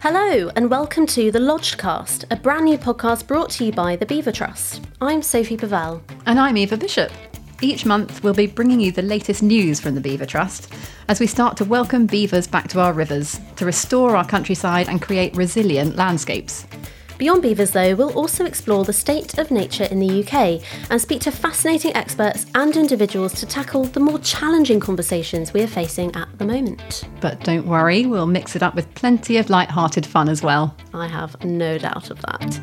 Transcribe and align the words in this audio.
Hello, 0.00 0.50
and 0.56 0.70
welcome 0.70 1.06
to 1.06 1.30
the 1.30 1.38
Lodgecast, 1.38 2.24
a 2.30 2.36
brand 2.36 2.64
new 2.64 2.78
podcast 2.78 3.26
brought 3.26 3.50
to 3.50 3.64
you 3.64 3.72
by 3.72 3.96
the 3.96 4.06
Beaver 4.06 4.32
Trust. 4.32 4.80
I'm 5.00 5.22
Sophie 5.22 5.56
Pavelle. 5.56 6.02
And 6.24 6.38
I'm 6.38 6.56
Eva 6.56 6.76
Bishop. 6.76 7.10
Each 7.62 7.84
month, 7.84 8.24
we'll 8.24 8.32
be 8.32 8.46
bringing 8.46 8.80
you 8.80 8.90
the 8.90 9.02
latest 9.02 9.42
news 9.42 9.80
from 9.80 9.94
the 9.94 10.00
Beaver 10.00 10.24
Trust 10.24 10.72
as 11.08 11.20
we 11.20 11.26
start 11.26 11.58
to 11.58 11.64
welcome 11.64 12.06
beavers 12.06 12.46
back 12.46 12.68
to 12.68 12.80
our 12.80 12.94
rivers, 12.94 13.38
to 13.56 13.66
restore 13.66 14.16
our 14.16 14.24
countryside 14.24 14.88
and 14.88 15.02
create 15.02 15.36
resilient 15.36 15.94
landscapes. 15.96 16.66
Beyond 17.18 17.42
beavers, 17.42 17.72
though, 17.72 17.94
we'll 17.94 18.14
also 18.14 18.46
explore 18.46 18.86
the 18.86 18.94
state 18.94 19.36
of 19.36 19.50
nature 19.50 19.84
in 19.84 20.00
the 20.00 20.24
UK 20.24 20.62
and 20.88 20.98
speak 20.98 21.20
to 21.20 21.30
fascinating 21.30 21.94
experts 21.94 22.46
and 22.54 22.74
individuals 22.74 23.34
to 23.34 23.44
tackle 23.44 23.84
the 23.84 24.00
more 24.00 24.18
challenging 24.20 24.80
conversations 24.80 25.52
we 25.52 25.60
are 25.60 25.66
facing 25.66 26.16
at 26.16 26.38
the 26.38 26.46
moment. 26.46 27.04
But 27.20 27.44
don't 27.44 27.66
worry, 27.66 28.06
we'll 28.06 28.26
mix 28.26 28.56
it 28.56 28.62
up 28.62 28.74
with 28.74 28.94
plenty 28.94 29.36
of 29.36 29.50
light-hearted 29.50 30.06
fun 30.06 30.30
as 30.30 30.42
well. 30.42 30.74
I 30.94 31.08
have 31.08 31.44
no 31.44 31.76
doubt 31.76 32.10
of 32.10 32.22
that. 32.22 32.60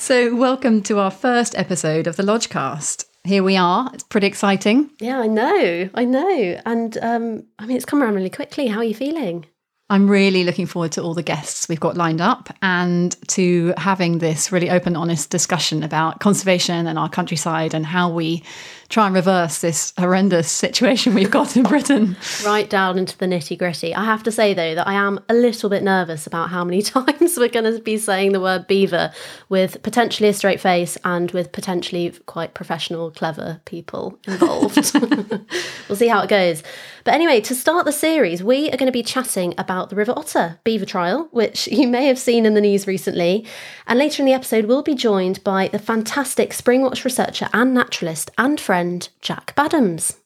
So, 0.00 0.34
welcome 0.34 0.82
to 0.84 0.98
our 0.98 1.10
first 1.10 1.54
episode 1.58 2.06
of 2.06 2.16
the 2.16 2.22
Lodgecast. 2.22 3.04
Here 3.22 3.42
we 3.42 3.58
are. 3.58 3.90
It's 3.92 4.02
pretty 4.02 4.26
exciting. 4.28 4.88
Yeah, 4.98 5.20
I 5.20 5.26
know, 5.26 5.90
I 5.94 6.06
know. 6.06 6.58
And 6.64 6.96
um, 7.02 7.44
I 7.58 7.66
mean, 7.66 7.76
it's 7.76 7.84
come 7.84 8.02
around 8.02 8.14
really 8.14 8.30
quickly. 8.30 8.68
How 8.68 8.78
are 8.78 8.84
you 8.84 8.94
feeling? 8.94 9.44
I'm 9.90 10.08
really 10.08 10.44
looking 10.44 10.66
forward 10.66 10.92
to 10.92 11.02
all 11.02 11.14
the 11.14 11.22
guests 11.22 11.68
we've 11.68 11.80
got 11.80 11.96
lined 11.96 12.20
up 12.20 12.48
and 12.62 13.16
to 13.28 13.74
having 13.76 14.18
this 14.18 14.52
really 14.52 14.70
open, 14.70 14.94
honest 14.94 15.30
discussion 15.30 15.82
about 15.82 16.20
conservation 16.20 16.86
and 16.86 16.96
our 16.96 17.08
countryside 17.08 17.74
and 17.74 17.84
how 17.84 18.08
we 18.08 18.44
try 18.88 19.06
and 19.06 19.14
reverse 19.14 19.60
this 19.60 19.92
horrendous 19.98 20.50
situation 20.50 21.14
we've 21.14 21.30
got 21.30 21.56
in 21.56 21.64
Britain. 21.64 22.16
Right 22.44 22.70
down 22.70 22.98
into 22.98 23.16
the 23.18 23.26
nitty 23.26 23.58
gritty. 23.58 23.94
I 23.94 24.04
have 24.04 24.22
to 24.24 24.32
say, 24.32 24.54
though, 24.54 24.74
that 24.74 24.86
I 24.88 24.94
am 24.94 25.20
a 25.28 25.34
little 25.34 25.68
bit 25.68 25.82
nervous 25.82 26.26
about 26.26 26.50
how 26.50 26.64
many 26.64 26.82
times 26.82 27.36
we're 27.36 27.48
going 27.48 27.72
to 27.72 27.80
be 27.80 27.98
saying 27.98 28.32
the 28.32 28.40
word 28.40 28.66
beaver 28.66 29.12
with 29.48 29.82
potentially 29.82 30.28
a 30.28 30.32
straight 30.32 30.60
face 30.60 30.96
and 31.04 31.30
with 31.32 31.52
potentially 31.52 32.12
quite 32.26 32.54
professional, 32.54 33.10
clever 33.10 33.60
people 33.64 34.18
involved. 34.26 34.76
we'll 35.88 35.96
see 35.96 36.08
how 36.08 36.22
it 36.22 36.28
goes. 36.28 36.62
But 37.10 37.16
anyway, 37.16 37.40
to 37.40 37.56
start 37.56 37.86
the 37.86 37.92
series, 37.92 38.40
we 38.40 38.68
are 38.68 38.76
going 38.76 38.86
to 38.86 38.92
be 38.92 39.02
chatting 39.02 39.52
about 39.58 39.90
the 39.90 39.96
River 39.96 40.12
Otter 40.16 40.60
beaver 40.62 40.86
trial, 40.86 41.26
which 41.32 41.66
you 41.72 41.88
may 41.88 42.06
have 42.06 42.20
seen 42.20 42.46
in 42.46 42.54
the 42.54 42.60
news 42.60 42.86
recently. 42.86 43.44
And 43.88 43.98
later 43.98 44.22
in 44.22 44.26
the 44.26 44.32
episode, 44.32 44.66
we'll 44.66 44.84
be 44.84 44.94
joined 44.94 45.42
by 45.42 45.66
the 45.66 45.80
fantastic 45.80 46.50
Springwatch 46.50 47.04
researcher 47.04 47.48
and 47.52 47.74
naturalist 47.74 48.30
and 48.38 48.60
friend 48.60 49.08
Jack 49.22 49.56
Baddams. 49.56 50.19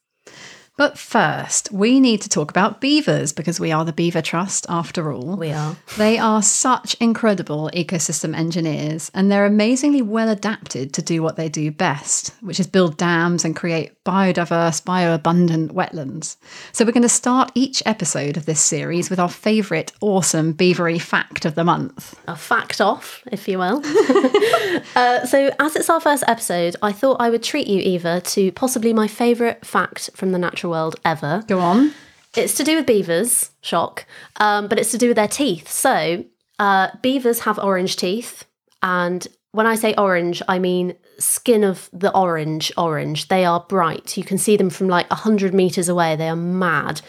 But 0.77 0.99
first, 0.99 1.71
we 1.71 2.01
need 2.01 2.21
to 2.23 2.29
talk 2.29 2.51
about 2.51 2.81
beavers 2.81 3.33
because 3.33 3.61
we 3.61 3.71
are 3.71 3.85
the 3.85 3.93
Beaver 3.93 4.23
Trust 4.23 4.67
after 4.69 5.13
all. 5.13 5.37
We 5.37 5.53
are. 5.53 5.77
They 5.97 6.19
are 6.19 6.43
such 6.43 6.95
incredible 6.95 7.71
ecosystem 7.73 8.37
engineers 8.37 9.09
and 9.15 9.31
they're 9.31 9.47
amazingly 9.47 10.03
well 10.03 10.29
adapted 10.29 10.93
to 10.95 11.03
do 11.03 11.23
what 11.23 11.37
they 11.37 11.49
do 11.49 11.71
best, 11.71 12.35
which 12.41 12.59
is 12.59 12.67
build 12.67 12.97
dams 12.97 13.45
and 13.45 13.55
create 13.55 13.93
biodiverse, 14.05 14.83
bioabundant 14.83 15.69
wetlands. 15.69 16.37
So 16.73 16.85
we're 16.85 16.91
going 16.91 17.03
to 17.03 17.09
start 17.09 17.53
each 17.55 17.81
episode 17.87 18.37
of 18.37 18.45
this 18.45 18.61
series 18.61 19.11
with 19.11 19.21
our 19.21 19.29
favourite 19.29 19.93
awesome 20.01 20.53
beavery 20.53 20.99
fact 20.99 21.45
of 21.45 21.55
the 21.55 21.63
month. 21.63 22.19
A 22.27 22.35
fact 22.35 22.81
off, 22.81 23.23
if 23.31 23.47
you 23.47 23.59
will. 23.59 23.81
uh, 24.97 25.25
so, 25.25 25.51
as 25.61 25.77
it's 25.77 25.89
our 25.89 26.01
first 26.01 26.25
episode, 26.27 26.75
I 26.83 26.91
thought 26.91 27.19
I 27.21 27.31
would 27.31 27.45
treat 27.45 27.69
you, 27.69 27.81
Eva, 27.81 28.21
to 28.23 28.51
possibly 28.53 28.93
my 28.93 29.07
favourite 29.07 29.65
fact 29.65 30.11
from 30.15 30.33
the 30.33 30.39
natural 30.39 30.64
world 30.69 30.97
ever. 31.05 31.43
Go 31.47 31.61
on. 31.61 31.93
It's 32.37 32.55
to 32.55 32.65
do 32.65 32.77
with 32.77 32.87
beavers, 32.87 33.51
shock, 33.61 34.07
um, 34.37 34.67
but 34.69 34.79
it's 34.79 34.91
to 34.91 34.99
do 34.99 35.09
with 35.09 35.17
their 35.17 35.29
teeth. 35.29 35.69
So, 35.69 36.25
uh, 36.59 36.89
beavers 37.01 37.41
have 37.41 37.59
orange 37.59 37.97
teeth, 37.97 38.45
and 38.83 39.27
when 39.53 39.67
I 39.67 39.77
say 39.77 39.95
orange, 39.97 40.43
I 40.49 40.59
mean 40.59 40.97
skin 41.19 41.63
of 41.63 41.89
the 41.93 42.13
orange, 42.13 42.73
orange. 42.77 43.29
They 43.29 43.45
are 43.45 43.65
bright. 43.69 44.17
You 44.17 44.25
can 44.25 44.37
see 44.37 44.57
them 44.57 44.69
from 44.69 44.89
like 44.89 45.09
100 45.11 45.55
meters 45.55 45.89
away. 45.89 46.17
They 46.17 46.29
are 46.29 46.35
mad. 46.35 47.01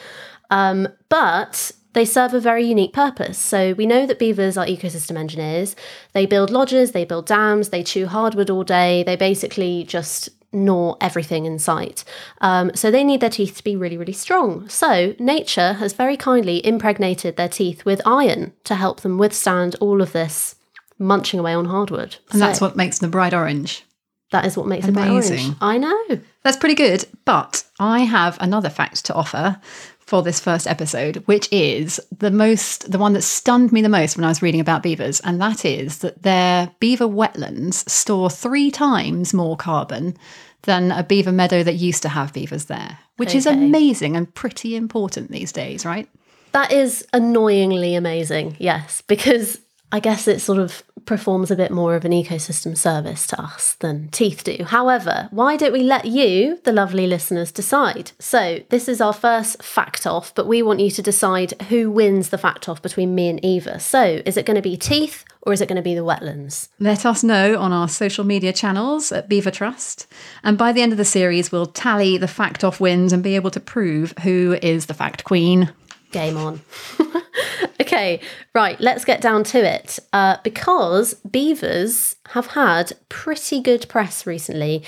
Um, 0.51 0.87
but 1.09 1.71
they 1.93 2.05
serve 2.05 2.33
a 2.33 2.39
very 2.39 2.65
unique 2.65 2.93
purpose. 2.93 3.37
So 3.37 3.73
we 3.73 3.85
know 3.85 4.05
that 4.05 4.19
beavers 4.19 4.57
are 4.57 4.65
ecosystem 4.65 5.17
engineers. 5.17 5.75
They 6.13 6.25
build 6.25 6.51
lodges, 6.51 6.91
they 6.91 7.05
build 7.05 7.25
dams, 7.25 7.69
they 7.69 7.83
chew 7.83 8.05
hardwood 8.05 8.49
all 8.49 8.63
day. 8.63 9.03
They 9.03 9.15
basically 9.15 9.85
just 9.85 10.29
gnaw 10.55 10.95
everything 11.01 11.45
in 11.45 11.59
sight. 11.59 12.03
Um, 12.41 12.71
so 12.73 12.89
they 12.89 13.03
need 13.03 13.21
their 13.21 13.29
teeth 13.29 13.57
to 13.57 13.63
be 13.63 13.75
really, 13.75 13.97
really 13.97 14.13
strong. 14.13 14.67
So 14.69 15.13
nature 15.19 15.73
has 15.73 15.93
very 15.93 16.17
kindly 16.17 16.65
impregnated 16.65 17.35
their 17.35 17.49
teeth 17.49 17.85
with 17.85 18.01
iron 18.05 18.53
to 18.63 18.75
help 18.75 19.01
them 19.01 19.17
withstand 19.17 19.75
all 19.81 20.01
of 20.01 20.11
this 20.13 20.55
munching 20.97 21.39
away 21.39 21.53
on 21.53 21.65
hardwood. 21.65 22.17
And 22.31 22.39
so 22.39 22.39
that's 22.39 22.61
what 22.61 22.75
makes 22.75 22.99
them 22.99 23.11
bright 23.11 23.33
orange. 23.33 23.83
that 24.31 24.45
is 24.45 24.57
what 24.57 24.67
makes 24.67 24.87
it 24.87 24.93
bright 24.93 25.09
orange. 25.09 25.55
I 25.61 25.77
know. 25.77 26.19
That's 26.43 26.57
pretty 26.57 26.75
good. 26.75 27.05
But 27.25 27.63
I 27.79 27.99
have 27.99 28.37
another 28.39 28.69
fact 28.69 29.05
to 29.05 29.13
offer 29.13 29.59
for 30.05 30.21
this 30.21 30.39
first 30.39 30.67
episode, 30.67 31.17
which 31.25 31.51
is 31.51 31.99
the 32.15 32.29
most, 32.29 32.91
the 32.91 32.99
one 32.99 33.13
that 33.13 33.23
stunned 33.23 33.71
me 33.71 33.81
the 33.81 33.89
most 33.89 34.15
when 34.15 34.23
I 34.23 34.29
was 34.29 34.41
reading 34.41 34.61
about 34.61 34.83
beavers. 34.83 35.19
And 35.21 35.41
that 35.41 35.65
is 35.65 35.99
that 35.99 36.21
their 36.21 36.71
beaver 36.79 37.07
wetlands 37.07 37.89
store 37.89 38.29
three 38.29 38.69
times 38.69 39.33
more 39.33 39.57
carbon 39.57 40.15
than 40.61 40.91
a 40.91 41.03
beaver 41.03 41.31
meadow 41.31 41.63
that 41.63 41.73
used 41.73 42.03
to 42.03 42.09
have 42.09 42.33
beavers 42.33 42.65
there, 42.65 42.99
which 43.17 43.33
is 43.33 43.45
amazing 43.45 44.15
and 44.15 44.33
pretty 44.33 44.75
important 44.75 45.31
these 45.31 45.51
days, 45.51 45.85
right? 45.85 46.07
That 46.51 46.71
is 46.71 47.05
annoyingly 47.11 47.95
amazing, 47.95 48.57
yes, 48.59 49.01
because 49.01 49.59
I 49.91 49.99
guess 49.99 50.27
it's 50.27 50.43
sort 50.43 50.59
of 50.59 50.83
performs 51.05 51.51
a 51.51 51.55
bit 51.55 51.71
more 51.71 51.95
of 51.95 52.05
an 52.05 52.11
ecosystem 52.11 52.77
service 52.77 53.27
to 53.27 53.41
us 53.41 53.73
than 53.75 54.09
teeth 54.09 54.43
do. 54.43 54.63
However, 54.63 55.27
why 55.31 55.57
don't 55.57 55.73
we 55.73 55.83
let 55.83 56.05
you, 56.05 56.59
the 56.63 56.71
lovely 56.71 57.07
listeners, 57.07 57.51
decide? 57.51 58.11
So, 58.19 58.59
this 58.69 58.87
is 58.87 59.01
our 59.01 59.13
first 59.13 59.63
fact 59.63 60.05
off, 60.07 60.33
but 60.35 60.47
we 60.47 60.61
want 60.61 60.79
you 60.79 60.91
to 60.91 61.01
decide 61.01 61.59
who 61.63 61.89
wins 61.91 62.29
the 62.29 62.37
fact 62.37 62.67
off 62.67 62.81
between 62.81 63.15
me 63.15 63.29
and 63.29 63.43
Eva. 63.43 63.79
So, 63.79 64.21
is 64.25 64.37
it 64.37 64.45
going 64.45 64.55
to 64.55 64.61
be 64.61 64.77
teeth 64.77 65.23
or 65.41 65.53
is 65.53 65.61
it 65.61 65.67
going 65.67 65.75
to 65.77 65.81
be 65.81 65.95
the 65.95 66.01
wetlands? 66.01 66.69
Let 66.79 67.05
us 67.05 67.23
know 67.23 67.57
on 67.57 67.71
our 67.71 67.87
social 67.87 68.23
media 68.23 68.51
channels 68.51 69.11
at 69.11 69.29
Beaver 69.29 69.51
Trust. 69.51 70.07
And 70.43 70.57
by 70.57 70.71
the 70.71 70.81
end 70.81 70.91
of 70.91 70.97
the 70.97 71.05
series, 71.05 71.51
we'll 71.51 71.67
tally 71.67 72.17
the 72.17 72.27
fact 72.27 72.63
off 72.63 72.79
wins 72.79 73.13
and 73.13 73.23
be 73.23 73.35
able 73.35 73.51
to 73.51 73.59
prove 73.59 74.13
who 74.23 74.57
is 74.61 74.87
the 74.87 74.93
fact 74.93 75.23
queen. 75.23 75.71
Game 76.11 76.37
on. 76.37 76.61
okay, 77.85 78.19
right, 78.53 78.79
let's 78.79 79.05
get 79.05 79.21
down 79.21 79.43
to 79.43 79.59
it. 79.59 79.99
Uh, 80.11 80.37
because 80.43 81.13
beavers 81.29 82.15
have 82.29 82.47
had 82.47 82.93
pretty 83.09 83.61
good 83.61 83.87
press 83.87 84.25
recently. 84.25 84.83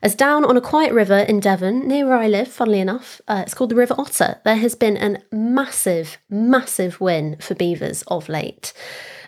As 0.00 0.14
down 0.14 0.44
on 0.44 0.56
a 0.56 0.60
quiet 0.60 0.92
river 0.92 1.18
in 1.18 1.40
Devon, 1.40 1.88
near 1.88 2.06
where 2.06 2.18
I 2.18 2.28
live, 2.28 2.46
funnily 2.46 2.78
enough, 2.78 3.20
uh, 3.26 3.42
it's 3.44 3.54
called 3.54 3.70
the 3.70 3.76
River 3.76 3.96
Otter, 3.98 4.38
there 4.44 4.56
has 4.56 4.76
been 4.76 4.96
a 4.96 5.18
massive, 5.34 6.18
massive 6.30 7.00
win 7.00 7.36
for 7.40 7.56
beavers 7.56 8.02
of 8.06 8.28
late. 8.28 8.72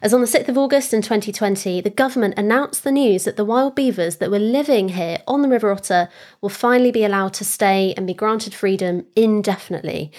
As 0.00 0.15
on 0.15 0.21
the 0.21 0.28
6th 0.28 0.49
of 0.49 0.56
August 0.56 0.94
in 0.94 1.03
2020, 1.03 1.81
the 1.81 1.91
government 1.91 2.34
announced 2.37 2.84
the 2.84 2.93
news 2.93 3.25
that 3.25 3.37
the 3.37 3.44
wild 3.44 3.75
beavers 3.75 4.16
that 4.16 4.31
were 4.31 4.39
living 4.39 4.91
here 4.91 5.19
on 5.27 5.43
the 5.43 5.49
River 5.49 5.72
Otter 5.72 6.09
will 6.41 6.49
finally 6.49 6.93
be 6.93 7.05
allowed 7.05 7.34
to 7.34 7.44
stay 7.44 7.93
and 7.97 8.06
be 8.06 8.15
granted 8.15 8.55
freedom 8.55 9.06
indefinitely, 9.16 10.13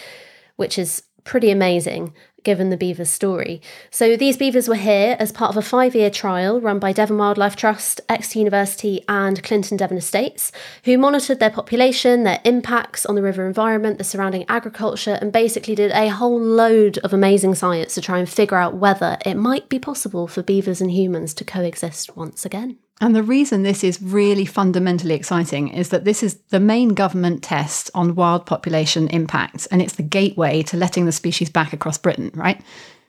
which 0.58 0.78
is 0.78 1.04
pretty 1.24 1.52
amazing 1.52 2.14
given 2.44 2.70
the 2.70 2.78
beavers' 2.78 3.10
story. 3.10 3.62
So 3.90 4.16
these 4.16 4.38
beavers 4.38 4.68
were 4.68 4.76
here 4.76 5.16
as 5.20 5.32
part 5.32 5.50
of 5.50 5.58
a 5.58 5.62
five-year 5.62 6.10
trial 6.10 6.60
run 6.60 6.80
by 6.80 6.92
Devon 6.92 7.18
Wildlife 7.18 7.56
Trust, 7.56 8.02
Exeter 8.10 8.40
University 8.40 9.04
and 9.08 9.44
Clinton 9.44 9.78
Devon 9.78 9.98
Estates, 9.98 10.52
who 10.86 10.98
monitored 10.98 11.40
their 11.40 11.50
population, 11.50 12.24
their 12.24 12.42
impacts 12.44 13.06
on 13.06 13.16
the 13.16 13.22
river 13.22 13.48
environment, 13.48 13.98
the 13.98 14.04
surrounding 14.04 14.46
agriculture, 14.48 15.18
and 15.22 15.32
basically 15.32 15.76
did 15.76 15.92
a 15.92 16.10
whole 16.10 16.40
load 16.40 16.98
of 17.00 17.14
amazing 17.14 17.56
science 17.56 17.94
to 17.96 18.02
try 18.02 18.20
and 18.20 18.30
figure 18.30 18.58
out 18.58 18.76
whether 18.76 19.18
it 19.26 19.36
might 19.36 19.70
be 19.70 19.80
possible 19.80 20.28
for 20.28 20.44
beavers 20.44 20.82
and 20.82 20.92
humans 20.92 21.34
to 21.34 21.44
coexist 21.44 22.16
once 22.16 22.46
again. 22.46 22.78
And 23.02 23.16
the 23.16 23.24
reason 23.24 23.64
this 23.64 23.84
is 23.84 24.00
really 24.00 24.46
fundamentally 24.46 25.16
exciting 25.16 25.70
is 25.70 25.90
that 25.90 26.06
this 26.06 26.22
is 26.22 26.36
the 26.50 26.60
main 26.60 26.90
government 26.90 27.42
test 27.42 27.90
on 27.96 28.14
wild 28.14 28.46
population 28.46 29.08
impacts, 29.08 29.66
and 29.66 29.82
it's 29.82 29.96
the 29.96 30.04
gateway 30.04 30.62
to 30.64 30.78
letting 30.78 31.06
the 31.06 31.12
species 31.12 31.50
back 31.50 31.74
across 31.74 31.98
Britain, 31.98 32.32
right? 32.36 32.62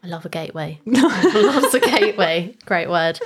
I 0.02 0.08
love 0.08 0.24
a 0.24 0.30
gateway. 0.30 0.80
Loves 0.86 1.74
a 1.74 1.80
gateway. 1.80 2.56
Great 2.64 2.88
word. 2.88 3.20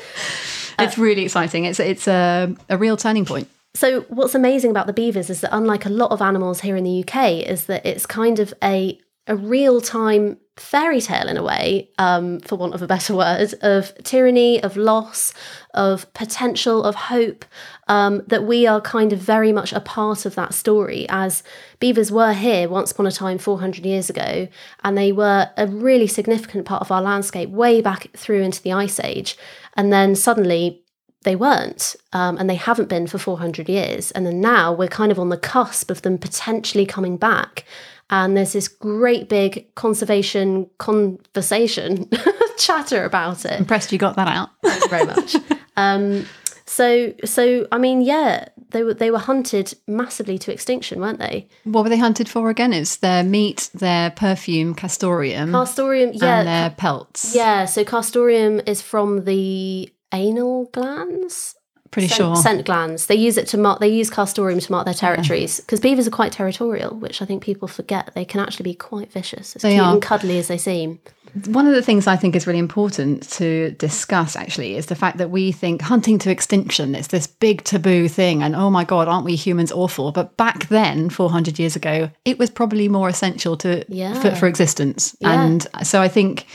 it's 0.78 0.98
really 0.98 1.22
exciting. 1.22 1.64
It's 1.64 1.80
it's 1.80 2.08
a, 2.08 2.54
a 2.68 2.76
real 2.76 2.96
turning 2.96 3.24
point. 3.24 3.48
So 3.74 4.00
what's 4.08 4.34
amazing 4.34 4.72
about 4.72 4.86
the 4.86 4.92
beavers 4.92 5.30
is 5.30 5.42
that 5.42 5.54
unlike 5.54 5.86
a 5.86 5.90
lot 5.90 6.10
of 6.10 6.20
animals 6.20 6.60
here 6.60 6.76
in 6.76 6.84
the 6.84 7.04
UK, 7.04 7.46
is 7.48 7.66
that 7.66 7.86
it's 7.86 8.06
kind 8.06 8.40
of 8.40 8.52
a 8.62 8.98
a 9.28 9.36
real 9.36 9.80
time 9.80 10.38
fairy 10.56 11.00
tale 11.00 11.28
in 11.28 11.36
a 11.36 11.42
way, 11.42 11.90
um, 11.98 12.40
for 12.40 12.56
want 12.56 12.74
of 12.74 12.82
a 12.82 12.86
better 12.86 13.14
word, 13.16 13.54
of 13.62 13.92
tyranny, 14.02 14.62
of 14.62 14.76
loss, 14.76 15.32
of 15.74 16.12
potential, 16.14 16.82
of 16.84 16.94
hope. 16.94 17.44
Um, 17.88 18.22
that 18.26 18.44
we 18.44 18.66
are 18.66 18.80
kind 18.80 19.12
of 19.12 19.20
very 19.20 19.52
much 19.52 19.72
a 19.72 19.78
part 19.78 20.26
of 20.26 20.34
that 20.34 20.54
story, 20.54 21.06
as 21.08 21.44
beavers 21.78 22.10
were 22.10 22.32
here 22.32 22.68
once 22.68 22.90
upon 22.90 23.06
a 23.06 23.12
time 23.12 23.38
400 23.38 23.86
years 23.86 24.10
ago, 24.10 24.48
and 24.82 24.98
they 24.98 25.12
were 25.12 25.50
a 25.56 25.68
really 25.68 26.08
significant 26.08 26.66
part 26.66 26.82
of 26.82 26.90
our 26.90 27.00
landscape 27.00 27.50
way 27.50 27.80
back 27.80 28.08
through 28.16 28.42
into 28.42 28.60
the 28.62 28.72
Ice 28.72 28.98
Age. 28.98 29.38
And 29.74 29.92
then 29.92 30.16
suddenly 30.16 30.82
they 31.26 31.36
weren't, 31.36 31.96
um, 32.12 32.38
and 32.38 32.48
they 32.48 32.54
haven't 32.54 32.88
been 32.88 33.06
for 33.06 33.18
400 33.18 33.68
years. 33.68 34.12
And 34.12 34.24
then 34.24 34.40
now 34.40 34.72
we're 34.72 34.88
kind 34.88 35.10
of 35.10 35.18
on 35.18 35.28
the 35.28 35.36
cusp 35.36 35.90
of 35.90 36.02
them 36.02 36.18
potentially 36.18 36.86
coming 36.86 37.16
back. 37.16 37.64
And 38.08 38.36
there's 38.36 38.52
this 38.52 38.68
great 38.68 39.28
big 39.28 39.74
conservation 39.74 40.70
conversation 40.78 42.08
chatter 42.56 43.04
about 43.04 43.44
it. 43.44 43.58
Impressed 43.58 43.90
you 43.92 43.98
got 43.98 44.14
that 44.16 44.28
out. 44.28 44.50
Thank 44.62 44.82
you 44.84 44.88
very 44.88 45.06
much. 45.06 45.36
um, 45.76 46.24
so, 46.66 47.12
so 47.24 47.66
I 47.72 47.78
mean, 47.78 48.00
yeah, 48.02 48.46
they 48.70 48.84
were 48.84 48.94
they 48.94 49.10
were 49.10 49.18
hunted 49.18 49.74
massively 49.88 50.38
to 50.38 50.52
extinction, 50.52 51.00
weren't 51.00 51.18
they? 51.18 51.48
What 51.64 51.82
were 51.82 51.90
they 51.90 51.98
hunted 51.98 52.28
for 52.28 52.48
again? 52.48 52.72
It's 52.72 52.96
their 52.96 53.24
meat, 53.24 53.70
their 53.74 54.10
perfume, 54.10 54.74
castoreum, 54.74 55.50
Castoreum, 55.52 56.12
yeah, 56.14 56.38
and 56.38 56.48
their 56.48 56.70
pelts. 56.70 57.34
yeah. 57.34 57.64
So 57.64 57.84
castoreum 57.84 58.60
is 58.66 58.82
from 58.82 59.24
the 59.24 59.92
anal 60.12 60.66
glands. 60.66 61.55
Pretty 61.90 62.08
scent, 62.08 62.16
sure. 62.18 62.36
scent 62.36 62.66
glands. 62.66 63.06
They 63.06 63.14
use 63.14 63.36
it 63.36 63.46
to 63.48 63.58
mark. 63.58 63.80
They 63.80 63.88
use 63.88 64.10
castoreum 64.10 64.60
to 64.60 64.72
mark 64.72 64.84
their 64.84 64.94
territories 64.94 65.60
because 65.60 65.80
beavers 65.80 66.06
are 66.06 66.10
quite 66.10 66.32
territorial, 66.32 66.94
which 66.96 67.22
I 67.22 67.24
think 67.24 67.42
people 67.42 67.68
forget. 67.68 68.10
They 68.14 68.24
can 68.24 68.40
actually 68.40 68.64
be 68.64 68.74
quite 68.74 69.12
vicious, 69.12 69.56
as 69.56 69.62
They 69.62 69.72
cute 69.74 69.84
are. 69.84 69.92
and 69.92 70.02
cuddly 70.02 70.38
as 70.38 70.48
they 70.48 70.58
seem. 70.58 70.98
One 71.46 71.66
of 71.66 71.74
the 71.74 71.82
things 71.82 72.06
I 72.06 72.16
think 72.16 72.34
is 72.34 72.46
really 72.46 72.58
important 72.60 73.28
to 73.32 73.72
discuss 73.72 74.36
actually 74.36 74.74
is 74.76 74.86
the 74.86 74.94
fact 74.94 75.18
that 75.18 75.30
we 75.30 75.52
think 75.52 75.82
hunting 75.82 76.18
to 76.20 76.30
extinction 76.30 76.94
is 76.94 77.08
this 77.08 77.26
big 77.26 77.62
taboo 77.62 78.08
thing 78.08 78.42
and 78.42 78.56
oh 78.56 78.70
my 78.70 78.84
god 78.84 79.06
aren't 79.06 79.26
we 79.26 79.36
humans 79.36 79.70
awful 79.70 80.12
but 80.12 80.34
back 80.38 80.68
then 80.68 81.10
400 81.10 81.58
years 81.58 81.76
ago 81.76 82.08
it 82.24 82.38
was 82.38 82.48
probably 82.48 82.88
more 82.88 83.10
essential 83.10 83.54
to 83.58 83.84
Yeah. 83.88 84.14
for, 84.22 84.34
for 84.34 84.46
existence 84.46 85.14
Yeah. 85.20 85.42
and 85.44 85.66
so 85.82 86.00
I 86.00 86.08
think 86.08 86.46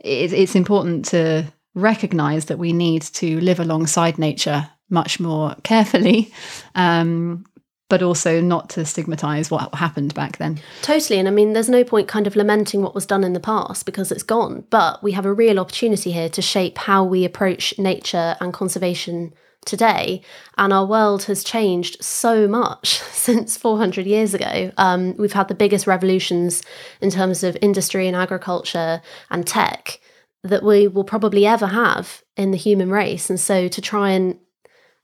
it, 0.00 0.32
it's 0.32 0.56
important 0.56 1.04
to 1.06 1.44
recognize 1.74 2.46
that 2.46 2.58
we 2.58 2.72
need 2.72 3.02
to 3.02 3.40
live 3.40 3.60
alongside 3.60 4.18
nature 4.18 4.68
much 4.90 5.18
more 5.18 5.54
carefully 5.62 6.32
um, 6.74 7.44
but 7.88 8.02
also 8.02 8.40
not 8.40 8.70
to 8.70 8.84
stigmatize 8.84 9.50
what 9.50 9.74
happened 9.74 10.14
back 10.14 10.38
then 10.38 10.60
Totally. 10.82 11.18
And 11.18 11.28
I 11.28 11.30
mean, 11.30 11.52
there's 11.52 11.68
no 11.68 11.84
point 11.84 12.08
kind 12.08 12.26
of 12.26 12.36
lamenting 12.36 12.82
what 12.82 12.94
was 12.94 13.06
done 13.06 13.24
in 13.24 13.32
the 13.32 13.40
past 13.40 13.86
because 13.86 14.12
it's 14.12 14.22
gone. 14.22 14.64
But 14.70 15.02
we 15.02 15.12
have 15.12 15.26
a 15.26 15.32
real 15.32 15.58
opportunity 15.58 16.12
here 16.12 16.28
to 16.30 16.42
shape 16.42 16.78
how 16.78 17.04
we 17.04 17.24
approach 17.24 17.78
nature 17.78 18.36
and 18.40 18.52
conservation 18.52 19.32
today. 19.64 20.22
And 20.58 20.72
our 20.72 20.86
world 20.86 21.24
has 21.24 21.42
changed 21.42 22.02
so 22.02 22.46
much 22.46 23.00
since 23.10 23.56
400 23.56 24.06
years 24.06 24.34
ago. 24.34 24.72
Um, 24.76 25.16
we've 25.16 25.32
had 25.32 25.48
the 25.48 25.54
biggest 25.54 25.86
revolutions 25.86 26.62
in 27.00 27.10
terms 27.10 27.42
of 27.42 27.56
industry 27.60 28.06
and 28.06 28.16
agriculture 28.16 29.00
and 29.30 29.46
tech 29.46 30.00
that 30.44 30.62
we 30.62 30.86
will 30.86 31.04
probably 31.04 31.46
ever 31.46 31.66
have 31.66 32.22
in 32.36 32.50
the 32.50 32.56
human 32.56 32.90
race. 32.90 33.30
And 33.30 33.40
so 33.40 33.66
to 33.66 33.80
try 33.80 34.10
and 34.10 34.38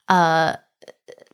uh, 0.07 0.55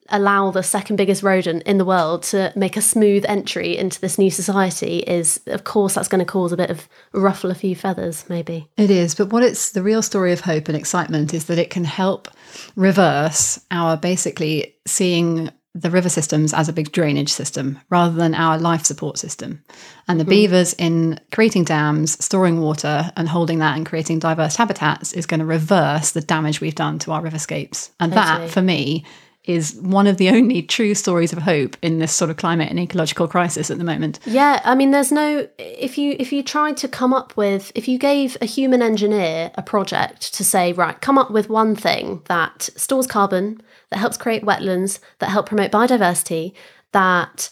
allow 0.10 0.52
the 0.52 0.64
second 0.64 0.96
biggest 0.96 1.24
rodent 1.24 1.64
in 1.64 1.78
the 1.78 1.86
world 1.86 2.24
to 2.24 2.54
make 2.56 2.78
a 2.78 2.82
smooth 2.82 3.26
entry 3.28 3.78
into 3.78 4.00
this 4.00 4.18
new 4.18 4.32
society 4.32 5.00
is, 5.00 5.42
of 5.48 5.66
course, 5.66 5.96
that's 5.96 6.08
going 6.08 6.20
to 6.20 6.26
cause 6.26 6.52
a 6.52 6.58
bit 6.58 6.70
of 6.70 6.88
ruffle 7.12 7.52
a 7.52 7.56
few 7.56 7.76
feathers, 7.76 8.26
maybe. 8.30 8.70
It 8.78 8.90
is, 8.90 9.14
but 9.14 9.28
what 9.28 9.44
it's 9.44 9.72
the 9.72 9.84
real 9.84 10.02
story 10.02 10.32
of 10.32 10.42
hope 10.42 10.68
and 10.68 10.78
excitement 10.78 11.34
is 11.34 11.46
that 11.46 11.60
it 11.60 11.70
can 11.70 11.84
help 11.84 12.30
reverse 12.76 13.60
our 13.72 13.98
basically 13.98 14.76
seeing 14.86 15.52
the 15.82 15.90
river 15.90 16.10
systems 16.10 16.54
as 16.54 16.70
a 16.70 16.74
big 16.74 16.92
drainage 16.92 17.32
system 17.32 17.80
rather 17.90 18.16
than 18.16 18.34
our 18.34 18.58
life 18.58 18.86
support 18.86 19.18
system. 19.18 19.64
And 20.08 20.20
the 20.20 20.24
hmm. 20.24 20.30
beavers, 20.30 20.74
in 20.74 21.20
creating 21.32 21.66
dams, 21.66 22.24
storing 22.24 22.60
water, 22.60 23.12
and 23.16 23.30
holding 23.30 23.60
that 23.60 23.78
and 23.78 23.86
creating 23.86 24.20
diverse 24.20 24.56
habitats, 24.56 25.14
is 25.14 25.26
going 25.26 25.40
to 25.40 25.46
reverse 25.46 26.12
the 26.12 26.22
damage 26.22 26.62
we've 26.62 26.76
done 26.76 27.00
to 27.00 27.12
our 27.12 27.22
riverscapes. 27.22 27.92
And 28.00 28.14
Totally. 28.14 28.46
that, 28.46 28.52
for 28.52 28.62
me, 28.62 29.06
is 29.48 29.76
one 29.82 30.06
of 30.08 30.18
the 30.18 30.30
only 30.30 30.62
true 30.62 30.94
stories 30.94 31.32
of 31.34 31.40
hope 31.40 31.76
in 31.82 32.00
this 32.00 32.12
sort 32.14 32.30
of 32.30 32.38
climate 32.38 32.70
and 32.70 32.80
ecological 32.80 33.28
crisis 33.28 33.72
at 33.72 33.78
the 33.78 33.84
moment. 33.84 34.20
Yeah, 34.26 34.62
I 34.66 34.76
mean, 34.76 34.92
there's 34.92 35.12
no 35.12 35.48
if 35.58 35.98
you 35.98 36.16
if 36.20 36.32
you 36.34 36.44
tried 36.44 36.78
to 36.78 36.88
come 36.88 37.14
up 37.14 37.36
with 37.38 37.72
if 37.74 37.88
you 37.88 37.98
gave 37.98 38.38
a 38.42 38.46
human 38.46 38.82
engineer 38.82 39.52
a 39.56 39.64
project 39.64 40.34
to 40.36 40.44
say 40.44 40.74
right, 40.74 41.00
come 41.02 41.18
up 41.18 41.32
with 41.32 41.50
one 41.50 41.76
thing 41.76 42.22
that 42.26 42.64
stores 42.76 43.08
carbon, 43.08 43.62
that 43.90 44.00
helps 44.00 44.18
create 44.18 44.44
wetlands, 44.44 45.00
that 45.20 45.30
help 45.30 45.48
promote 45.48 45.72
biodiversity, 45.72 46.54
that 46.92 47.50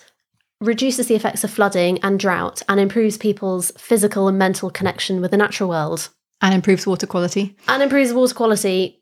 reduces 0.62 1.07
the 1.07 1.15
effects 1.15 1.44
of 1.44 1.51
flooding 1.51 2.00
and 2.03 2.19
drought, 2.19 2.62
and 2.69 2.80
improves 2.80 3.18
people's 3.18 3.71
physical 3.77 4.27
and 4.27 4.38
mental 4.38 4.69
connection 4.69 5.21
with 5.21 5.31
the 5.31 5.38
natural 5.38 5.69
world, 5.69 6.09
And 6.41 6.53
improves 6.53 6.88
water 6.88 7.06
quality. 7.07 7.56
and 7.68 7.83
improves 7.83 8.13
water 8.13 8.33
quality. 8.33 9.01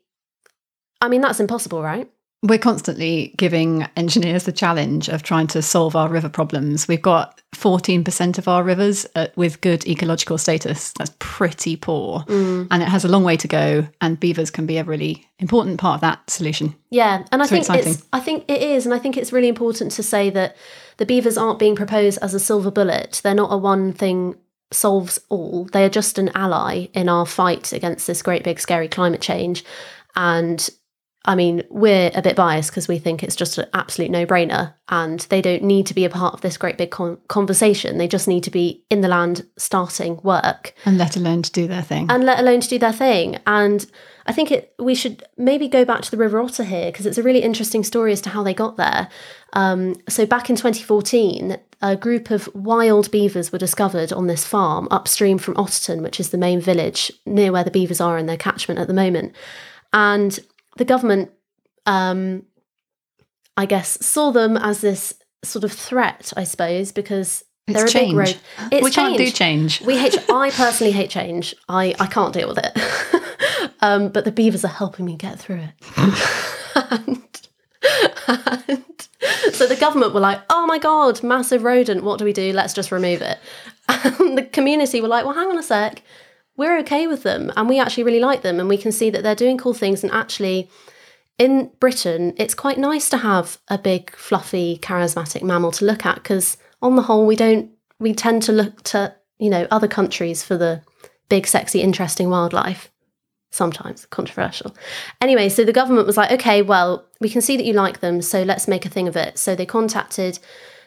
I 1.00 1.08
mean, 1.08 1.20
that's 1.20 1.40
impossible, 1.40 1.82
right? 1.82 2.10
We're 2.46 2.58
constantly 2.58 3.32
giving 3.38 3.86
engineers 3.96 4.44
the 4.44 4.52
challenge 4.52 5.08
of 5.08 5.22
trying 5.22 5.46
to 5.48 5.62
solve 5.62 5.96
our 5.96 6.10
river 6.10 6.28
problems. 6.28 6.86
We've 6.86 7.00
got 7.00 7.40
14% 7.54 8.36
of 8.36 8.48
our 8.48 8.62
rivers 8.62 9.06
uh, 9.14 9.28
with 9.34 9.62
good 9.62 9.86
ecological 9.86 10.36
status. 10.36 10.92
That's 10.98 11.14
pretty 11.20 11.76
poor. 11.76 12.20
Mm. 12.20 12.68
And 12.70 12.82
it 12.82 12.88
has 12.88 13.02
a 13.02 13.08
long 13.08 13.24
way 13.24 13.38
to 13.38 13.48
go. 13.48 13.88
And 14.02 14.20
beavers 14.20 14.50
can 14.50 14.66
be 14.66 14.76
a 14.76 14.84
really 14.84 15.26
important 15.38 15.80
part 15.80 15.94
of 15.94 16.00
that 16.02 16.28
solution. 16.28 16.74
Yeah, 16.90 17.24
and 17.32 17.40
I 17.40 17.46
So 17.46 17.50
think 17.50 17.62
exciting. 17.62 17.92
it's 17.94 18.06
I 18.12 18.20
think 18.20 18.44
it 18.46 18.60
is, 18.60 18.84
and 18.84 18.94
I 18.94 18.98
think 18.98 19.16
it's 19.16 19.32
really 19.32 19.48
important 19.48 19.90
to 19.92 20.02
say 20.02 20.28
that 20.30 20.54
the 20.98 21.06
beavers 21.06 21.38
aren't 21.38 21.58
being 21.58 21.74
proposed 21.74 22.18
as 22.20 22.34
a 22.34 22.40
silver 22.40 22.70
bullet. 22.70 23.22
They're 23.24 23.34
not 23.34 23.52
a 23.52 23.56
one 23.56 23.94
thing 23.94 24.36
solves 24.70 25.18
all. 25.30 25.64
They 25.72 25.84
are 25.84 25.88
just 25.88 26.18
an 26.18 26.30
ally 26.34 26.88
in 26.92 27.08
our 27.08 27.24
fight 27.24 27.72
against 27.72 28.06
this 28.06 28.20
great 28.20 28.44
big 28.44 28.60
scary 28.60 28.88
climate 28.88 29.22
change. 29.22 29.64
And 30.14 30.68
I 31.26 31.34
mean, 31.34 31.62
we're 31.70 32.10
a 32.14 32.20
bit 32.20 32.36
biased 32.36 32.70
because 32.70 32.86
we 32.86 32.98
think 32.98 33.22
it's 33.22 33.36
just 33.36 33.56
an 33.56 33.66
absolute 33.72 34.10
no 34.10 34.26
brainer 34.26 34.74
and 34.90 35.20
they 35.30 35.40
don't 35.40 35.62
need 35.62 35.86
to 35.86 35.94
be 35.94 36.04
a 36.04 36.10
part 36.10 36.34
of 36.34 36.42
this 36.42 36.58
great 36.58 36.76
big 36.76 36.90
con- 36.90 37.16
conversation. 37.28 37.96
They 37.96 38.08
just 38.08 38.28
need 38.28 38.44
to 38.44 38.50
be 38.50 38.84
in 38.90 39.00
the 39.00 39.08
land 39.08 39.46
starting 39.56 40.20
work 40.22 40.74
And 40.84 40.98
let 40.98 41.16
alone 41.16 41.40
to 41.42 41.50
do 41.50 41.66
their 41.66 41.80
thing. 41.82 42.10
and 42.10 42.24
let 42.24 42.40
alone 42.40 42.60
to 42.60 42.68
do 42.68 42.78
their 42.78 42.92
thing. 42.92 43.38
And 43.46 43.86
I 44.26 44.32
think 44.32 44.50
it 44.50 44.74
we 44.78 44.94
should 44.94 45.22
maybe 45.38 45.66
go 45.66 45.84
back 45.86 46.02
to 46.02 46.10
the 46.10 46.16
River 46.18 46.38
Otter 46.40 46.64
here 46.64 46.90
because 46.92 47.06
it's 47.06 47.18
a 47.18 47.22
really 47.22 47.42
interesting 47.42 47.84
story 47.84 48.12
as 48.12 48.20
to 48.22 48.30
how 48.30 48.42
they 48.42 48.54
got 48.54 48.76
there. 48.76 49.08
Um, 49.54 49.94
so 50.08 50.26
back 50.26 50.50
in 50.50 50.56
2014, 50.56 51.56
a 51.80 51.96
group 51.96 52.30
of 52.30 52.48
wild 52.54 53.10
beavers 53.10 53.50
were 53.50 53.58
discovered 53.58 54.12
on 54.12 54.26
this 54.26 54.44
farm 54.44 54.88
upstream 54.90 55.38
from 55.38 55.54
Otterton, 55.54 56.02
which 56.02 56.20
is 56.20 56.30
the 56.30 56.38
main 56.38 56.60
village 56.60 57.10
near 57.24 57.50
where 57.52 57.64
the 57.64 57.70
beavers 57.70 58.00
are 58.00 58.18
in 58.18 58.26
their 58.26 58.36
catchment 58.36 58.78
at 58.80 58.88
the 58.88 58.94
moment. 58.94 59.34
And 59.92 60.38
the 60.76 60.84
government, 60.84 61.30
um, 61.86 62.44
I 63.56 63.66
guess, 63.66 64.04
saw 64.04 64.30
them 64.32 64.56
as 64.56 64.80
this 64.80 65.14
sort 65.44 65.64
of 65.64 65.72
threat, 65.72 66.32
I 66.36 66.44
suppose, 66.44 66.90
because 66.92 67.44
It's 67.66 67.76
they're 67.76 67.86
a 67.86 67.88
change. 67.88 68.10
big 68.10 68.16
road. 68.16 68.36
It's 68.72 68.84
we 68.84 68.90
can't 68.90 69.16
do 69.16 69.24
change. 69.30 69.78
change. 69.78 69.86
We 69.86 69.96
hate. 69.98 70.16
I 70.30 70.50
personally 70.50 70.92
hate 70.92 71.10
change. 71.10 71.54
I 71.68 71.94
I 72.00 72.06
can't 72.06 72.32
deal 72.34 72.48
with 72.48 72.58
it. 72.58 73.72
um, 73.80 74.08
but 74.08 74.24
the 74.24 74.32
beavers 74.32 74.64
are 74.64 74.68
helping 74.68 75.04
me 75.06 75.16
get 75.16 75.38
through 75.38 75.60
it. 75.68 75.72
and, 76.90 77.22
and 78.26 78.84
so 79.52 79.66
the 79.66 79.76
government 79.76 80.14
were 80.14 80.20
like, 80.20 80.40
"Oh 80.50 80.66
my 80.66 80.78
god, 80.78 81.22
massive 81.22 81.62
rodent! 81.62 82.02
What 82.04 82.18
do 82.18 82.24
we 82.24 82.32
do? 82.32 82.52
Let's 82.52 82.74
just 82.74 82.90
remove 82.90 83.22
it." 83.22 83.38
And 83.88 84.38
the 84.38 84.42
community 84.44 85.00
were 85.00 85.08
like, 85.08 85.24
"Well, 85.24 85.34
hang 85.34 85.48
on 85.48 85.58
a 85.58 85.62
sec. 85.62 86.02
We're 86.56 86.78
okay 86.80 87.06
with 87.06 87.22
them, 87.24 87.52
and 87.56 87.68
we 87.68 87.80
actually 87.80 88.04
really 88.04 88.20
like 88.20 88.42
them, 88.42 88.60
and 88.60 88.68
we 88.68 88.78
can 88.78 88.92
see 88.92 89.10
that 89.10 89.22
they're 89.22 89.34
doing 89.34 89.58
cool 89.58 89.74
things. 89.74 90.04
And 90.04 90.12
actually, 90.12 90.70
in 91.38 91.70
Britain, 91.80 92.32
it's 92.36 92.54
quite 92.54 92.78
nice 92.78 93.08
to 93.10 93.18
have 93.18 93.58
a 93.68 93.76
big, 93.76 94.14
fluffy, 94.14 94.78
charismatic 94.78 95.42
mammal 95.42 95.72
to 95.72 95.84
look 95.84 96.06
at 96.06 96.16
because, 96.16 96.56
on 96.80 96.96
the 96.96 97.02
whole, 97.02 97.26
we 97.26 97.36
don't. 97.36 97.70
We 97.98 98.14
tend 98.14 98.42
to 98.44 98.52
look 98.52 98.82
to 98.84 99.14
you 99.38 99.50
know 99.50 99.66
other 99.70 99.88
countries 99.88 100.44
for 100.44 100.56
the 100.56 100.82
big, 101.28 101.46
sexy, 101.46 101.80
interesting 101.80 102.30
wildlife. 102.30 102.90
Sometimes 103.50 104.06
controversial. 104.06 104.74
Anyway, 105.20 105.48
so 105.48 105.64
the 105.64 105.72
government 105.72 106.06
was 106.06 106.16
like, 106.16 106.32
okay, 106.32 106.60
well, 106.60 107.06
we 107.20 107.28
can 107.28 107.40
see 107.40 107.56
that 107.56 107.64
you 107.64 107.72
like 107.72 108.00
them, 108.00 108.20
so 108.20 108.42
let's 108.42 108.66
make 108.66 108.84
a 108.84 108.88
thing 108.88 109.06
of 109.06 109.16
it. 109.16 109.38
So 109.38 109.54
they 109.54 109.64
contacted 109.64 110.40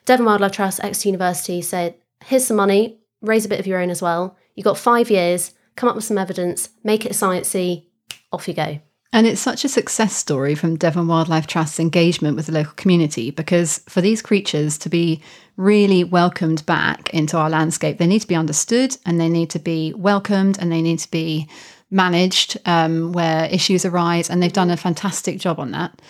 Devon 0.03 0.25
Wildlife 0.25 0.51
Trust, 0.51 0.83
Exeter 0.83 1.09
University, 1.09 1.61
said, 1.61 1.95
here's 2.25 2.45
some 2.45 2.57
money, 2.57 2.99
raise 3.21 3.45
a 3.45 3.49
bit 3.49 3.59
of 3.59 3.67
your 3.67 3.79
own 3.79 3.89
as 3.89 4.01
well. 4.01 4.37
You've 4.55 4.65
got 4.65 4.77
five 4.77 5.09
years, 5.09 5.53
come 5.77 5.87
up 5.87 5.95
with 5.95 6.03
some 6.03 6.17
evidence, 6.17 6.69
make 6.83 7.05
it 7.05 7.13
sciencey, 7.13 7.85
off 8.33 8.47
you 8.47 8.53
go. 8.53 8.79
And 9.13 9.25
it's 9.25 9.39
such 9.39 9.63
a 9.63 9.69
success 9.69 10.13
story 10.13 10.53
from 10.53 10.75
Devon 10.75 11.07
Wildlife 11.07 11.47
Trust's 11.47 11.79
engagement 11.79 12.35
with 12.35 12.47
the 12.47 12.51
local 12.51 12.73
community 12.73 13.31
because 13.31 13.79
for 13.87 14.01
these 14.01 14.21
creatures 14.21 14.77
to 14.79 14.89
be 14.89 15.21
really 15.55 16.03
welcomed 16.03 16.65
back 16.65 17.09
into 17.13 17.37
our 17.37 17.49
landscape, 17.49 17.97
they 17.97 18.07
need 18.07 18.19
to 18.19 18.27
be 18.27 18.35
understood 18.35 18.97
and 19.05 19.19
they 19.19 19.29
need 19.29 19.49
to 19.51 19.59
be 19.59 19.93
welcomed 19.93 20.57
and 20.59 20.71
they 20.71 20.81
need 20.81 20.99
to 20.99 21.09
be 21.09 21.47
managed 21.89 22.57
um, 22.65 23.13
where 23.13 23.45
issues 23.45 23.85
arise. 23.85 24.29
And 24.29 24.43
they've 24.43 24.51
done 24.51 24.69
a 24.69 24.77
fantastic 24.77 25.39
job 25.39 25.57
on 25.57 25.71
that. 25.71 26.01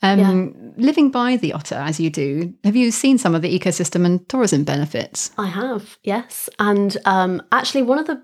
Um, 0.00 0.74
Living 0.76 1.10
by 1.10 1.36
the 1.36 1.52
otter, 1.52 1.74
as 1.74 1.98
you 1.98 2.08
do, 2.08 2.54
have 2.62 2.76
you 2.76 2.92
seen 2.92 3.18
some 3.18 3.34
of 3.34 3.42
the 3.42 3.58
ecosystem 3.58 4.06
and 4.06 4.26
tourism 4.28 4.62
benefits? 4.62 5.32
I 5.36 5.46
have, 5.46 5.98
yes. 6.04 6.48
And 6.60 6.96
um, 7.04 7.42
actually, 7.50 7.82
one 7.82 7.98
of 7.98 8.06
the 8.06 8.22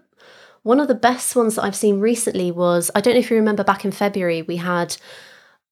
one 0.64 0.80
of 0.80 0.88
the 0.88 0.94
best 0.94 1.36
ones 1.36 1.54
that 1.54 1.62
I've 1.62 1.76
seen 1.76 2.00
recently 2.00 2.50
was 2.50 2.90
I 2.94 3.00
don't 3.00 3.14
know 3.14 3.20
if 3.20 3.30
you 3.30 3.36
remember 3.36 3.62
back 3.62 3.84
in 3.84 3.92
February 3.92 4.42
we 4.42 4.56
had 4.56 4.96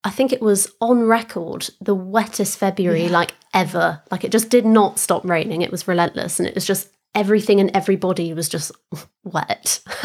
I 0.05 0.11
think 0.11 0.33
it 0.33 0.41
was 0.41 0.71
on 0.81 1.03
record 1.03 1.69
the 1.81 1.95
wettest 1.95 2.59
February 2.59 3.09
like 3.09 3.35
ever. 3.55 4.03
Like 4.11 4.25
it 4.25 4.33
just 4.33 4.51
did 4.51 4.67
not 4.67 4.99
stop 4.99 5.25
raining. 5.25 5.63
It 5.63 5.71
was 5.71 5.89
relentless 5.89 6.39
and 6.39 6.49
it 6.49 6.55
was 6.55 6.67
just 6.67 6.89
everything 7.15 7.61
and 7.61 7.71
everybody 7.75 8.33
was 8.35 8.49
just 8.49 8.73
wet 9.25 9.81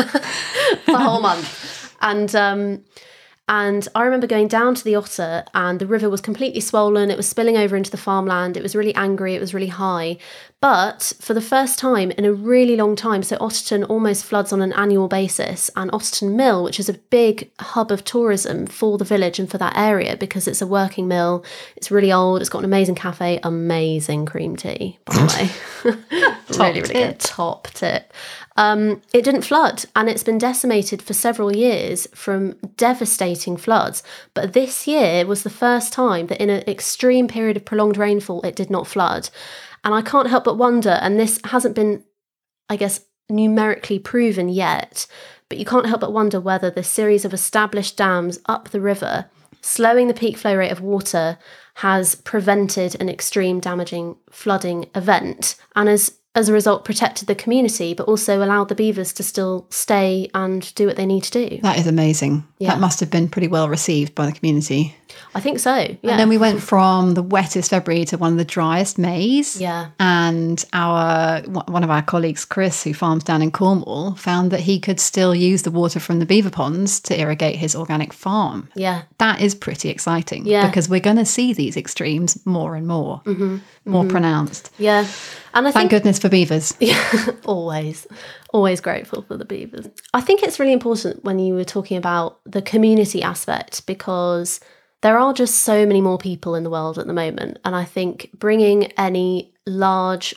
the 0.85 0.97
whole 0.97 1.21
month. 1.21 1.95
And 2.01 2.33
um 2.35 2.83
and 3.49 3.87
I 3.95 4.03
remember 4.03 4.27
going 4.27 4.49
down 4.49 4.75
to 4.75 4.83
the 4.83 4.95
Otter, 4.95 5.45
and 5.53 5.79
the 5.79 5.87
river 5.87 6.09
was 6.09 6.19
completely 6.19 6.59
swollen. 6.59 7.09
It 7.09 7.15
was 7.15 7.29
spilling 7.29 7.55
over 7.55 7.77
into 7.77 7.89
the 7.89 7.97
farmland. 7.97 8.57
It 8.57 8.63
was 8.63 8.75
really 8.75 8.93
angry. 8.95 9.35
It 9.35 9.39
was 9.39 9.53
really 9.53 9.67
high. 9.67 10.17
But 10.59 11.13
for 11.21 11.33
the 11.33 11.41
first 11.41 11.79
time 11.79 12.11
in 12.11 12.25
a 12.25 12.33
really 12.33 12.75
long 12.75 12.95
time, 12.95 13.23
so 13.23 13.37
Otterton 13.37 13.87
almost 13.89 14.25
floods 14.25 14.51
on 14.51 14.61
an 14.61 14.73
annual 14.73 15.07
basis. 15.07 15.69
And 15.75 15.91
Otterton 15.91 16.35
Mill, 16.35 16.63
which 16.63 16.79
is 16.79 16.89
a 16.89 16.93
big 16.93 17.51
hub 17.59 17.91
of 17.91 18.03
tourism 18.03 18.65
for 18.65 18.97
the 18.97 19.05
village 19.05 19.39
and 19.39 19.49
for 19.49 19.59
that 19.59 19.77
area 19.77 20.17
because 20.17 20.47
it's 20.47 20.61
a 20.61 20.67
working 20.67 21.07
mill, 21.07 21.45
it's 21.75 21.91
really 21.91 22.11
old, 22.11 22.41
it's 22.41 22.49
got 22.49 22.59
an 22.59 22.65
amazing 22.65 22.95
cafe, 22.95 23.39
amazing 23.43 24.25
cream 24.25 24.55
tea, 24.55 24.97
by 25.05 25.13
the 25.13 25.51
way. 25.85 25.93
really, 26.57 26.81
really 26.81 26.93
good. 26.93 27.19
Top 27.19 27.67
tip. 27.67 28.11
Um, 28.57 29.03
it 29.13 29.23
didn't 29.23 29.43
flood 29.43 29.85
and 29.95 30.09
it's 30.09 30.23
been 30.23 30.39
decimated 30.39 31.01
for 31.01 31.13
several 31.13 31.55
years 31.55 32.07
from 32.13 32.53
devastating 32.75 33.55
floods. 33.55 34.01
But 34.33 34.53
this 34.53 34.87
year 34.87 35.25
was 35.27 35.43
the 35.43 35.51
first 35.51 35.93
time 35.93 36.27
that 36.27 36.41
in 36.41 36.49
an 36.49 36.63
extreme 36.67 37.27
period 37.27 37.55
of 37.55 37.65
prolonged 37.65 37.97
rainfall, 37.97 38.41
it 38.41 38.55
did 38.55 38.71
not 38.71 38.87
flood. 38.87 39.29
And 39.83 39.93
I 39.93 40.01
can't 40.01 40.29
help 40.29 40.43
but 40.43 40.57
wonder, 40.57 40.97
and 41.01 41.19
this 41.19 41.39
hasn't 41.45 41.75
been, 41.75 42.03
I 42.67 42.75
guess, 42.75 43.05
numerically 43.29 43.99
proven 43.99 44.49
yet, 44.49 45.05
but 45.49 45.59
you 45.59 45.65
can't 45.65 45.85
help 45.85 46.01
but 46.01 46.13
wonder 46.13 46.39
whether 46.39 46.69
the 46.69 46.83
series 46.83 47.25
of 47.25 47.33
established 47.33 47.95
dams 47.95 48.39
up 48.47 48.69
the 48.69 48.81
river, 48.81 49.29
slowing 49.61 50.07
the 50.07 50.13
peak 50.13 50.35
flow 50.37 50.55
rate 50.55 50.71
of 50.71 50.81
water, 50.81 51.37
has 51.75 52.15
prevented 52.15 52.99
an 52.99 53.07
extreme 53.07 53.59
damaging 53.59 54.17
flooding 54.31 54.89
event 54.95 55.55
and 55.75 55.87
has 55.87 56.16
as 56.37 56.47
a 56.49 56.53
result 56.53 56.85
protected 56.85 57.27
the 57.27 57.35
community 57.35 57.93
but 57.93 58.07
also 58.07 58.43
allowed 58.43 58.69
the 58.69 58.75
beavers 58.75 59.11
to 59.13 59.23
still 59.23 59.65
stay 59.69 60.29
and 60.33 60.73
do 60.75 60.85
what 60.87 60.95
they 60.95 61.05
need 61.05 61.23
to 61.23 61.31
do 61.49 61.59
That 61.61 61.77
is 61.79 61.87
amazing. 61.87 62.45
Yeah. 62.59 62.71
That 62.71 62.79
must 62.79 62.99
have 62.99 63.09
been 63.11 63.29
pretty 63.29 63.47
well 63.47 63.69
received 63.69 64.15
by 64.15 64.25
the 64.25 64.31
community. 64.31 64.95
i 65.35 65.39
think 65.39 65.59
so 65.59 65.75
yeah 65.75 66.11
And 66.11 66.19
then 66.19 66.29
we 66.29 66.37
went 66.37 66.61
from 66.61 67.13
the 67.13 67.23
wettest 67.23 67.69
February 67.69 68.05
to 68.05 68.17
one 68.17 68.31
of 68.33 68.37
the 68.37 68.45
driest 68.45 68.97
Mays. 68.97 69.59
yeah 69.59 69.89
And 69.99 70.63
our 70.73 71.41
one 71.77 71.83
of 71.83 71.89
our 71.89 72.01
colleagues, 72.01 72.45
Chris, 72.45 72.83
who 72.83 72.93
farms 72.93 73.23
down 73.23 73.41
in 73.41 73.51
Cornwall, 73.51 74.15
found 74.15 74.51
that 74.51 74.61
he 74.61 74.79
could 74.79 74.99
still 74.99 75.33
use 75.35 75.61
the 75.63 75.71
water 75.71 75.99
from 75.99 76.19
the 76.19 76.25
beaver 76.25 76.49
ponds 76.49 76.99
to 77.01 77.19
irrigate 77.19 77.55
his 77.57 77.75
organic 77.75 78.13
farm. 78.13 78.69
yeah 78.75 79.03
That 79.17 79.41
is 79.41 79.55
pretty 79.55 79.89
exciting 79.89 80.45
Yeah. 80.45 80.67
because 80.67 80.89
we're 80.89 81.07
going 81.09 81.17
to 81.17 81.25
see 81.25 81.53
these 81.53 81.77
extremes 81.77 82.37
more 82.45 82.75
and 82.75 82.85
more, 82.87 83.21
mm-hmm. 83.25 83.57
more 83.85 84.03
mm-hmm. 84.03 84.11
pronounced. 84.11 84.71
yeah 84.77 85.05
and 85.57 85.67
i 85.67 85.71
Thank 85.71 85.89
think 85.89 86.01
goodness 86.01 86.19
for 86.19 86.29
beavers. 86.29 86.73
always 87.45 88.07
always 88.53 88.79
grateful 88.79 89.23
for 89.23 89.35
the 89.35 89.45
beavers 89.45 89.87
i 90.13 90.21
think 90.21 90.43
it's 90.43 90.59
really 90.59 90.73
important 90.73 91.23
when 91.23 91.39
you 91.39 91.53
were 91.55 91.65
talking 91.65 91.97
about 91.97 92.39
the 92.45 92.61
community 92.61 93.21
aspect 93.21 93.85
because 93.85 94.59
there 95.01 95.17
are 95.17 95.33
just 95.33 95.59
so 95.59 95.85
many 95.85 96.01
more 96.01 96.17
people 96.17 96.55
in 96.55 96.63
the 96.63 96.69
world 96.69 96.97
at 96.97 97.07
the 97.07 97.13
moment 97.13 97.57
and 97.65 97.75
i 97.75 97.83
think 97.83 98.29
bringing 98.33 98.85
any 98.93 99.53
large 99.65 100.35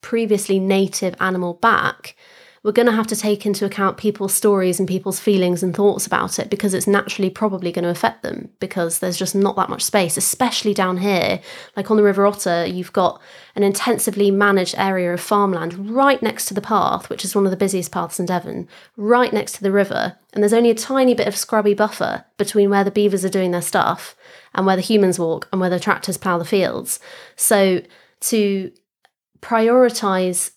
previously 0.00 0.58
native 0.58 1.14
animal 1.20 1.54
back 1.54 2.16
we're 2.62 2.72
going 2.72 2.86
to 2.86 2.92
have 2.92 3.08
to 3.08 3.16
take 3.16 3.44
into 3.44 3.64
account 3.64 3.96
people's 3.96 4.32
stories 4.32 4.78
and 4.78 4.88
people's 4.88 5.18
feelings 5.18 5.64
and 5.64 5.74
thoughts 5.74 6.06
about 6.06 6.38
it 6.38 6.48
because 6.48 6.74
it's 6.74 6.86
naturally 6.86 7.28
probably 7.28 7.72
going 7.72 7.82
to 7.82 7.90
affect 7.90 8.22
them 8.22 8.50
because 8.60 9.00
there's 9.00 9.16
just 9.16 9.34
not 9.34 9.56
that 9.56 9.68
much 9.68 9.82
space, 9.82 10.16
especially 10.16 10.72
down 10.72 10.98
here. 10.98 11.40
Like 11.76 11.90
on 11.90 11.96
the 11.96 12.04
River 12.04 12.24
Otter, 12.24 12.64
you've 12.64 12.92
got 12.92 13.20
an 13.56 13.64
intensively 13.64 14.30
managed 14.30 14.76
area 14.78 15.12
of 15.12 15.20
farmland 15.20 15.90
right 15.90 16.22
next 16.22 16.46
to 16.46 16.54
the 16.54 16.60
path, 16.60 17.10
which 17.10 17.24
is 17.24 17.34
one 17.34 17.44
of 17.44 17.50
the 17.50 17.56
busiest 17.56 17.90
paths 17.90 18.20
in 18.20 18.26
Devon, 18.26 18.68
right 18.96 19.32
next 19.32 19.52
to 19.56 19.62
the 19.62 19.72
river. 19.72 20.16
And 20.32 20.42
there's 20.42 20.52
only 20.52 20.70
a 20.70 20.74
tiny 20.74 21.14
bit 21.14 21.26
of 21.26 21.36
scrubby 21.36 21.74
buffer 21.74 22.24
between 22.38 22.70
where 22.70 22.84
the 22.84 22.92
beavers 22.92 23.24
are 23.24 23.28
doing 23.28 23.50
their 23.50 23.60
stuff 23.60 24.14
and 24.54 24.66
where 24.66 24.76
the 24.76 24.82
humans 24.82 25.18
walk 25.18 25.48
and 25.50 25.60
where 25.60 25.70
the 25.70 25.80
tractors 25.80 26.16
plough 26.16 26.38
the 26.38 26.44
fields. 26.44 27.00
So 27.34 27.82
to 28.20 28.72
prioritize 29.40 30.52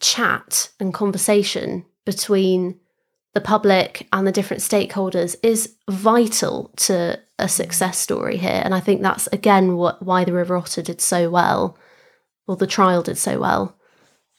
chat 0.00 0.70
and 0.80 0.92
conversation 0.94 1.84
between 2.04 2.78
the 3.34 3.40
public 3.40 4.08
and 4.12 4.26
the 4.26 4.32
different 4.32 4.62
stakeholders 4.62 5.36
is 5.42 5.76
vital 5.88 6.72
to 6.76 7.18
a 7.38 7.48
success 7.48 7.96
story 7.98 8.36
here 8.36 8.60
and 8.64 8.74
i 8.74 8.80
think 8.80 9.02
that's 9.02 9.26
again 9.28 9.76
what 9.76 10.02
why 10.02 10.24
the 10.24 10.32
river 10.32 10.56
otter 10.56 10.82
did 10.82 11.00
so 11.00 11.30
well 11.30 11.78
or 12.48 12.56
the 12.56 12.66
trial 12.66 13.02
did 13.02 13.16
so 13.18 13.38
well 13.38 13.76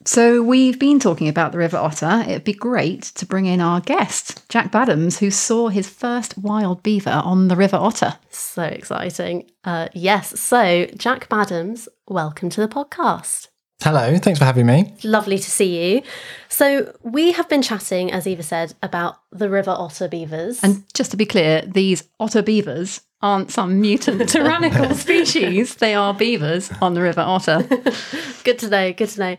So 0.06 0.42
we've 0.42 0.80
been 0.80 1.00
talking 1.00 1.28
about 1.30 1.52
the 1.52 1.60
River 1.60 1.78
Otter. 1.78 2.24
It'd 2.28 2.44
be 2.44 2.54
great 2.54 3.04
to 3.18 3.26
bring 3.28 3.46
in 3.46 3.62
our 3.62 3.80
guest, 3.82 4.42
Jack 4.50 4.72
Baddams, 4.72 5.20
who 5.20 5.30
saw 5.30 5.70
his 5.70 5.88
first 5.88 6.36
wild 6.40 6.82
beaver 6.82 7.22
on 7.24 7.50
the 7.50 7.56
River 7.56 7.78
Otter. 7.78 8.18
so 8.32 8.64
exciting 8.64 9.52
uh, 9.64 9.88
yes 9.94 10.40
so 10.40 10.88
jack 10.98 11.30
baddams 11.30 11.88
welcome 12.08 12.50
to 12.50 12.62
the 12.62 12.68
podcast 12.68 13.50
Hello, 13.82 14.18
thanks 14.18 14.38
for 14.38 14.46
having 14.46 14.68
me. 14.68 14.94
Lovely 15.04 15.40
to 15.40 15.50
see 15.50 15.96
you. 15.96 16.04
So, 16.50 16.96
we 17.02 17.32
have 17.32 17.50
been 17.50 17.64
chatting, 17.64 18.12
as 18.12 18.28
Eva 18.28 18.44
said, 18.44 18.76
about 18.84 19.18
the 19.32 19.50
river 19.50 19.72
otter 19.72 20.08
beavers. 20.08 20.64
And 20.64 20.84
just 20.94 21.10
to 21.12 21.18
be 21.18 21.26
clear, 21.26 21.64
these 21.64 22.04
otter 22.20 22.44
beavers 22.44 23.02
aren't 23.22 23.52
some 23.52 23.82
mutant 23.82 24.30
tyrannical 24.30 24.94
species. 24.96 25.76
They 25.76 25.96
are 25.96 26.14
beavers 26.14 26.72
on 26.82 26.94
the 26.94 27.02
River 27.02 27.22
Otter. 27.22 27.64
good 28.44 28.60
to 28.60 28.70
know, 28.70 28.94
good 28.94 29.10
to 29.10 29.20
know. 29.20 29.38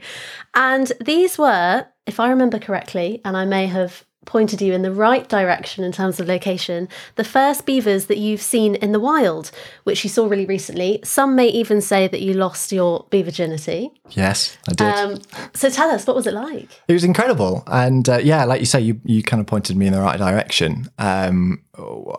And 0.54 0.92
these 1.00 1.38
were, 1.38 1.86
if 2.06 2.20
I 2.20 2.30
remember 2.30 2.58
correctly, 2.58 3.20
and 3.24 3.36
I 3.36 3.44
may 3.44 3.66
have 3.66 4.04
pointed 4.24 4.62
you 4.62 4.72
in 4.72 4.82
the 4.82 4.92
right 4.92 5.28
direction 5.28 5.82
in 5.82 5.90
terms 5.90 6.20
of 6.20 6.28
location, 6.28 6.88
the 7.16 7.24
first 7.24 7.66
beavers 7.66 8.06
that 8.06 8.18
you've 8.18 8.42
seen 8.42 8.76
in 8.76 8.92
the 8.92 9.00
wild, 9.00 9.50
which 9.82 10.04
you 10.04 10.10
saw 10.10 10.26
really 10.26 10.46
recently. 10.46 11.00
Some 11.02 11.34
may 11.34 11.48
even 11.48 11.80
say 11.80 12.06
that 12.06 12.22
you 12.22 12.34
lost 12.34 12.70
your 12.70 13.06
beaver 13.10 13.32
virginity. 13.32 13.90
Yes, 14.10 14.58
I 14.68 14.72
did. 14.74 14.86
Um, 14.86 15.20
so, 15.54 15.70
tell 15.70 15.90
us, 15.90 16.06
what 16.06 16.14
was 16.14 16.26
it 16.26 16.34
like? 16.34 16.68
it 16.86 16.92
was 16.92 17.04
incredible, 17.04 17.64
and 17.66 18.08
uh, 18.08 18.18
yeah, 18.18 18.44
like 18.44 18.60
you 18.60 18.66
say, 18.66 18.80
you 18.80 19.00
you 19.04 19.22
kind 19.22 19.40
of 19.40 19.46
pointed 19.46 19.76
me 19.76 19.86
in 19.86 19.92
the 19.92 20.00
right 20.00 20.18
direction. 20.18 20.90
Um, 20.98 21.64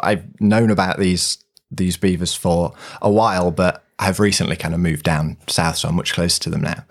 I've 0.01 0.25
known 0.41 0.71
about 0.71 0.99
these 0.99 1.37
these 1.71 1.97
beavers 1.97 2.33
for 2.33 2.73
a 3.01 3.11
while, 3.11 3.51
but 3.51 3.83
I've 3.99 4.19
recently 4.19 4.55
kind 4.55 4.73
of 4.73 4.79
moved 4.79 5.03
down 5.03 5.37
south, 5.47 5.77
so 5.77 5.89
I'm 5.89 5.95
much 5.95 6.13
closer 6.13 6.39
to 6.41 6.49
them 6.49 6.61
now. 6.61 6.83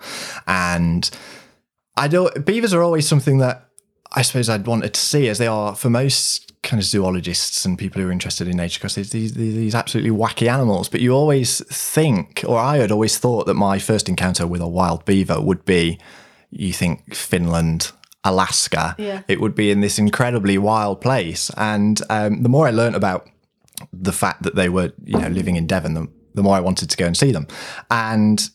And 0.47 1.09
I 1.97 2.07
don't. 2.07 2.45
Beavers 2.45 2.73
are 2.73 2.81
always 2.81 3.07
something 3.07 3.39
that 3.39 3.69
I 4.13 4.21
suppose 4.21 4.49
I'd 4.49 4.67
wanted 4.67 4.93
to 4.93 4.99
see, 4.99 5.27
as 5.27 5.37
they 5.37 5.47
are 5.47 5.75
for 5.75 5.89
most 5.89 6.51
kind 6.61 6.79
of 6.79 6.85
zoologists 6.85 7.65
and 7.65 7.77
people 7.77 8.01
who 8.01 8.07
are 8.07 8.11
interested 8.11 8.47
in 8.47 8.57
nature, 8.57 8.79
because 8.79 8.95
these, 8.95 9.09
these 9.11 9.33
these 9.33 9.75
absolutely 9.75 10.11
wacky 10.11 10.47
animals. 10.51 10.87
But 10.89 11.01
you 11.01 11.11
always 11.13 11.61
think, 11.67 12.43
or 12.47 12.57
I 12.57 12.77
had 12.77 12.91
always 12.91 13.17
thought, 13.17 13.47
that 13.47 13.55
my 13.55 13.79
first 13.79 14.07
encounter 14.07 14.45
with 14.47 14.61
a 14.61 14.67
wild 14.67 15.03
beaver 15.05 15.41
would 15.41 15.65
be, 15.65 15.99
you 16.51 16.73
think 16.73 17.13
Finland. 17.15 17.91
Alaska, 18.25 18.95
Yeah. 18.97 19.23
it 19.27 19.41
would 19.41 19.53
be 19.53 19.69
in 19.69 19.81
this 19.81 19.99
incredibly 19.99 20.57
wild 20.57 21.01
place. 21.01 21.51
And 21.57 22.01
um, 22.09 22.41
the 22.41 22.47
more 22.47 22.65
I 22.65 22.71
learnt 22.71 22.95
about 22.95 23.29
the 23.91 24.13
fact 24.13 24.43
that 24.43 24.55
they 24.55 24.69
were, 24.69 24.93
you 25.03 25.19
know, 25.19 25.27
living 25.27 25.57
in 25.57 25.67
Devon, 25.67 25.93
the, 25.93 26.07
the 26.33 26.41
more 26.41 26.55
I 26.55 26.61
wanted 26.61 26.89
to 26.89 26.95
go 26.95 27.05
and 27.05 27.17
see 27.17 27.33
them. 27.33 27.47
And 27.91 28.49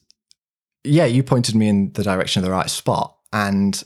yeah, 0.85 1.05
you 1.05 1.23
pointed 1.23 1.55
me 1.55 1.69
in 1.69 1.93
the 1.93 2.03
direction 2.03 2.41
of 2.41 2.47
the 2.47 2.50
right 2.50 2.71
spot. 2.71 3.15
And 3.31 3.85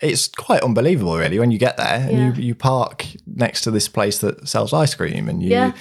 it's 0.00 0.28
quite 0.28 0.62
unbelievable, 0.62 1.16
really, 1.16 1.38
when 1.38 1.50
you 1.50 1.58
get 1.58 1.76
there 1.76 2.06
and 2.08 2.12
Yeah. 2.18 2.34
you, 2.34 2.42
you 2.42 2.54
park 2.54 3.06
next 3.26 3.62
to 3.62 3.70
this 3.70 3.88
place 3.88 4.18
that 4.18 4.48
sells 4.48 4.72
ice 4.72 4.94
cream 4.94 5.28
and 5.28 5.42
you 5.42 5.50
Yeah. 5.50 5.72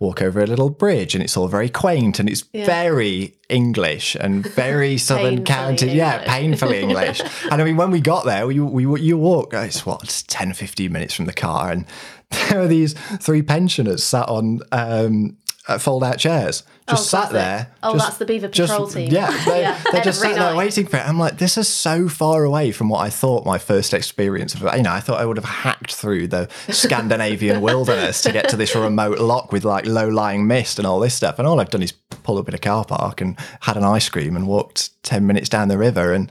walk 0.00 0.22
over 0.22 0.40
a 0.40 0.46
little 0.46 0.70
bridge 0.70 1.14
and 1.14 1.24
it's 1.24 1.36
all 1.36 1.48
very 1.48 1.68
quaint 1.68 2.18
and 2.20 2.28
it's 2.28 2.44
very 2.54 3.34
English 3.48 4.14
and 4.16 4.46
very 4.54 4.96
Southern 4.98 5.44
County. 5.44 5.90
Yeah, 5.92 6.22
painfully 6.26 6.80
English. 6.82 7.20
and 7.50 7.60
I 7.60 7.64
mean, 7.64 7.76
when 7.76 7.90
we 7.90 8.00
got 8.00 8.24
there, 8.24 8.46
we, 8.46 8.60
we 8.60 9.00
you 9.00 9.16
walk, 9.18 9.54
it's 9.54 9.84
what, 9.86 10.24
10, 10.28 10.52
15 10.52 10.92
minutes 10.92 11.14
from 11.14 11.26
the 11.26 11.32
car. 11.32 11.70
And 11.72 11.84
there 12.50 12.60
are 12.60 12.68
these 12.68 12.92
three 13.20 13.42
pensioners 13.42 14.04
sat 14.04 14.28
on 14.28 14.60
um, 14.72 15.36
Uh, 15.68 15.76
fold 15.76 16.02
out 16.02 16.16
chairs, 16.16 16.62
just 16.88 17.14
Oh, 17.14 17.20
sat 17.20 17.30
there. 17.30 17.72
Oh, 17.82 17.92
just- 17.92 18.06
that's 18.06 18.16
the 18.16 18.24
Beaver 18.24 18.48
just- 18.48 18.72
Patrol 18.72 18.88
team. 18.88 19.12
Yeah, 19.12 19.30
they, 19.44 19.60
Yeah, 19.60 19.78
they're 19.92 20.02
just 20.02 20.18
sat 20.18 20.34
there 20.34 20.56
waiting 20.56 20.86
for 20.86 20.96
it. 20.96 21.06
I'm 21.06 21.18
like, 21.18 21.36
this 21.36 21.58
is 21.58 21.68
so 21.68 22.08
far 22.08 22.44
away 22.44 22.72
from 22.72 22.88
what 22.88 23.00
I 23.00 23.10
thought 23.10 23.44
my 23.44 23.58
first 23.58 23.92
experience 23.92 24.54
of. 24.54 24.62
You 24.62 24.82
know, 24.82 24.92
I 24.92 25.00
thought 25.00 25.20
I 25.20 25.26
would 25.26 25.36
have 25.36 25.44
hacked 25.44 25.92
through 25.92 26.28
the 26.28 26.48
Scandinavian 26.70 27.60
wilderness 27.68 28.22
to 28.22 28.32
get 28.32 28.48
to 28.48 28.56
this 28.56 28.74
remote 28.74 29.18
lock 29.18 29.52
with 29.52 29.64
like 29.64 29.84
low 29.84 30.08
lying 30.08 30.46
mist 30.46 30.78
and 30.78 30.86
all 30.86 31.00
this 31.00 31.14
stuff. 31.14 31.38
And 31.38 31.46
all 31.46 31.60
I've 31.60 31.68
done 31.68 31.82
is 31.82 31.92
pull 31.92 32.38
up 32.38 32.48
in 32.48 32.54
a 32.54 32.58
car 32.58 32.86
park 32.86 33.20
and 33.20 33.36
had 33.60 33.76
an 33.76 33.84
ice 33.84 34.08
cream 34.08 34.34
and 34.36 34.46
walked 34.46 35.02
ten 35.02 35.26
minutes 35.26 35.48
down 35.50 35.68
the 35.68 35.78
river 35.78 36.12
and. 36.12 36.30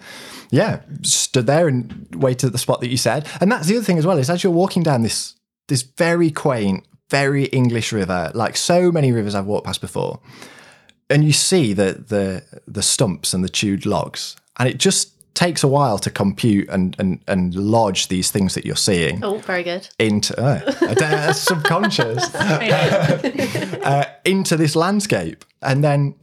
Yeah, 0.50 0.80
stood 1.02 1.46
there 1.46 1.68
and 1.68 2.08
waited 2.16 2.46
at 2.48 2.52
the 2.54 2.58
spot 2.58 2.80
that 2.80 2.88
you 2.90 2.96
said. 2.96 3.28
And 3.42 3.52
that's 3.52 3.68
the 3.68 3.76
other 3.76 3.84
thing 3.84 3.98
as 3.98 4.06
well 4.06 4.18
is 4.18 4.30
as 4.30 4.46
you're 4.46 4.54
walking 4.54 4.82
down 4.82 5.02
this 5.02 5.36
this 5.68 5.82
very 5.82 6.32
quaint, 6.32 6.86
very 7.10 7.46
English 7.46 7.92
river, 7.94 8.32
like 8.34 8.58
so 8.58 8.92
many 8.92 9.12
rivers 9.12 9.36
I've 9.36 9.46
walked 9.46 9.66
past 9.66 9.82
before, 9.82 10.20
and 11.10 11.24
you 11.24 11.34
see 11.34 11.74
the 11.74 11.94
the 12.08 12.44
the 12.68 12.82
stumps 12.82 13.34
and 13.34 13.44
the 13.44 13.50
chewed 13.50 13.86
logs, 13.86 14.36
and 14.60 14.68
it 14.70 14.78
just 14.78 15.14
takes 15.34 15.64
a 15.64 15.68
while 15.68 16.00
to 16.00 16.10
compute 16.10 16.68
and 16.70 16.96
and 17.00 17.20
and 17.28 17.54
lodge 17.56 18.08
these 18.08 18.32
things 18.32 18.56
that 18.56 18.66
you're 18.66 18.76
seeing 18.76 19.24
Oh, 19.24 19.38
very 19.38 19.62
good. 19.64 19.88
into 20.00 20.34
uh, 20.42 20.62
I 20.66 20.94
don't 20.96 21.00
know, 21.12 21.18
that's 21.26 21.40
subconscious. 21.40 22.34
Uh, 23.88 24.04
into 24.26 24.58
this 24.58 24.76
landscape, 24.76 25.46
and 25.62 25.82
then 25.84 26.14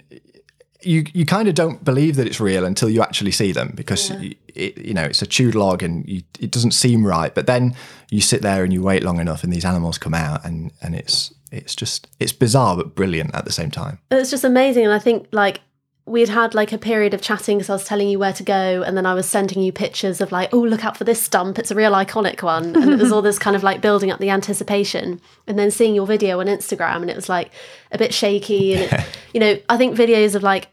you 0.82 1.04
you 1.14 1.24
kind 1.24 1.48
of 1.48 1.54
don't 1.54 1.82
believe 1.82 2.16
that 2.16 2.26
it's 2.26 2.40
real 2.40 2.64
until 2.66 2.90
you 2.90 3.00
actually 3.02 3.30
see 3.32 3.52
them 3.52 3.72
because 3.74 4.10
y 4.10 4.34
it, 4.54 4.78
you 4.78 4.94
know 4.94 5.04
it's 5.04 5.22
a 5.22 5.26
chewed 5.26 5.54
log 5.54 5.82
and 5.82 6.08
you, 6.08 6.22
it 6.40 6.50
doesn't 6.50 6.72
seem 6.72 7.06
right. 7.06 7.34
But 7.34 7.46
then 7.46 7.74
you 8.10 8.20
sit 8.20 8.42
there 8.42 8.64
and 8.64 8.72
you 8.72 8.82
wait 8.82 9.02
long 9.02 9.20
enough, 9.20 9.44
and 9.44 9.52
these 9.52 9.64
animals 9.64 9.98
come 9.98 10.14
out, 10.14 10.44
and 10.44 10.72
and 10.80 10.94
it's 10.94 11.32
it's 11.50 11.74
just 11.74 12.08
it's 12.18 12.32
bizarre 12.32 12.76
but 12.76 12.94
brilliant 12.94 13.34
at 13.34 13.44
the 13.44 13.52
same 13.52 13.70
time. 13.70 13.98
It's 14.10 14.30
just 14.30 14.44
amazing. 14.44 14.84
And 14.84 14.92
I 14.92 14.98
think 14.98 15.28
like 15.32 15.60
we'd 16.06 16.28
had 16.28 16.54
like 16.54 16.72
a 16.72 16.76
period 16.76 17.14
of 17.14 17.22
chatting 17.22 17.56
because 17.56 17.70
I 17.70 17.74
was 17.74 17.84
telling 17.84 18.08
you 18.08 18.18
where 18.18 18.32
to 18.34 18.42
go 18.42 18.82
and 18.82 18.94
then 18.94 19.06
I 19.06 19.14
was 19.14 19.26
sending 19.26 19.62
you 19.62 19.72
pictures 19.72 20.20
of 20.20 20.32
like, 20.32 20.52
oh, 20.52 20.60
look 20.60 20.84
out 20.84 20.98
for 20.98 21.04
this 21.04 21.22
stump. 21.22 21.58
It's 21.58 21.70
a 21.70 21.74
real 21.74 21.92
iconic 21.92 22.42
one. 22.42 22.76
And 22.76 22.92
it 22.92 22.98
was 22.98 23.10
all 23.10 23.22
this 23.22 23.38
kind 23.38 23.56
of 23.56 23.62
like 23.62 23.80
building 23.80 24.10
up 24.10 24.20
the 24.20 24.28
anticipation 24.28 25.20
and 25.46 25.58
then 25.58 25.70
seeing 25.70 25.94
your 25.94 26.06
video 26.06 26.40
on 26.40 26.46
Instagram 26.46 26.96
and 26.96 27.10
it 27.10 27.16
was 27.16 27.30
like 27.30 27.52
a 27.90 27.96
bit 27.96 28.12
shaky. 28.12 28.74
And, 28.74 28.82
it, 28.82 29.06
you 29.32 29.40
know, 29.40 29.58
I 29.70 29.78
think 29.78 29.96
videos 29.96 30.34
of 30.34 30.42
like 30.42 30.68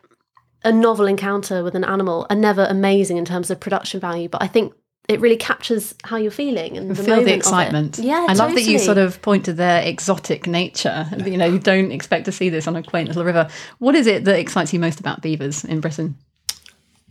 a 0.63 0.71
novel 0.71 1.07
encounter 1.07 1.63
with 1.63 1.75
an 1.75 1.83
animal 1.83 2.27
are 2.29 2.35
never 2.35 2.65
amazing 2.65 3.17
in 3.17 3.25
terms 3.25 3.49
of 3.49 3.59
production 3.59 3.99
value, 3.99 4.29
but 4.29 4.41
I 4.41 4.47
think 4.47 4.73
it 5.09 5.19
really 5.19 5.37
captures 5.37 5.95
how 6.03 6.17
you're 6.17 6.31
feeling 6.31 6.77
and 6.77 6.89
the 6.91 6.95
feel 6.95 7.15
moment 7.15 7.25
the 7.25 7.31
of 7.31 7.35
it. 7.35 7.37
excitement. 7.37 7.97
Yeah, 7.97 8.27
I 8.29 8.33
love 8.33 8.53
that 8.53 8.61
you 8.61 8.77
sort 8.77 8.99
of 8.99 9.21
point 9.21 9.45
to 9.45 9.53
their 9.53 9.81
exotic 9.81 10.45
nature. 10.45 11.07
You 11.25 11.37
know, 11.37 11.47
you 11.47 11.59
don't 11.59 11.91
expect 11.91 12.25
to 12.25 12.31
see 12.31 12.49
this 12.49 12.67
on 12.67 12.75
a 12.75 12.83
quaint 12.83 13.07
little 13.07 13.23
river. 13.23 13.49
What 13.79 13.95
is 13.95 14.05
it 14.05 14.25
that 14.25 14.39
excites 14.39 14.71
you 14.71 14.79
most 14.79 14.99
about 14.99 15.21
beavers 15.21 15.65
in 15.65 15.81
Britain? 15.81 16.15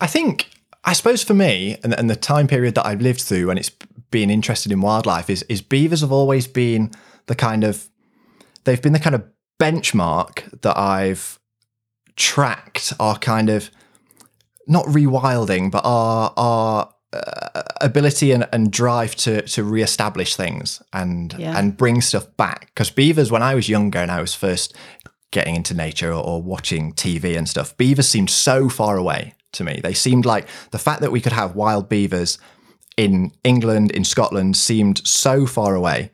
I 0.01 0.07
think, 0.07 0.49
I 0.85 0.93
suppose 0.93 1.25
for 1.25 1.35
me, 1.35 1.79
and, 1.83 1.93
and 1.99 2.09
the 2.09 2.17
time 2.17 2.47
period 2.47 2.77
that 2.77 2.87
I've 2.87 3.01
lived 3.01 3.23
through, 3.23 3.51
and 3.51 3.59
it's 3.59 3.73
being 4.11 4.31
interested 4.31 4.71
in 4.71 4.81
wildlife, 4.81 5.29
is 5.29 5.43
is 5.49 5.61
beavers 5.61 6.01
have 6.01 6.13
always 6.13 6.47
been 6.47 6.93
the 7.27 7.35
kind 7.35 7.65
of, 7.65 7.89
they've 8.65 8.81
been 8.81 8.93
the 8.93 9.01
kind 9.01 9.17
of 9.17 9.25
benchmark 9.61 10.61
that 10.63 10.79
I've 10.79 11.40
tracked 12.21 12.93
our 13.01 13.17
kind 13.19 13.49
of, 13.51 13.71
not 14.67 14.85
rewilding, 14.87 15.71
but 15.71 15.83
our 15.85 16.33
our 16.37 16.93
uh, 17.13 17.63
ability 17.81 18.31
and, 18.33 18.47
and 18.53 18.71
drive 18.71 19.17
to 19.17 19.43
to 19.43 19.65
reestablish 19.65 20.37
things 20.37 20.83
and 20.93 21.35
Yeah. 21.39 21.59
and 21.59 21.77
bring 21.77 22.01
stuff 22.03 22.27
back. 22.37 22.67
Because 22.67 22.91
beavers, 22.91 23.31
when 23.33 23.43
I 23.43 23.55
was 23.55 23.69
younger 23.69 23.99
and 23.99 24.11
I 24.11 24.21
was 24.21 24.35
first 24.35 24.77
getting 25.33 25.57
into 25.57 25.75
nature 25.75 26.13
or, 26.13 26.23
or 26.25 26.43
watching 26.43 26.93
TV 26.95 27.37
and 27.37 27.49
stuff, 27.49 27.77
beavers 27.77 28.09
seemed 28.09 28.31
so 28.31 28.69
far 28.69 28.97
away 28.97 29.35
to 29.53 29.65
me. 29.65 29.81
They 29.83 29.95
seemed 29.95 30.25
like 30.27 30.47
the 30.71 30.79
fact 30.79 31.01
that 31.01 31.11
we 31.13 31.21
could 31.21 31.33
have 31.33 31.57
wild 31.57 31.89
beavers 31.89 32.39
in 32.97 33.33
England, 33.45 33.91
in 33.93 34.05
Scotland, 34.05 34.57
seemed 34.57 34.99
so 35.07 35.47
far 35.47 35.75
away. 35.75 36.11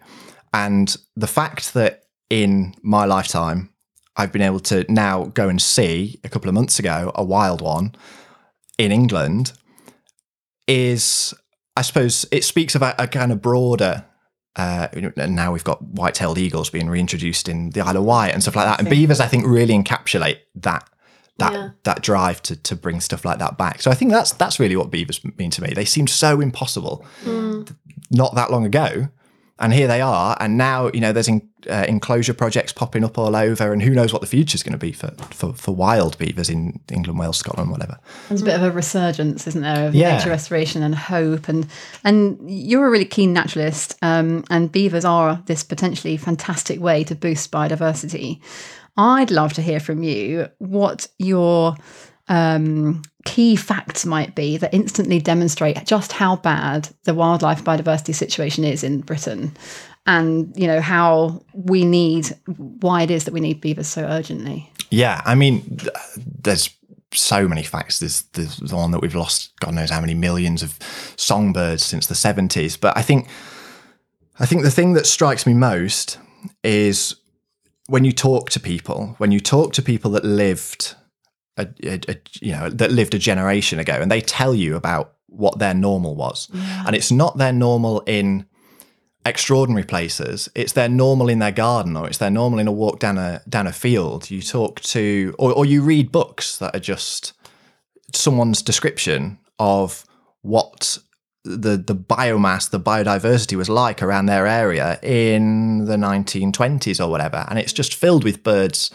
And 0.52 0.96
the 1.16 1.26
fact 1.26 1.74
that 1.74 2.04
in 2.30 2.74
my 2.82 3.04
lifetime, 3.06 3.68
I've 4.16 4.32
been 4.32 4.42
able 4.42 4.60
to 4.60 4.84
now 4.90 5.24
go 5.24 5.48
and 5.48 5.60
see 5.60 6.20
a 6.24 6.28
couple 6.28 6.48
of 6.48 6.54
months 6.54 6.78
ago 6.78 7.12
a 7.14 7.22
wild 7.24 7.60
one 7.60 7.94
in 8.78 8.90
England 8.92 9.52
is, 10.66 11.34
I 11.76 11.82
suppose, 11.82 12.26
it 12.32 12.44
speaks 12.44 12.74
about 12.74 13.00
a 13.00 13.06
kind 13.06 13.32
of 13.32 13.40
broader. 13.42 14.04
Uh, 14.56 14.88
and 15.16 15.36
now 15.36 15.52
we've 15.52 15.64
got 15.64 15.82
white-tailed 15.82 16.38
eagles 16.38 16.70
being 16.70 16.88
reintroduced 16.88 17.46
in 17.48 17.70
the 17.70 17.80
Isle 17.82 17.98
of 17.98 18.04
Wight 18.04 18.32
and 18.32 18.42
stuff 18.42 18.56
like 18.56 18.64
that. 18.66 18.80
And 18.80 18.88
beavers, 18.88 19.20
I 19.20 19.26
think, 19.26 19.46
really 19.46 19.74
encapsulate 19.74 20.38
that 20.56 20.88
that 21.38 21.52
Yeah. 21.52 21.68
that 21.84 22.00
drive 22.00 22.40
to 22.44 22.56
to 22.56 22.74
bring 22.74 22.98
stuff 23.02 23.22
like 23.26 23.38
that 23.40 23.58
back. 23.58 23.82
So 23.82 23.90
I 23.90 23.94
think 23.94 24.10
that's 24.10 24.32
that's 24.32 24.58
really 24.58 24.76
what 24.76 24.90
beavers 24.90 25.20
mean 25.36 25.50
to 25.50 25.62
me. 25.62 25.74
They 25.74 25.84
seemed 25.84 26.08
so 26.08 26.40
impossible 26.40 27.04
not 28.10 28.34
that 28.34 28.50
long 28.50 28.64
ago, 28.64 29.08
and 29.58 29.72
here 29.72 29.86
they 29.88 30.00
are. 30.00 30.36
And 30.40 30.56
now 30.58 30.90
you 30.92 31.00
know 31.00 31.12
there's 31.12 31.28
in, 31.28 31.48
uh, 31.70 31.84
enclosure 31.88 32.34
projects 32.34 32.72
popping 32.72 33.04
up 33.04 33.18
all 33.18 33.34
over, 33.36 33.72
and 33.72 33.82
who 33.82 33.90
knows 33.90 34.12
what 34.12 34.20
the 34.22 34.28
future 34.28 34.54
is 34.56 34.62
going 34.62 34.72
to 34.72 34.78
be 34.78 34.92
for, 34.92 35.10
for 35.30 35.52
for 35.54 35.74
wild 35.74 36.16
beavers 36.18 36.48
in 36.50 36.80
England, 36.90 37.18
Wales, 37.18 37.38
Scotland, 37.38 37.70
whatever. 37.70 37.98
There's 38.28 38.42
a 38.42 38.44
bit 38.44 38.56
of 38.56 38.62
a 38.62 38.70
resurgence, 38.70 39.46
isn't 39.46 39.62
there, 39.62 39.88
of 39.88 39.94
Yeah. 39.94 40.16
nature 40.18 40.30
restoration 40.30 40.82
and 40.82 40.94
hope. 40.94 41.48
And 41.48 41.66
and 42.04 42.38
you're 42.46 42.86
a 42.86 42.90
really 42.90 43.04
keen 43.04 43.32
naturalist, 43.32 43.96
um, 44.02 44.44
and 44.50 44.70
beavers 44.70 45.04
are 45.04 45.42
this 45.46 45.62
potentially 45.62 46.16
fantastic 46.16 46.80
way 46.80 47.04
to 47.04 47.14
boost 47.14 47.50
biodiversity. 47.50 48.40
I'd 48.98 49.30
love 49.30 49.52
to 49.54 49.62
hear 49.62 49.78
from 49.80 50.02
you 50.02 50.48
what 50.58 51.06
your 51.18 51.76
um, 52.28 53.02
key 53.24 53.56
facts 53.56 54.04
might 54.04 54.34
be 54.34 54.56
that 54.56 54.74
instantly 54.74 55.20
demonstrate 55.20 55.84
just 55.84 56.12
how 56.12 56.36
bad 56.36 56.88
the 57.04 57.14
wildlife 57.14 57.64
biodiversity 57.64 58.14
situation 58.14 58.64
is 58.64 58.82
in 58.82 59.00
Britain, 59.00 59.52
and 60.06 60.52
you 60.56 60.66
know 60.66 60.80
how 60.80 61.42
we 61.52 61.84
need 61.84 62.36
why 62.80 63.02
it 63.02 63.10
is 63.10 63.24
that 63.24 63.34
we 63.34 63.40
need 63.40 63.60
beavers 63.60 63.88
so 63.88 64.02
urgently. 64.02 64.70
Yeah, 64.90 65.20
I 65.24 65.34
mean, 65.34 65.78
there's 66.42 66.70
so 67.12 67.48
many 67.48 67.62
facts. 67.62 67.98
There's, 67.98 68.22
there's 68.32 68.56
the 68.56 68.76
one 68.76 68.90
that 68.90 69.00
we've 69.00 69.14
lost, 69.14 69.58
God 69.60 69.74
knows 69.74 69.90
how 69.90 70.00
many 70.00 70.14
millions 70.14 70.62
of 70.62 70.78
songbirds 71.16 71.84
since 71.84 72.06
the 72.06 72.14
70s. 72.14 72.78
But 72.80 72.96
I 72.96 73.02
think, 73.02 73.28
I 74.38 74.46
think 74.46 74.62
the 74.62 74.70
thing 74.70 74.92
that 74.94 75.06
strikes 75.06 75.46
me 75.46 75.54
most 75.54 76.18
is 76.62 77.16
when 77.88 78.04
you 78.04 78.12
talk 78.12 78.50
to 78.50 78.60
people, 78.60 79.14
when 79.18 79.32
you 79.32 79.40
talk 79.40 79.72
to 79.74 79.82
people 79.82 80.10
that 80.12 80.24
lived, 80.24 80.94
a, 81.56 81.66
a, 81.84 82.00
a- 82.08 82.20
you 82.40 82.52
know, 82.52 82.68
that 82.70 82.90
lived 82.92 83.14
a 83.14 83.18
generation 83.18 83.78
ago, 83.78 83.94
and 83.94 84.10
they 84.10 84.20
tell 84.20 84.54
you 84.54 84.76
about 84.76 85.14
what 85.28 85.58
their 85.58 85.74
normal 85.74 86.14
was, 86.14 86.48
and 86.86 86.94
it's 86.96 87.10
not 87.12 87.36
their 87.38 87.52
normal 87.52 88.00
in 88.06 88.46
extraordinary 89.24 89.84
places. 89.84 90.48
It's 90.54 90.72
their 90.72 90.88
normal 90.88 91.28
in 91.28 91.40
their 91.40 91.52
garden, 91.52 91.96
or 91.96 92.06
it's 92.06 92.18
their 92.18 92.30
normal 92.30 92.58
in 92.58 92.68
a 92.68 92.72
walk 92.72 93.00
down 93.00 93.18
a 93.18 93.42
down 93.48 93.66
a 93.66 93.72
field. 93.72 94.30
You 94.30 94.40
talk 94.40 94.80
to, 94.82 95.34
or, 95.38 95.52
or 95.52 95.64
you 95.66 95.82
read 95.82 96.12
books 96.12 96.58
that 96.58 96.74
are 96.76 96.80
just 96.80 97.32
someone's 98.14 98.62
description 98.62 99.38
of 99.58 100.04
what 100.42 100.98
the 101.44 101.76
the 101.76 101.94
biomass, 101.94 102.70
the 102.70 102.80
biodiversity 102.80 103.56
was 103.56 103.68
like 103.68 104.02
around 104.02 104.26
their 104.26 104.46
area 104.46 104.98
in 105.02 105.84
the 105.86 105.96
1920s 105.96 107.04
or 107.04 107.10
whatever, 107.10 107.44
and 107.48 107.58
it's 107.58 107.72
just 107.72 107.94
filled 107.94 108.24
with 108.24 108.42
birds. 108.42 108.90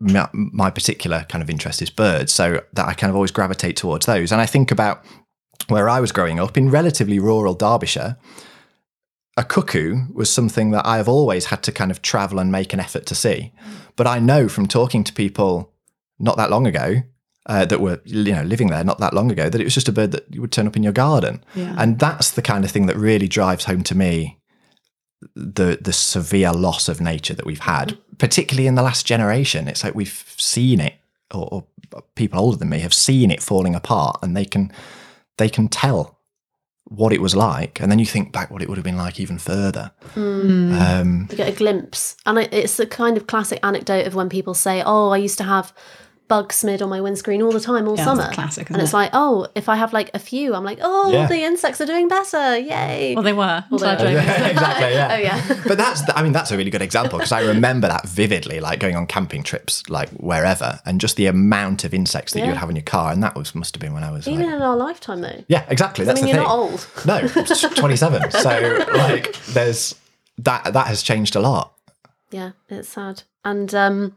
My, 0.00 0.28
my 0.32 0.70
particular 0.70 1.24
kind 1.28 1.42
of 1.42 1.50
interest 1.50 1.82
is 1.82 1.90
birds, 1.90 2.32
so 2.32 2.62
that 2.72 2.86
I 2.86 2.94
kind 2.94 3.10
of 3.10 3.16
always 3.16 3.30
gravitate 3.30 3.76
towards 3.76 4.06
those. 4.06 4.32
And 4.32 4.40
I 4.40 4.46
think 4.46 4.70
about 4.70 5.04
where 5.68 5.88
I 5.88 6.00
was 6.00 6.12
growing 6.12 6.40
up 6.40 6.56
in 6.56 6.70
relatively 6.70 7.18
rural 7.18 7.54
Derbyshire 7.54 8.16
a 9.36 9.44
cuckoo 9.44 10.02
was 10.12 10.30
something 10.30 10.72
that 10.72 10.86
I 10.86 10.98
have 10.98 11.08
always 11.08 11.46
had 11.46 11.62
to 11.62 11.72
kind 11.72 11.90
of 11.90 12.02
travel 12.02 12.38
and 12.38 12.52
make 12.52 12.74
an 12.74 12.80
effort 12.80 13.06
to 13.06 13.14
see. 13.14 13.52
But 13.96 14.06
I 14.06 14.18
know 14.18 14.46
from 14.48 14.66
talking 14.66 15.04
to 15.04 15.12
people 15.12 15.72
not 16.18 16.36
that 16.36 16.50
long 16.50 16.66
ago 16.66 16.96
uh, 17.46 17.64
that 17.64 17.80
were 17.80 18.00
you 18.04 18.32
know 18.32 18.42
living 18.42 18.68
there 18.68 18.84
not 18.84 18.98
that 18.98 19.14
long 19.14 19.32
ago 19.32 19.48
that 19.48 19.60
it 19.60 19.64
was 19.64 19.74
just 19.74 19.88
a 19.88 19.92
bird 19.92 20.12
that 20.12 20.38
would 20.38 20.52
turn 20.52 20.66
up 20.66 20.76
in 20.76 20.82
your 20.82 20.92
garden, 20.92 21.42
Yeah. 21.54 21.74
and 21.78 21.98
that's 21.98 22.30
the 22.32 22.42
kind 22.42 22.62
of 22.64 22.70
thing 22.70 22.86
that 22.86 22.96
really 22.96 23.26
drives 23.26 23.64
home 23.64 23.82
to 23.84 23.94
me 23.96 24.38
the 25.34 25.78
the 25.80 25.92
severe 25.92 26.52
loss 26.52 26.88
of 26.88 27.00
nature 27.00 27.34
that 27.34 27.46
we've 27.46 27.60
had, 27.60 27.96
particularly 28.18 28.66
in 28.66 28.74
the 28.74 28.82
last 28.82 29.06
generation. 29.06 29.68
It's 29.68 29.84
like 29.84 29.94
we've 29.94 30.24
seen 30.36 30.80
it, 30.80 30.94
or, 31.32 31.48
or 31.92 32.02
people 32.14 32.38
older 32.40 32.56
than 32.56 32.68
me 32.68 32.80
have 32.80 32.94
seen 32.94 33.30
it 33.30 33.42
falling 33.42 33.74
apart, 33.74 34.18
and 34.22 34.36
they 34.36 34.44
can 34.44 34.72
they 35.36 35.48
can 35.48 35.68
tell 35.68 36.18
what 36.84 37.12
it 37.12 37.22
was 37.22 37.34
like, 37.34 37.80
and 37.80 37.90
then 37.90 37.98
you 37.98 38.04
think 38.06 38.32
back 38.32 38.50
what 38.50 38.60
it 38.60 38.68
would 38.68 38.76
have 38.76 38.84
been 38.84 38.98
like 38.98 39.18
even 39.18 39.38
further. 39.38 39.92
Um, 40.14 41.28
You 41.30 41.36
get 41.36 41.48
a 41.48 41.56
glimpse, 41.56 42.16
and 42.26 42.38
it's 42.38 42.78
a 42.78 42.86
kind 42.86 43.16
of 43.16 43.26
classic 43.26 43.60
anecdote 43.62 44.06
of 44.06 44.14
when 44.14 44.28
people 44.28 44.54
say, 44.54 44.82
"Oh, 44.84 45.10
I 45.10 45.16
used 45.16 45.38
to 45.38 45.44
have." 45.44 45.72
Bug 46.32 46.50
smid 46.52 46.80
on 46.80 46.88
my 46.88 47.00
windscreen 47.00 47.42
all 47.42 47.52
the 47.52 47.60
time, 47.60 47.86
all 47.86 47.94
Yeah, 47.96 48.06
that's 48.06 48.18
a 48.18 48.22
summer. 48.22 48.32
classic, 48.34 48.68
and 48.70 48.76
isn't 48.76 48.84
it's 48.84 48.92
it? 48.94 48.96
like, 48.96 49.10
oh, 49.12 49.46
if 49.54 49.68
I 49.68 49.76
have 49.76 49.92
like 49.92 50.10
a 50.14 50.18
few, 50.18 50.54
I'm 50.54 50.64
like, 50.64 50.78
oh, 50.80 51.12
Yeah. 51.12 51.26
the 51.26 51.42
insects 51.42 51.80
are 51.82 51.86
doing 51.86 52.08
better, 52.08 52.56
yay! 52.58 53.14
Well, 53.14 53.22
they 53.22 53.34
were. 53.34 53.62
until 53.70 53.86
I 53.88 53.94
they 53.96 54.14
were. 54.14 54.20
exactly. 54.20 54.92
Yeah. 54.92 55.08
Oh, 55.12 55.16
yeah. 55.18 55.62
But 55.68 55.76
that's, 55.78 56.02
I 56.16 56.22
mean, 56.22 56.32
that's 56.32 56.50
a 56.50 56.56
really 56.56 56.70
good 56.70 56.80
example 56.80 57.18
because 57.18 57.32
I 57.32 57.42
remember 57.42 57.86
that 57.88 58.08
vividly, 58.08 58.60
like 58.60 58.78
going 58.80 58.96
on 58.96 59.06
camping 59.06 59.42
trips, 59.42 59.82
like 59.90 60.08
wherever, 60.12 60.80
and 60.86 61.00
just 61.00 61.16
the 61.16 61.26
amount 61.26 61.84
of 61.84 61.92
insects 61.92 62.32
that 62.32 62.40
you 62.40 62.46
would 62.46 62.56
have 62.56 62.70
in 62.70 62.76
your 62.76 62.82
car, 62.84 63.12
and 63.12 63.22
that 63.22 63.34
was 63.36 63.54
must 63.54 63.74
have 63.74 63.80
been 63.80 63.92
when 63.92 64.04
I 64.04 64.10
was 64.10 64.26
Even 64.26 64.46
like, 64.46 64.54
in 64.56 64.62
our 64.62 64.76
lifetime, 64.76 65.20
though. 65.20 65.44
yeah, 65.48 65.64
exactly. 65.68 66.04
I 66.04 66.06
That's 66.06 66.22
mean, 66.22 66.34
the 66.34 66.40
you're 66.40 66.48
thing. 66.48 66.48
not 66.48 66.70
old. 66.72 66.86
No, 67.06 67.28
27. 67.74 68.30
so 68.30 68.84
like, 68.94 69.36
there's 69.48 69.94
that 70.38 70.72
that 70.72 70.86
has 70.86 71.02
changed 71.02 71.36
a 71.36 71.40
lot. 71.40 71.74
Yeah, 72.30 72.52
it's 72.70 72.88
sad. 72.88 73.24
And 73.44 73.74
um, 73.74 74.14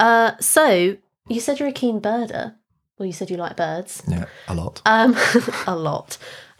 uh, 0.00 0.32
so 0.40 0.96
you 1.28 1.40
said 1.40 1.58
you're 1.58 1.68
a 1.68 1.72
keen 1.72 2.00
birder. 2.00 2.54
Well, 2.98 3.06
you 3.06 3.12
said 3.12 3.30
you 3.30 3.36
like 3.36 3.56
birds. 3.56 4.02
Yeah, 4.06 4.26
a 4.48 4.54
lot. 4.54 4.80
Um, 4.86 5.16
a 5.66 5.76
lot. 5.76 6.16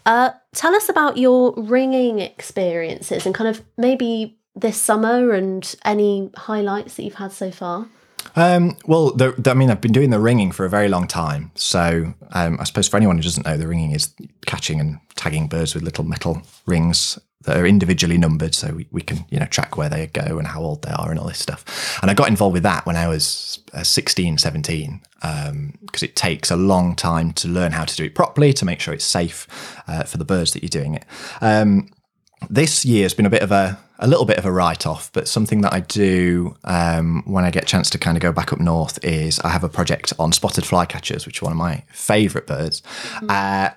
Uh, 0.07 0.31
tell 0.53 0.75
us 0.75 0.89
about 0.89 1.17
your 1.17 1.55
ringing 1.57 2.19
experiences 2.19 3.25
and 3.25 3.35
kind 3.35 3.49
of 3.49 3.65
maybe 3.77 4.39
this 4.55 4.81
summer 4.81 5.33
and 5.33 5.75
any 5.85 6.31
highlights 6.37 6.95
that 6.95 7.05
you've 7.05 7.15
had 7.15 7.33
so 7.33 7.51
far. 7.51 7.89
Um, 8.37 8.77
well, 8.87 9.13
the, 9.13 9.35
I 9.51 9.55
mean, 9.55 9.71
I've 9.71 9.81
been 9.81 9.93
doing 9.93 10.11
the 10.11 10.19
ringing 10.19 10.51
for 10.51 10.65
a 10.65 10.71
very 10.71 10.89
long 10.89 11.07
time. 11.07 11.53
So 11.55 12.15
um, 12.33 12.59
I 12.61 12.65
suppose 12.65 12.89
for 12.89 12.97
anyone 12.97 13.17
who 13.17 13.23
doesn't 13.23 13.47
know, 13.47 13.57
the 13.57 13.69
ringing 13.69 13.93
is 13.93 14.13
catching 14.47 14.81
and 14.81 14.99
tagging 15.15 15.47
birds 15.47 15.75
with 15.75 15.85
little 15.85 16.05
metal 16.05 16.43
rings 16.67 17.19
that 17.45 17.57
are 17.57 17.67
individually 17.67 18.19
numbered, 18.19 18.55
so 18.55 18.73
we, 18.75 18.87
we 18.91 19.03
can 19.03 19.25
you 19.31 19.39
know 19.39 19.47
track 19.47 19.77
where 19.77 19.89
they 19.89 20.07
go 20.09 20.39
and 20.39 20.49
how 20.49 20.63
old 20.63 20.83
they 20.83 20.91
are 20.91 21.11
and 21.11 21.19
all 21.19 21.29
this 21.29 21.39
stuff. 21.39 21.99
And 22.03 22.11
I 22.11 22.15
got 22.15 22.29
involved 22.29 22.55
with 22.55 22.63
that 22.63 22.87
when 22.87 22.97
I 22.97 23.09
was 23.09 23.61
uh, 23.73 23.83
16, 23.83 24.39
17, 24.39 25.01
because 25.83 26.03
it 26.03 26.17
takes 26.17 26.51
a 26.51 26.57
long 26.57 26.95
time 26.97 27.33
to 27.35 27.49
learn 27.49 27.73
how 27.73 27.85
to 27.85 27.97
do 27.97 28.05
it 28.05 28.15
properly 28.15 28.53
to 28.53 28.65
make 28.65 28.81
sure 28.81 28.93
it's 28.93 29.05
safe 29.05 29.47
uh, 29.89 30.05
for 30.05 30.19
the 30.19 30.25
birds 30.25 30.53
that 30.53 30.63
you're 30.63 30.69
doing 30.69 30.95
it. 30.95 31.05
Um, 31.41 31.91
this 32.51 32.85
year 32.85 33.05
has 33.05 33.15
been 33.15 33.27
a 33.27 33.31
bit 33.31 33.43
of 33.43 33.51
a 33.51 33.79
a 34.01 34.09
little 34.09 34.25
bit 34.25 34.39
of 34.39 34.45
a 34.45 34.53
write 34.53 34.87
off, 34.87 35.11
but 35.13 35.29
something 35.29 35.61
that 35.61 35.73
I 35.73 35.81
do 35.81 36.57
um, 36.65 37.23
when 37.27 37.45
I 37.45 37.51
get 37.51 37.63
a 37.63 37.67
chance 37.67 37.89
to 37.91 37.99
kind 37.99 38.17
of 38.17 38.23
go 38.23 38.33
back 38.33 38.53
up 38.53 38.59
north 38.61 39.03
is 39.05 39.39
I 39.41 39.51
have 39.51 39.63
a 39.63 39.69
project 39.69 40.13
on 40.19 40.33
spotted 40.33 40.65
flycatchers, 40.65 41.27
which 41.27 41.41
are 41.41 41.47
one 41.47 41.53
of 41.53 41.59
my 41.59 41.85
favourite 41.93 42.47
birds. 42.47 42.83
Uh, 43.29 43.71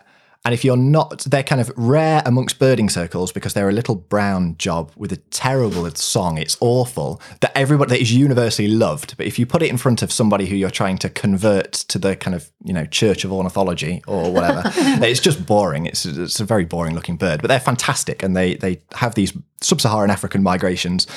and 0.47 0.53
if 0.53 0.63
you're 0.63 0.77
not, 0.77 1.25
they're 1.25 1.43
kind 1.43 1.59
of 1.59 1.69
rare 1.75 2.21
amongst 2.25 2.57
birding 2.57 2.87
circles 2.87 3.33
because 3.33 3.53
they're 3.53 3.67
a 3.67 3.73
little 3.73 3.95
brown 3.95 4.55
job 4.57 4.93
with 4.95 5.11
a 5.11 5.17
terrible 5.17 5.91
song. 5.91 6.37
It's 6.37 6.55
awful 6.61 7.21
that 7.41 7.51
everybody 7.53 7.89
that 7.89 8.01
is 8.01 8.13
universally 8.13 8.69
loved. 8.69 9.17
But 9.17 9.25
if 9.25 9.37
you 9.37 9.45
put 9.45 9.61
it 9.61 9.69
in 9.69 9.75
front 9.75 10.01
of 10.01 10.09
somebody 10.09 10.45
who 10.45 10.55
you're 10.55 10.69
trying 10.69 10.99
to 10.99 11.09
convert 11.09 11.73
to 11.73 11.99
the 11.99 12.15
kind 12.15 12.33
of 12.33 12.49
you 12.63 12.71
know 12.71 12.85
Church 12.85 13.25
of 13.25 13.33
Ornithology 13.33 14.01
or 14.07 14.31
whatever, 14.31 14.61
it's 15.05 15.19
just 15.19 15.45
boring. 15.45 15.85
It's 15.85 16.05
it's 16.05 16.39
a 16.39 16.45
very 16.45 16.63
boring 16.63 16.95
looking 16.95 17.17
bird, 17.17 17.41
but 17.41 17.49
they're 17.49 17.59
fantastic 17.59 18.23
and 18.23 18.33
they 18.33 18.55
they 18.55 18.81
have 18.93 19.15
these 19.15 19.37
sub-Saharan 19.59 20.09
African 20.09 20.43
migrations. 20.43 21.07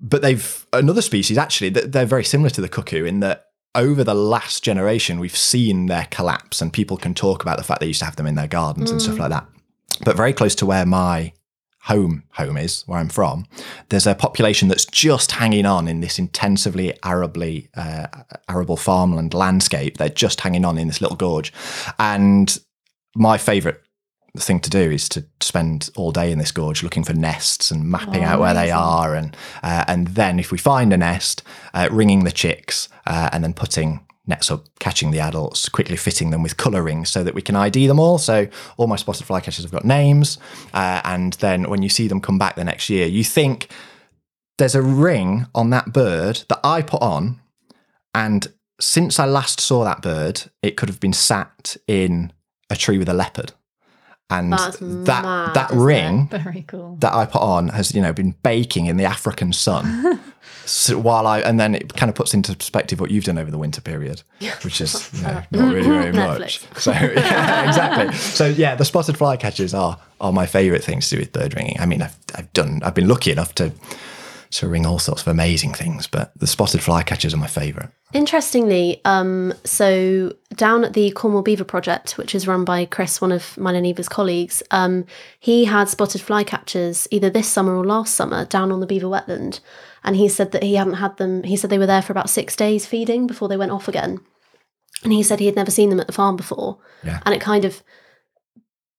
But 0.00 0.22
they've 0.22 0.66
another 0.72 1.02
species 1.02 1.36
actually 1.36 1.70
that 1.70 1.90
they're 1.90 2.06
very 2.06 2.22
similar 2.22 2.50
to 2.50 2.60
the 2.60 2.68
cuckoo 2.68 3.04
in 3.06 3.18
that 3.18 3.48
over 3.74 4.04
the 4.04 4.14
last 4.14 4.62
generation 4.62 5.18
we've 5.18 5.36
seen 5.36 5.86
their 5.86 6.06
collapse 6.10 6.60
and 6.60 6.72
people 6.72 6.96
can 6.96 7.14
talk 7.14 7.42
about 7.42 7.56
the 7.56 7.64
fact 7.64 7.80
they 7.80 7.86
used 7.86 8.00
to 8.00 8.04
have 8.04 8.16
them 8.16 8.26
in 8.26 8.34
their 8.34 8.48
gardens 8.48 8.90
and 8.90 9.00
stuff 9.00 9.18
like 9.18 9.30
that. 9.30 9.46
But 10.04 10.16
very 10.16 10.32
close 10.32 10.54
to 10.56 10.66
where 10.66 10.84
my 10.84 11.32
home 11.82 12.22
home 12.32 12.56
is, 12.56 12.82
where 12.86 12.98
I'm 12.98 13.08
from, 13.08 13.46
there's 13.88 14.06
a 14.06 14.14
population 14.14 14.68
that's 14.68 14.84
just 14.84 15.32
hanging 15.32 15.66
on 15.66 15.88
in 15.88 16.00
this 16.00 16.18
intensively 16.18 16.96
arably 17.02 17.68
uh, 17.74 18.06
arable 18.48 18.76
farmland 18.76 19.34
landscape. 19.34 19.96
They're 19.96 20.08
just 20.08 20.40
hanging 20.40 20.64
on 20.64 20.78
in 20.78 20.86
this 20.86 21.00
little 21.00 21.16
gorge, 21.16 21.52
and 21.98 22.56
my 23.16 23.36
favourite 23.38 23.78
thing 24.40 24.60
to 24.60 24.70
do 24.70 24.90
is 24.90 25.08
to 25.10 25.24
spend 25.40 25.90
all 25.94 26.10
day 26.10 26.32
in 26.32 26.38
this 26.38 26.52
gorge 26.52 26.82
looking 26.82 27.04
for 27.04 27.12
nests 27.12 27.70
and 27.70 27.84
mapping 27.84 28.24
out 28.24 28.40
where 28.40 28.54
they 28.54 28.70
are 28.70 29.14
and 29.14 29.36
uh, 29.62 29.84
and 29.86 30.08
then 30.08 30.38
if 30.38 30.50
we 30.50 30.56
find 30.56 30.92
a 30.92 30.96
nest 30.96 31.42
uh, 31.74 31.86
ringing 31.90 32.24
the 32.24 32.32
chicks 32.32 32.88
uh, 33.06 33.28
and 33.32 33.44
then 33.44 33.52
putting 33.52 34.00
nets 34.26 34.50
up 34.50 34.64
catching 34.78 35.10
the 35.10 35.20
adults 35.20 35.68
quickly 35.68 35.96
fitting 35.96 36.30
them 36.30 36.42
with 36.42 36.56
colour 36.56 36.82
rings 36.82 37.10
so 37.10 37.22
that 37.22 37.34
we 37.34 37.42
can 37.42 37.56
id 37.56 37.86
them 37.86 38.00
all. 38.00 38.16
So 38.16 38.48
all 38.78 38.86
my 38.86 38.96
spotted 38.96 39.26
flycatchers 39.26 39.62
have 39.62 39.72
got 39.72 39.84
names 39.84 40.38
uh, 40.72 41.02
and 41.04 41.34
then 41.34 41.68
when 41.68 41.82
you 41.82 41.90
see 41.90 42.08
them 42.08 42.20
come 42.20 42.38
back 42.38 42.54
the 42.54 42.64
next 42.64 42.88
year 42.88 43.06
you 43.06 43.24
think 43.24 43.68
there's 44.58 44.74
a 44.74 44.82
ring 44.82 45.46
on 45.54 45.70
that 45.70 45.92
bird 45.92 46.44
that 46.48 46.60
i 46.62 46.82
put 46.82 47.02
on 47.02 47.40
and 48.14 48.46
since 48.80 49.18
i 49.18 49.24
last 49.24 49.60
saw 49.60 49.82
that 49.82 50.02
bird 50.02 50.42
it 50.62 50.76
could 50.76 50.88
have 50.88 51.00
been 51.00 51.12
sat 51.12 51.76
in 51.88 52.32
a 52.70 52.76
tree 52.76 52.98
with 52.98 53.08
a 53.08 53.14
leopard 53.14 53.52
and 54.38 54.52
That's 54.52 54.78
that 54.78 55.22
mad, 55.24 55.54
that 55.54 55.70
isn't 55.70 55.80
it? 55.80 55.84
ring 55.84 56.26
Very 56.30 56.62
cool. 56.66 56.96
that 57.00 57.12
I 57.14 57.26
put 57.26 57.42
on 57.42 57.68
has 57.68 57.94
you 57.94 58.02
know 58.02 58.12
been 58.12 58.34
baking 58.42 58.86
in 58.86 58.96
the 58.96 59.04
African 59.04 59.52
sun. 59.52 60.20
so 60.64 60.98
while 60.98 61.26
I 61.26 61.40
and 61.40 61.58
then 61.58 61.74
it 61.74 61.94
kind 61.94 62.08
of 62.08 62.14
puts 62.14 62.34
into 62.34 62.54
perspective 62.56 63.00
what 63.00 63.10
you've 63.10 63.24
done 63.24 63.38
over 63.38 63.50
the 63.50 63.58
winter 63.58 63.80
period, 63.80 64.22
which 64.62 64.80
is 64.80 65.10
you 65.14 65.22
know, 65.22 65.42
not 65.50 65.74
really 65.74 65.88
very 65.88 66.12
much. 66.12 66.60
So 66.78 66.92
yeah, 66.92 67.68
exactly. 67.68 68.14
So 68.16 68.46
yeah, 68.46 68.74
the 68.74 68.84
spotted 68.84 69.16
flycatchers 69.16 69.76
are 69.78 69.98
are 70.20 70.32
my 70.32 70.46
favourite 70.46 70.84
things 70.84 71.08
to 71.08 71.16
do 71.16 71.20
with 71.22 71.32
bird 71.32 71.54
ringing. 71.54 71.76
I 71.80 71.86
mean, 71.86 72.02
I've 72.02 72.16
I've 72.34 72.52
done 72.52 72.80
I've 72.84 72.94
been 72.94 73.08
lucky 73.08 73.30
enough 73.32 73.54
to 73.56 73.72
to 74.52 74.68
ring 74.68 74.84
all 74.84 74.98
sorts 74.98 75.22
of 75.22 75.28
amazing 75.28 75.72
things, 75.72 76.06
but 76.06 76.32
the 76.38 76.46
spotted 76.46 76.80
flycatchers 76.80 77.32
are 77.32 77.38
my 77.38 77.46
favourite. 77.46 77.88
Interestingly, 78.12 79.00
um, 79.06 79.54
so 79.64 80.34
down 80.56 80.84
at 80.84 80.92
the 80.92 81.10
Cornwall 81.12 81.42
Beaver 81.42 81.64
Project, 81.64 82.18
which 82.18 82.34
is 82.34 82.46
run 82.46 82.64
by 82.64 82.84
Chris, 82.84 83.20
one 83.20 83.32
of 83.32 83.56
mine 83.56 83.76
and 83.76 83.86
Eva's 83.86 84.10
colleagues, 84.10 84.62
um, 84.70 85.06
he 85.40 85.64
had 85.64 85.88
spotted 85.88 86.20
flycatchers 86.20 87.08
either 87.10 87.30
this 87.30 87.48
summer 87.48 87.74
or 87.74 87.84
last 87.84 88.14
summer 88.14 88.44
down 88.44 88.70
on 88.70 88.80
the 88.80 88.86
beaver 88.86 89.06
wetland. 89.06 89.60
And 90.04 90.16
he 90.16 90.28
said 90.28 90.52
that 90.52 90.62
he 90.62 90.74
hadn't 90.74 90.94
had 90.94 91.16
them, 91.16 91.44
he 91.44 91.56
said 91.56 91.70
they 91.70 91.78
were 91.78 91.86
there 91.86 92.02
for 92.02 92.12
about 92.12 92.28
six 92.28 92.54
days 92.54 92.84
feeding 92.84 93.26
before 93.26 93.48
they 93.48 93.56
went 93.56 93.72
off 93.72 93.88
again. 93.88 94.20
And 95.02 95.12
he 95.12 95.22
said 95.22 95.40
he 95.40 95.46
had 95.46 95.56
never 95.56 95.70
seen 95.70 95.88
them 95.88 96.00
at 96.00 96.06
the 96.06 96.12
farm 96.12 96.36
before. 96.36 96.78
Yeah. 97.02 97.20
And 97.24 97.34
it 97.34 97.40
kind 97.40 97.64
of 97.64 97.82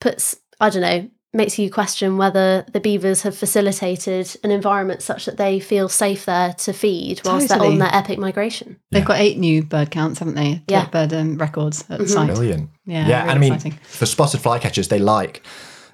puts, 0.02 0.36
I 0.60 0.70
don't 0.70 0.82
know, 0.82 1.10
makes 1.34 1.58
you 1.58 1.70
question 1.70 2.18
whether 2.18 2.64
the 2.72 2.80
beavers 2.80 3.24
have 3.24 3.36
facilitated 3.36 4.36
an 4.44 4.52
environment 4.52 5.02
such 5.02 5.26
that 5.26 5.38
they 5.38 5.60
feel 5.60 5.90
safe 5.90 6.26
there 6.26 6.54
to 6.54 6.74
feed 6.74 7.22
whilst 7.26 7.50
they're 7.50 7.62
on 7.62 7.80
their 7.80 7.94
epic 7.94 8.20
migration. 8.20 8.80
They've 8.92 9.04
got 9.04 9.20
eight 9.20 9.38
new 9.40 9.64
bird 9.64 9.90
counts, 9.90 10.20
haven't 10.20 10.36
they? 10.36 10.62
Yeah. 10.68 10.88
Bird 10.88 11.14
um, 11.14 11.38
records 11.38 11.84
at 11.90 12.00
the 12.00 12.08
site. 12.08 12.28
Brilliant. 12.28 12.70
Yeah, 12.86 13.08
yeah. 13.08 13.20
really 13.20 13.22
and 13.22 13.32
I 13.32 13.38
mean, 13.38 13.54
exciting. 13.54 13.80
for 13.84 14.06
spotted 14.06 14.42
flycatchers, 14.42 14.90
they 14.90 15.00
like 15.00 15.44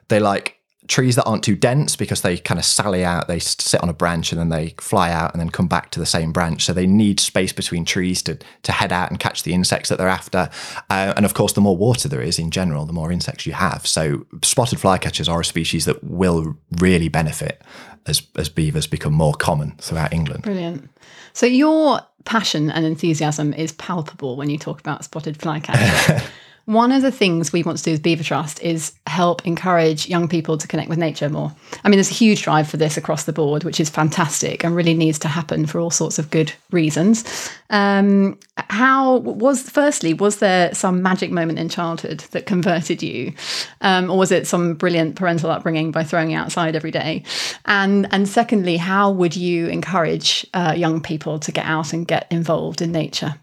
they 0.09 0.19
like 0.19 0.58
trees 0.89 1.15
that 1.15 1.23
aren't 1.23 1.43
too 1.43 1.55
dense 1.55 1.95
because 1.95 2.21
they 2.21 2.37
kind 2.37 2.59
of 2.59 2.65
sally 2.65 3.05
out. 3.05 3.27
They 3.27 3.39
sit 3.39 3.81
on 3.81 3.89
a 3.89 3.93
branch 3.93 4.31
and 4.31 4.41
then 4.41 4.49
they 4.49 4.73
fly 4.79 5.11
out 5.11 5.33
and 5.33 5.39
then 5.39 5.49
come 5.51 5.67
back 5.67 5.91
to 5.91 5.99
the 5.99 6.05
same 6.05 6.33
branch. 6.33 6.65
So 6.65 6.73
they 6.73 6.87
need 6.87 7.19
space 7.19 7.53
between 7.53 7.85
trees 7.85 8.21
to 8.23 8.37
to 8.63 8.71
head 8.71 8.91
out 8.91 9.09
and 9.09 9.19
catch 9.19 9.43
the 9.43 9.53
insects 9.53 9.89
that 9.89 9.97
they're 9.97 10.07
after. 10.07 10.49
Uh, 10.89 11.13
and 11.15 11.25
of 11.25 11.33
course, 11.33 11.53
the 11.53 11.61
more 11.61 11.77
water 11.77 12.09
there 12.09 12.21
is 12.21 12.39
in 12.39 12.51
general, 12.51 12.85
the 12.85 12.93
more 12.93 13.11
insects 13.11 13.45
you 13.45 13.53
have. 13.53 13.85
So 13.85 14.25
spotted 14.41 14.79
flycatchers 14.79 15.31
are 15.31 15.39
a 15.39 15.45
species 15.45 15.85
that 15.85 16.03
will 16.03 16.57
really 16.79 17.07
benefit 17.07 17.61
as 18.07 18.23
as 18.35 18.49
beavers 18.49 18.87
become 18.87 19.13
more 19.13 19.33
common 19.33 19.75
throughout 19.77 20.11
England. 20.11 20.43
Brilliant. 20.43 20.89
So 21.33 21.45
your 21.45 22.01
passion 22.25 22.69
and 22.71 22.85
enthusiasm 22.85 23.53
is 23.53 23.71
palpable 23.73 24.35
when 24.35 24.49
you 24.49 24.57
talk 24.57 24.79
about 24.79 25.03
spotted 25.05 25.37
flycatcher. 25.37 26.21
One 26.69 26.91
of 26.91 27.01
the 27.01 27.11
things 27.11 27.51
we 27.51 27.63
want 27.63 27.79
to 27.79 27.83
do 27.83 27.93
with 27.93 28.03
Beaver 28.03 28.23
Trust 28.23 28.61
is 28.61 28.93
help 29.07 29.43
encourage 29.47 30.07
young 30.07 30.27
people 30.27 30.55
to 30.55 30.67
connect 30.67 30.87
with 30.87 30.99
nature 30.99 31.27
more. 31.27 31.51
I 31.83 31.89
mean, 31.89 31.97
there's 31.97 32.11
a 32.11 32.13
huge 32.13 32.43
drive 32.43 32.69
for 32.69 32.77
this 32.77 32.95
across 32.95 33.23
the 33.23 33.33
board, 33.33 33.63
which 33.63 33.79
is 33.79 33.89
fantastic 33.89 34.63
and 34.63 34.75
really 34.75 34.93
needs 34.93 35.17
to 35.19 35.27
happen 35.27 35.65
for 35.65 35.79
all 35.79 35.89
sorts 35.89 36.19
of 36.19 36.29
good 36.29 36.53
reasons. 36.69 37.23
Um, 37.71 38.37
how 38.69 39.17
was, 39.17 39.67
firstly, 39.67 40.13
was 40.13 40.37
there 40.37 40.71
some 40.75 41.01
magic 41.01 41.31
moment 41.31 41.57
in 41.57 41.69
childhood 41.69 42.19
that 42.33 42.45
converted 42.45 43.01
you, 43.01 43.33
um, 43.81 44.11
or 44.11 44.19
was 44.19 44.31
it 44.31 44.45
some 44.45 44.75
brilliant 44.75 45.15
parental 45.15 45.49
upbringing 45.49 45.89
by 45.89 46.03
throwing 46.03 46.29
you 46.29 46.37
outside 46.37 46.75
every 46.75 46.91
day? 46.91 47.23
And 47.65 48.07
and 48.13 48.27
secondly, 48.29 48.77
how 48.77 49.09
would 49.09 49.35
you 49.35 49.69
encourage 49.69 50.45
uh, 50.53 50.75
young 50.77 51.01
people 51.01 51.39
to 51.39 51.51
get 51.51 51.65
out 51.65 51.93
and 51.93 52.07
get 52.07 52.27
involved 52.29 52.83
in 52.83 52.91
nature? 52.91 53.33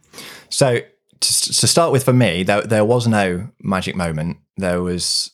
So 0.48 0.82
to, 1.20 1.52
to 1.60 1.66
start 1.66 1.92
with, 1.92 2.04
for 2.04 2.12
me, 2.12 2.42
there, 2.42 2.62
there 2.62 2.84
was 2.84 3.06
no 3.06 3.48
magic 3.62 3.96
moment. 3.96 4.38
There 4.56 4.82
was 4.82 5.32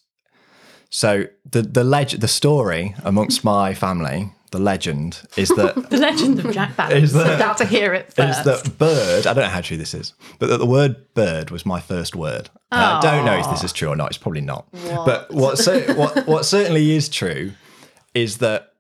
so 0.91 1.25
the 1.51 1.63
the 1.63 1.85
leg 1.85 2.09
the 2.11 2.29
story 2.29 2.95
amongst 3.05 3.45
my 3.57 3.73
family, 3.75 4.33
the 4.51 4.59
legend 4.59 5.23
is 5.37 5.49
that 5.51 5.75
The 5.91 5.97
legend 5.97 6.39
of 6.45 6.53
Jack 6.53 6.77
Balance. 6.77 7.05
Is 7.05 7.13
that- 7.15 7.37
about 7.37 7.57
to 7.59 7.65
hear 7.65 7.95
it 7.95 8.13
first. 8.13 8.41
Is 8.41 8.45
that 8.45 8.79
bird. 8.79 9.27
I 9.27 9.33
don't 9.33 9.45
know 9.45 9.51
how 9.51 9.63
true 9.63 9.77
this 9.79 9.95
is, 9.95 10.13
but 10.39 10.49
that 10.51 10.59
the 10.59 10.67
word 10.67 11.13
bird 11.15 11.51
was 11.51 11.65
my 11.65 11.81
first 11.81 12.15
word. 12.15 12.51
And 12.71 12.81
I 12.83 13.01
don't 13.01 13.25
know 13.25 13.39
if 13.39 13.49
this 13.51 13.65
is 13.65 13.73
true 13.73 13.89
or 13.89 13.97
not. 13.97 14.09
It's 14.09 14.19
probably 14.19 14.41
not. 14.43 14.67
But 14.73 15.31
what, 15.33 15.59
cer- 15.59 15.95
what 15.95 16.27
what 16.27 16.45
certainly 16.45 16.93
is 16.93 17.09
true 17.09 17.53
is 18.15 18.39
that 18.39 18.73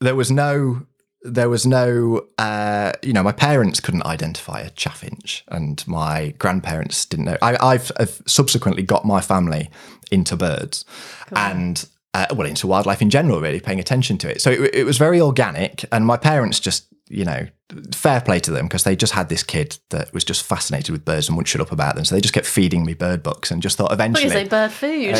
there 0.00 0.14
was 0.14 0.30
no 0.30 0.86
there 1.22 1.50
was 1.50 1.66
no 1.66 2.26
uh, 2.38 2.92
you 3.02 3.12
know 3.12 3.22
my 3.22 3.32
parents 3.32 3.80
couldn't 3.80 4.04
identify 4.04 4.60
a 4.60 4.70
chaffinch 4.70 5.44
and 5.48 5.86
my 5.86 6.34
grandparents 6.38 7.04
didn't 7.04 7.26
know. 7.26 7.36
I, 7.42 7.56
I've, 7.60 7.92
I've 7.98 8.22
subsequently 8.26 8.82
got 8.82 9.04
my 9.04 9.20
family 9.20 9.70
into 10.10 10.36
birds 10.36 10.84
and 11.32 11.86
uh, 12.14 12.26
well 12.34 12.46
into 12.46 12.66
wildlife 12.66 13.02
in 13.02 13.10
general 13.10 13.40
really 13.40 13.60
paying 13.60 13.78
attention 13.78 14.18
to 14.18 14.30
it. 14.30 14.40
So 14.40 14.50
it, 14.50 14.74
it 14.74 14.84
was 14.84 14.98
very 14.98 15.20
organic 15.20 15.84
and 15.92 16.06
my 16.06 16.16
parents 16.16 16.58
just 16.58 16.86
you 17.10 17.24
know 17.24 17.46
fair 17.92 18.20
play 18.20 18.38
to 18.40 18.50
them 18.50 18.66
because 18.66 18.84
they 18.84 18.94
just 18.96 19.12
had 19.12 19.28
this 19.28 19.42
kid 19.42 19.78
that 19.90 20.12
was 20.14 20.24
just 20.24 20.42
fascinated 20.44 20.90
with 20.90 21.04
birds 21.04 21.28
and 21.28 21.36
wouldn't 21.36 21.48
shut 21.48 21.60
up 21.60 21.72
about 21.72 21.94
them 21.96 22.04
so 22.04 22.14
they 22.14 22.20
just 22.20 22.32
kept 22.34 22.46
feeding 22.46 22.84
me 22.84 22.94
bird 22.94 23.22
books 23.22 23.50
and 23.50 23.60
just 23.62 23.76
thought 23.76 23.90
What 23.90 23.98
do 23.98 24.04
you 24.04 24.28
eventually 24.28 24.30
say, 24.30 24.48
bird 24.48 24.72
food? 24.72 25.14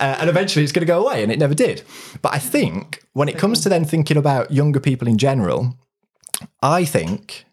uh, 0.00 0.16
and 0.20 0.28
eventually 0.30 0.62
it's 0.62 0.72
going 0.72 0.86
to 0.86 0.86
go 0.86 1.04
away, 1.04 1.22
and 1.22 1.30
it 1.30 1.38
never 1.38 1.54
did. 1.54 1.82
But 2.22 2.34
I 2.34 2.38
think 2.38 3.02
when 3.12 3.28
it 3.28 3.38
comes 3.38 3.60
to 3.62 3.68
then 3.68 3.84
thinking 3.84 4.16
about 4.16 4.50
younger 4.50 4.80
people 4.80 5.08
in 5.08 5.18
general, 5.18 5.76
I 6.62 6.84
think, 6.84 7.44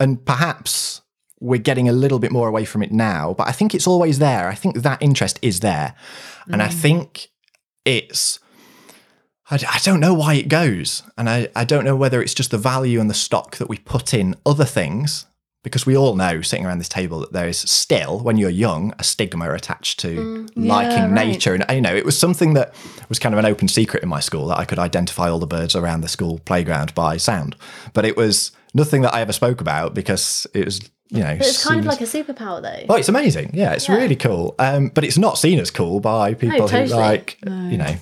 and 0.00 0.24
perhaps 0.24 1.00
we're 1.40 1.60
getting 1.60 1.88
a 1.88 1.92
little 1.92 2.18
bit 2.18 2.30
more 2.30 2.48
away 2.48 2.64
from 2.64 2.82
it 2.82 2.92
now, 2.92 3.34
but 3.34 3.48
I 3.48 3.52
think 3.52 3.74
it's 3.74 3.86
always 3.86 4.18
there. 4.18 4.48
I 4.48 4.54
think 4.54 4.76
that 4.82 5.02
interest 5.02 5.38
is 5.42 5.60
there. 5.60 5.94
And 6.48 6.62
I 6.62 6.68
think 6.68 7.28
it's, 7.84 8.38
I, 9.50 9.56
I 9.56 9.78
don't 9.82 10.00
know 10.00 10.14
why 10.14 10.34
it 10.34 10.48
goes. 10.48 11.02
And 11.18 11.28
I, 11.28 11.48
I 11.54 11.64
don't 11.64 11.84
know 11.84 11.96
whether 11.96 12.22
it's 12.22 12.34
just 12.34 12.50
the 12.50 12.58
value 12.58 13.00
and 13.00 13.10
the 13.10 13.14
stock 13.14 13.56
that 13.58 13.68
we 13.68 13.78
put 13.78 14.14
in 14.14 14.36
other 14.46 14.64
things 14.64 15.26
because 15.64 15.86
we 15.86 15.96
all 15.96 16.16
know 16.16 16.42
sitting 16.42 16.66
around 16.66 16.78
this 16.78 16.88
table 16.88 17.20
that 17.20 17.32
there 17.32 17.46
is 17.48 17.58
still 17.58 18.18
when 18.20 18.36
you're 18.36 18.50
young 18.50 18.92
a 18.98 19.04
stigma 19.04 19.52
attached 19.52 20.00
to 20.00 20.46
liking 20.56 21.12
right. 21.12 21.26
nature 21.26 21.54
and 21.54 21.64
you 21.70 21.80
know 21.80 21.94
it 21.94 22.04
was 22.04 22.18
something 22.18 22.54
that 22.54 22.74
was 23.08 23.20
kind 23.20 23.32
of 23.32 23.38
an 23.38 23.46
open 23.46 23.68
secret 23.68 24.02
in 24.02 24.08
my 24.08 24.18
school 24.18 24.48
that 24.48 24.58
i 24.58 24.64
could 24.64 24.80
identify 24.80 25.28
all 25.30 25.38
the 25.38 25.46
birds 25.46 25.76
around 25.76 26.00
the 26.00 26.08
school 26.08 26.40
playground 26.40 26.92
by 26.96 27.16
sound 27.16 27.54
but 27.92 28.04
it 28.04 28.16
was 28.16 28.50
nothing 28.74 29.02
that 29.02 29.14
i 29.14 29.20
ever 29.20 29.32
spoke 29.32 29.60
about 29.60 29.94
because 29.94 30.48
it 30.52 30.64
was 30.64 30.80
you 31.10 31.20
know 31.22 31.36
But 31.38 31.46
it's 31.46 31.64
kind 31.64 31.78
of 31.78 31.86
like 31.86 32.00
a 32.00 32.04
superpower, 32.04 32.60
though. 32.62 32.86
Oh, 32.88 32.94
it's 32.96 33.08
amazing. 33.10 33.50
Yeah, 33.52 33.74
it's 33.74 33.86
Yeah. 33.86 33.96
really 33.96 34.16
cool. 34.16 34.54
Um, 34.58 34.88
but 34.88 35.04
it's 35.04 35.18
not 35.18 35.36
seen 35.36 35.58
as 35.60 35.70
cool 35.70 36.00
by 36.00 36.32
people 36.32 36.62
who 36.62 36.68
totally. 36.68 36.98
like, 36.98 37.38
you 37.44 37.76
know, 37.76 37.94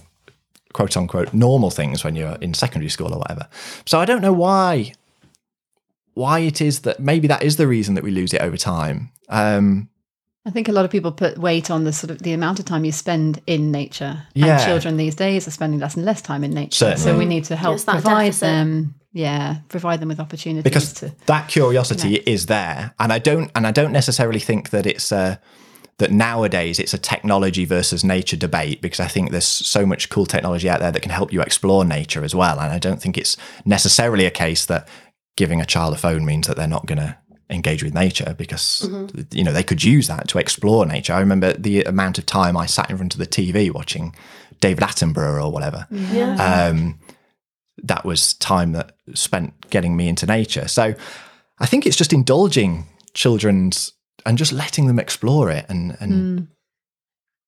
quote 0.72 0.96
unquote 0.96 1.32
normal 1.32 1.70
things 1.70 2.04
when 2.04 2.16
you're 2.16 2.36
in 2.40 2.54
secondary 2.54 2.90
school 2.90 3.12
or 3.12 3.18
whatever. 3.18 3.48
So 3.86 3.98
I 3.98 4.04
don't 4.04 4.22
know 4.22 4.32
why 4.32 4.92
why 6.14 6.40
it 6.40 6.60
is 6.60 6.80
that 6.80 7.00
maybe 7.00 7.28
that 7.28 7.42
is 7.42 7.56
the 7.56 7.66
reason 7.66 7.94
that 7.94 8.04
we 8.04 8.10
lose 8.10 8.34
it 8.34 8.40
over 8.40 8.56
time. 8.56 9.10
Um, 9.28 9.88
I 10.46 10.50
think 10.50 10.68
a 10.68 10.72
lot 10.72 10.84
of 10.84 10.90
people 10.90 11.12
put 11.12 11.38
weight 11.38 11.70
on 11.70 11.84
the 11.84 11.92
sort 11.92 12.10
of 12.10 12.20
the 12.20 12.32
amount 12.32 12.58
of 12.58 12.64
time 12.64 12.84
you 12.84 12.92
spend 12.92 13.40
in 13.46 13.70
nature. 13.70 14.22
Yeah. 14.34 14.56
And 14.56 14.64
children 14.64 14.96
these 14.96 15.14
days 15.14 15.46
are 15.46 15.50
spending 15.50 15.80
less 15.80 15.96
and 15.96 16.04
less 16.04 16.22
time 16.22 16.44
in 16.44 16.52
nature. 16.52 16.96
So 16.96 17.16
we 17.16 17.26
need 17.26 17.44
to 17.44 17.56
help 17.56 17.78
that 17.80 17.92
provide 17.92 18.26
deficit. 18.26 18.40
them, 18.40 18.94
yeah, 19.12 19.58
provide 19.68 20.00
them 20.00 20.08
with 20.08 20.18
opportunities 20.18 20.64
because 20.64 20.92
to. 20.94 21.14
that 21.26 21.48
curiosity 21.48 22.16
is 22.16 22.46
there, 22.46 22.94
and 22.98 23.12
I 23.12 23.18
don't 23.18 23.50
and 23.54 23.66
I 23.66 23.70
don't 23.70 23.92
necessarily 23.92 24.40
think 24.40 24.70
that 24.70 24.86
it's 24.86 25.12
a 25.12 25.40
that 26.00 26.10
nowadays 26.10 26.78
it's 26.78 26.92
a 26.94 26.98
technology 26.98 27.64
versus 27.64 28.02
nature 28.02 28.36
debate 28.36 28.82
because 28.82 29.00
I 29.00 29.06
think 29.06 29.30
there's 29.30 29.46
so 29.46 29.86
much 29.86 30.08
cool 30.10 30.26
technology 30.26 30.68
out 30.68 30.80
there 30.80 30.92
that 30.92 31.02
can 31.02 31.12
help 31.12 31.32
you 31.32 31.40
explore 31.40 31.84
nature 31.84 32.24
as 32.24 32.34
well, 32.34 32.58
and 32.58 32.72
I 32.72 32.78
don't 32.78 33.00
think 33.00 33.16
it's 33.16 33.36
necessarily 33.64 34.26
a 34.26 34.30
case 34.30 34.66
that 34.66 34.88
giving 35.36 35.60
a 35.60 35.64
child 35.66 35.94
a 35.94 35.96
phone 35.96 36.24
means 36.26 36.46
that 36.48 36.56
they're 36.56 36.66
not 36.66 36.86
going 36.86 36.98
to 36.98 37.16
engage 37.48 37.82
with 37.82 37.94
nature 37.94 38.34
because 38.38 38.88
you 39.32 39.42
know 39.44 39.52
they 39.52 39.62
could 39.62 39.82
use 39.82 40.06
that 40.08 40.28
to 40.28 40.38
explore 40.38 40.84
nature. 40.86 41.12
I 41.12 41.20
remember 41.20 41.52
the 41.52 41.82
amount 41.84 42.18
of 42.18 42.26
time 42.26 42.56
I 42.56 42.66
sat 42.66 42.90
in 42.90 42.96
front 42.96 43.14
of 43.14 43.18
the 43.18 43.26
TV 43.26 43.72
watching 43.72 44.14
David 44.60 44.84
Attenborough 44.84 45.44
or 45.44 45.50
whatever 45.52 45.86
Yeah. 45.90 46.34
um, 46.68 46.98
that 47.82 48.04
was 48.04 48.34
time 48.34 48.72
that 48.72 48.92
spent 49.14 49.70
getting 49.70 49.96
me 49.96 50.06
into 50.08 50.26
nature. 50.26 50.68
So 50.68 50.94
I 51.58 51.66
think 51.66 51.86
it's 51.86 51.96
just 51.96 52.12
indulging 52.12 52.86
children's 53.14 53.92
and 54.26 54.38
just 54.38 54.52
letting 54.52 54.86
them 54.86 54.98
explore 54.98 55.50
it 55.50 55.66
and 55.68 55.96
and 56.00 56.12
hmm. 56.12 56.44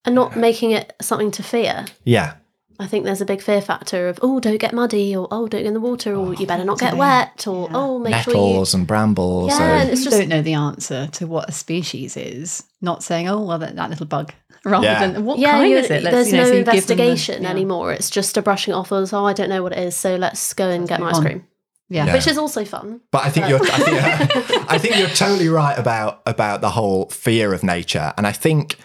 and 0.05 0.15
not 0.15 0.37
making 0.37 0.71
it 0.73 0.95
something 1.01 1.31
to 1.33 1.43
fear. 1.43 1.87
yeah 2.05 2.35
I 2.79 2.87
think 2.87 3.05
there's 3.05 3.21
a 3.21 3.25
big 3.27 3.43
fear 3.43 3.61
factor 3.61 4.09
of 4.09 4.19
oh 4.23 4.41
don't 4.41 4.59
get 4.59 4.73
muddy 4.73 5.15
or 5.15 5.29
oh 5.31 5.47
don't 5.47 5.61
get 5.61 5.67
in 5.67 5.75
the 5.75 5.81
water 5.81 6.15
or 6.15 6.29
oh, 6.29 6.31
you 6.33 6.47
better 6.47 6.65
not 6.65 6.81
get 6.81 6.91
totally. 6.91 7.01
wet 7.01 7.47
or 7.47 7.69
oh 7.73 7.99
make 7.99 8.15
sure 8.25 8.35
you 8.35 8.41
nettles 8.41 8.75
and 8.75 8.87
brambles 8.87 9.51
yeah 9.51 9.63
and 9.63 9.83
and 9.83 9.91
it's 9.91 10.01
You 10.01 10.11
just 10.11 10.19
don't 10.19 10.29
know 10.29 10.43
the 10.43 10.55
answer 10.55 11.07
to 11.13 11.27
what 11.27 11.49
a 11.49 11.53
species 11.53 12.17
is. 12.17 12.65
Not 12.81 13.05
saying, 13.05 13.29
oh, 13.29 13.43
well, 13.45 13.59
that, 13.61 13.77
that 13.77 13.91
little 13.91 14.07
bug, 14.07 14.33
rather 14.65 14.85
Yeah. 14.85 15.07
than 15.07 15.25
what 15.25 15.39
yeah 15.39 15.53
kind 15.53 15.73
is 15.75 15.91
it? 15.91 16.03
Let's, 16.03 16.15
there's 16.15 16.33
you 16.33 16.39
know, 16.39 16.43
no 16.43 16.49
so 16.49 16.55
you 16.55 16.59
give 16.59 16.65
them 16.65 16.75
the- 16.75 16.81
investigation 16.81 17.43
yeah. 17.45 17.51
anymore 17.51 17.93
it's 17.93 18.11
just 18.11 18.37
a 18.37 18.43
brushing 18.43 18.75
off 18.75 18.91
of 18.91 19.13
oh 19.15 19.25
I 19.25 19.33
don't 19.33 19.49
know 19.49 19.63
what 19.63 19.73
it 19.73 19.79
is 19.79 19.97
so 19.97 20.17
let's 20.17 20.53
go 20.55 20.69
and 20.69 20.89
get 20.89 20.99
an 20.99 21.05
move 21.05 21.13
ice 21.13 21.19
on. 21.19 21.25
cream 21.25 21.47
Yeah. 21.89 22.07
Yeah. 22.07 22.15
which 22.15 22.27
is 22.27 22.39
also 22.39 22.65
fun 22.65 23.01
But 23.11 23.27
I 23.27 23.31
think 23.31 23.49
you're 23.49 23.61
I 23.63 23.79
think, 23.79 24.71
I 24.73 24.79
think 24.79 24.97
you're 24.97 25.09
totally 25.09 25.49
right 25.49 25.79
about 25.79 26.23
about 26.27 26.61
the 26.61 26.71
whole 26.71 27.11
fear 27.11 27.53
of 27.53 27.63
nature. 27.63 28.15
And 28.17 28.27
I 28.27 28.33
think, 28.33 28.77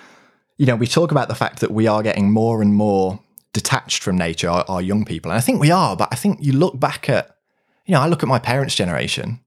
you 0.58 0.66
know, 0.66 0.76
we 0.76 0.88
talk 0.88 1.12
about 1.12 1.30
the 1.30 1.36
fact 1.36 1.60
that 1.62 1.72
we 1.72 1.88
are 1.88 2.04
getting 2.04 2.32
more 2.32 2.62
and 2.62 2.74
more 2.74 3.20
detached 3.54 4.04
from 4.04 4.18
nature, 4.18 4.50
our, 4.50 4.66
our 4.68 4.82
young 4.82 5.06
people. 5.06 5.32
And 5.32 5.38
I 5.38 5.42
think 5.42 5.62
we 5.62 5.72
are, 5.72 5.96
but 5.96 6.10
I 6.12 6.16
think 6.16 6.40
you 6.42 6.54
look 6.54 6.80
back 6.80 7.10
at, 7.10 7.38
you 7.86 7.94
know, 7.94 8.02
I 8.02 8.08
look 8.08 8.24
at 8.24 8.30
my 8.30 8.40
parents' 8.40 8.76
generation, 8.76 9.40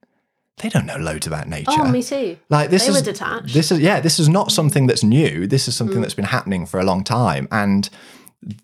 they 0.60 0.68
don't 0.68 0.86
know 0.86 0.96
loads 0.96 1.26
about 1.26 1.48
nature. 1.48 1.70
oh 1.70 1.90
me 1.90 2.02
too 2.02 2.38
Like 2.48 2.70
this 2.70 2.84
They 2.84 2.90
is 2.90 2.96
were 2.96 3.12
detached. 3.12 3.54
This 3.54 3.72
is 3.72 3.80
yeah, 3.80 4.00
this 4.00 4.18
is 4.18 4.28
not 4.28 4.50
something 4.50 4.86
that's 4.86 5.02
new. 5.02 5.46
This 5.46 5.68
is 5.68 5.76
something 5.76 5.98
mm. 5.98 6.02
that's 6.02 6.14
been 6.14 6.26
happening 6.26 6.66
for 6.66 6.80
a 6.80 6.84
long 6.84 7.02
time, 7.04 7.48
and 7.50 7.88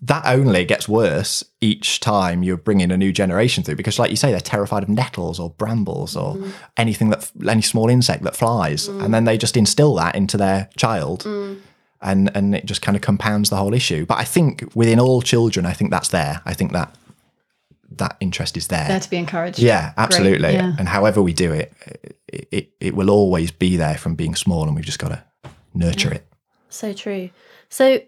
that 0.01 0.25
only 0.25 0.65
gets 0.65 0.89
worse 0.89 1.43
each 1.61 1.99
time 1.99 2.41
you're 2.41 2.57
bringing 2.57 2.91
a 2.91 2.97
new 2.97 3.13
generation 3.13 3.63
through. 3.63 3.75
Because, 3.75 3.99
like 3.99 4.09
you 4.09 4.17
say, 4.17 4.31
they're 4.31 4.39
terrified 4.39 4.83
of 4.83 4.89
nettles 4.89 5.39
or 5.39 5.51
brambles 5.51 6.15
or 6.15 6.35
mm. 6.35 6.51
anything 6.77 7.09
that 7.11 7.31
any 7.47 7.61
small 7.61 7.89
insect 7.89 8.23
that 8.23 8.35
flies, 8.35 8.89
mm. 8.89 9.03
and 9.03 9.13
then 9.13 9.25
they 9.25 9.37
just 9.37 9.55
instill 9.55 9.95
that 9.95 10.15
into 10.15 10.37
their 10.37 10.69
child. 10.77 11.23
Mm. 11.23 11.61
And, 11.99 12.29
and 12.35 12.53
it 12.53 12.65
just 12.65 12.83
kind 12.83 12.95
of 12.95 13.01
compounds 13.01 13.49
the 13.49 13.55
whole 13.55 13.73
issue. 13.73 14.05
But 14.05 14.19
I 14.19 14.23
think 14.23 14.63
within 14.75 14.99
all 14.99 15.23
children, 15.23 15.65
I 15.65 15.73
think 15.73 15.89
that's 15.89 16.09
there. 16.09 16.43
I 16.45 16.53
think 16.53 16.71
that 16.73 16.95
that 17.91 18.17
interest 18.19 18.55
is 18.55 18.67
There 18.67 18.87
there 18.87 18.99
to 18.99 19.09
be 19.09 19.17
encouraged. 19.17 19.57
yeah, 19.57 19.93
absolutely. 19.97 20.53
yeah. 20.53 20.75
And 20.77 20.87
however 20.87 21.23
we 21.23 21.33
do 21.33 21.51
it, 21.53 21.73
it, 22.27 22.47
it, 22.51 22.69
it 22.79 22.95
will 22.95 23.09
always 23.09 23.49
be 23.49 23.77
there 23.77 23.97
from 23.97 24.13
being 24.13 24.35
small, 24.35 24.65
and 24.67 24.75
we've 24.75 24.85
just 24.85 24.99
got 24.99 25.09
to 25.09 25.23
nurture 25.73 26.13
it. 26.13 26.27
So 26.69 26.93
true. 26.93 27.31
So 27.69 27.99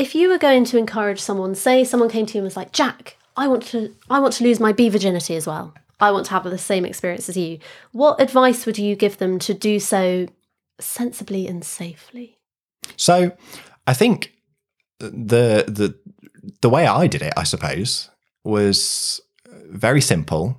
if 0.00 0.14
you 0.14 0.30
were 0.30 0.38
going 0.38 0.64
to 0.64 0.78
encourage 0.78 1.20
someone, 1.20 1.54
say 1.54 1.84
someone 1.84 2.08
came 2.08 2.24
to 2.24 2.34
you 2.34 2.38
and 2.38 2.46
was 2.46 2.56
like, 2.56 2.72
Jack, 2.72 3.18
I 3.36 3.46
want 3.48 3.62
to 3.64 3.94
I 4.08 4.18
want 4.18 4.32
to 4.34 4.44
lose 4.44 4.58
my 4.58 4.72
bee 4.72 4.88
virginity 4.88 5.36
as 5.36 5.46
well. 5.46 5.74
I 6.00 6.10
want 6.10 6.24
to 6.26 6.32
have 6.32 6.44
the 6.44 6.56
same 6.56 6.86
experience 6.86 7.28
as 7.28 7.36
you. 7.36 7.58
What 7.92 8.20
advice 8.20 8.64
would 8.64 8.78
you 8.78 8.96
give 8.96 9.18
them 9.18 9.38
to 9.40 9.52
do 9.52 9.78
so 9.78 10.26
sensibly 10.80 11.46
and 11.46 11.62
safely? 11.62 12.38
So, 12.96 13.32
I 13.86 13.92
think 13.92 14.32
the 14.98 15.64
the 15.68 15.94
the 16.62 16.70
way 16.70 16.86
I 16.86 17.06
did 17.06 17.20
it, 17.20 17.34
I 17.36 17.44
suppose, 17.44 18.08
was 18.42 19.20
very 19.68 20.00
simple, 20.00 20.58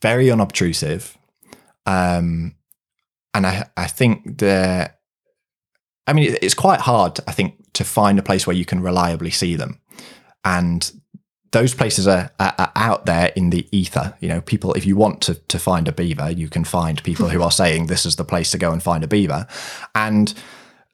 very 0.00 0.30
unobtrusive, 0.30 1.18
um, 1.84 2.54
and 3.34 3.44
I 3.44 3.68
I 3.76 3.88
think 3.88 4.38
the, 4.38 4.92
I 6.06 6.12
mean, 6.12 6.36
it's 6.42 6.54
quite 6.54 6.80
hard, 6.80 7.20
I 7.26 7.32
think, 7.32 7.54
to 7.74 7.84
find 7.84 8.18
a 8.18 8.22
place 8.22 8.46
where 8.46 8.56
you 8.56 8.64
can 8.64 8.80
reliably 8.80 9.30
see 9.30 9.56
them, 9.56 9.80
and 10.44 10.92
those 11.52 11.74
places 11.74 12.08
are, 12.08 12.30
are, 12.40 12.54
are 12.58 12.72
out 12.74 13.04
there 13.06 13.30
in 13.36 13.50
the 13.50 13.68
ether. 13.76 14.14
You 14.20 14.28
know, 14.28 14.40
people, 14.40 14.72
if 14.72 14.86
you 14.86 14.96
want 14.96 15.20
to, 15.22 15.34
to 15.34 15.58
find 15.58 15.86
a 15.86 15.92
beaver, 15.92 16.30
you 16.30 16.48
can 16.48 16.64
find 16.64 17.02
people 17.04 17.28
who 17.28 17.42
are 17.42 17.50
saying 17.50 17.86
this 17.88 18.06
is 18.06 18.16
the 18.16 18.24
place 18.24 18.50
to 18.52 18.58
go 18.58 18.72
and 18.72 18.82
find 18.82 19.04
a 19.04 19.06
beaver. 19.06 19.46
And 19.94 20.32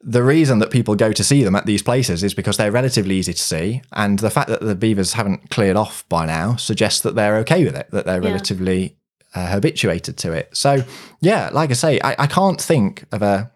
the 0.01 0.21
reason 0.21 0.59
that 0.59 0.69
people 0.69 0.95
go 0.95 1.13
to 1.13 1.23
see 1.23 1.43
them 1.43 1.55
at 1.55 1.65
these 1.65 1.81
places 1.81 2.25
is 2.25 2.33
because 2.33 2.57
they're 2.57 2.73
relatively 2.73 3.15
easy 3.15 3.31
to 3.33 3.41
see. 3.41 3.81
And 3.93 4.19
the 4.19 4.29
fact 4.29 4.49
that 4.49 4.59
the 4.59 4.75
beavers 4.75 5.13
haven't 5.13 5.49
cleared 5.49 5.77
off 5.77 6.07
by 6.09 6.25
now 6.25 6.57
suggests 6.57 6.99
that 7.01 7.15
they're 7.15 7.37
okay 7.37 7.63
with 7.63 7.77
it, 7.77 7.89
that 7.91 8.05
they're 8.05 8.21
Yeah. 8.21 8.29
relatively 8.29 8.97
uh, 9.35 9.47
habituated 9.47 10.17
to 10.17 10.33
it. 10.33 10.49
So, 10.51 10.83
yeah, 11.21 11.49
like 11.53 11.69
I 11.69 11.73
say, 11.73 12.01
I, 12.03 12.15
I 12.19 12.27
can't 12.27 12.59
think 12.59 13.05
of 13.13 13.21
a 13.21 13.49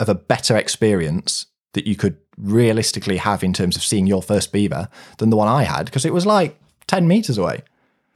of 0.00 0.08
a 0.08 0.14
better 0.14 0.56
experience 0.56 1.46
that 1.74 1.86
you 1.86 1.96
could 1.96 2.16
realistically 2.36 3.18
have 3.18 3.44
in 3.44 3.52
terms 3.52 3.76
of 3.76 3.82
seeing 3.82 4.06
your 4.06 4.22
first 4.22 4.52
beaver 4.52 4.88
than 5.18 5.30
the 5.30 5.36
one 5.36 5.48
I 5.48 5.64
had 5.64 5.86
because 5.86 6.04
it 6.04 6.12
was 6.12 6.26
like 6.26 6.58
10 6.86 7.06
meters 7.06 7.38
away. 7.38 7.62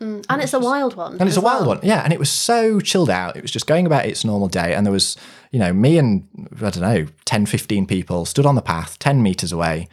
And 0.01 0.43
it's 0.43 0.55
a 0.55 0.61
wild 0.61 0.95
one. 0.95 1.17
And 1.19 1.29
it's 1.29 1.37
a 1.37 1.41
wild 1.41 1.67
one. 1.67 1.81
Yeah. 1.83 2.03
And 2.05 2.13
it 2.13 2.21
was 2.21 2.31
so 2.31 2.79
chilled 2.79 3.11
out. 3.11 3.37
It 3.37 3.43
was 3.43 3.51
just 3.51 3.67
going 3.67 3.85
about 3.85 4.07
its 4.07 4.25
normal 4.25 4.47
day. 4.47 4.75
And 4.75 4.87
there 4.87 4.93
was, 4.93 5.17
you 5.51 5.59
know, 5.59 5.73
me 5.73 5.99
and, 5.99 6.25
I 6.63 6.71
don't 6.71 6.81
know, 6.81 7.07
10, 7.25 7.47
15 7.47 7.87
people 7.87 8.25
stood 8.25 8.47
on 8.47 8.55
the 8.55 8.63
path 8.63 8.99
10 9.01 9.23
meters 9.23 9.51
away. 9.51 9.89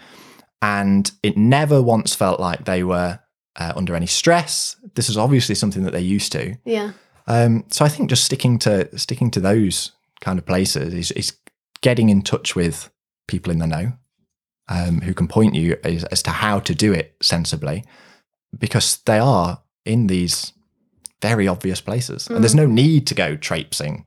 And 0.61 1.11
it 1.23 1.37
never 1.37 1.81
once 1.81 2.13
felt 2.13 2.39
like 2.39 2.65
they 2.65 2.83
were 2.83 3.19
uh, 3.55 3.73
under 3.75 3.95
any 3.95 4.05
stress. 4.05 4.75
This 4.93 5.09
is 5.09 5.17
obviously 5.17 5.55
something 5.55 5.83
that 5.83 5.91
they're 5.91 6.01
used 6.01 6.31
to. 6.33 6.55
Yeah. 6.65 6.91
Um, 7.27 7.65
so 7.71 7.83
I 7.83 7.89
think 7.89 8.09
just 8.09 8.25
sticking 8.25 8.59
to 8.59 8.95
sticking 8.97 9.31
to 9.31 9.39
those 9.39 9.91
kind 10.21 10.37
of 10.37 10.45
places 10.45 10.93
is, 10.93 11.11
is 11.11 11.33
getting 11.85 12.09
in 12.09 12.21
touch 12.23 12.55
with 12.55 12.89
people 13.27 13.51
in 13.53 13.59
the 13.59 13.67
know 13.67 13.93
um, 14.67 15.01
who 15.01 15.13
can 15.13 15.27
point 15.27 15.53
you 15.53 15.77
as, 15.83 16.03
as 16.05 16.23
to 16.23 16.31
how 16.31 16.59
to 16.59 16.73
do 16.73 16.91
it 16.91 17.15
sensibly 17.21 17.83
because 18.57 18.97
they 19.05 19.19
are 19.19 19.61
in 19.85 20.07
these 20.07 20.51
very 21.21 21.47
obvious 21.47 21.81
places 21.81 22.27
and 22.27 22.43
there's 22.43 22.55
no 22.55 22.65
need 22.65 23.05
to 23.07 23.13
go 23.15 23.35
traipsing 23.35 24.05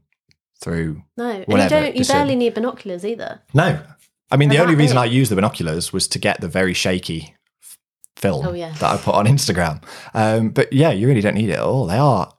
through 0.60 1.02
No, 1.16 1.30
and 1.30 1.44
you 1.48 1.68
don't. 1.68 1.96
You 1.96 2.04
barely 2.04 2.34
need 2.36 2.54
binoculars 2.54 3.04
either. 3.04 3.40
no 3.54 3.80
i 4.32 4.36
mean 4.36 4.48
the 4.48 4.58
only 4.58 4.74
reason 4.74 4.96
big. 4.96 5.02
i 5.02 5.18
used 5.20 5.30
the 5.30 5.36
binoculars 5.36 5.92
was 5.92 6.08
to 6.08 6.18
get 6.18 6.40
the 6.40 6.48
very 6.48 6.74
shaky 6.74 7.34
f- 7.62 7.78
film 8.16 8.46
Oh, 8.46 8.52
yeah. 8.54 8.72
that 8.80 8.90
i 8.94 8.96
put 8.96 9.14
on 9.14 9.26
instagram 9.26 9.82
um, 10.14 10.50
but 10.50 10.72
yeah 10.72 10.90
you 10.90 11.06
really 11.06 11.20
don't 11.20 11.34
need 11.36 11.50
it 11.50 11.54
at 11.54 11.60
all 11.70 11.86
they 11.86 11.96
are 11.98 12.32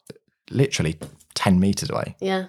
literally 0.52 0.97
10 1.36 1.60
meters 1.60 1.89
away 1.89 2.15
Yeah, 2.19 2.47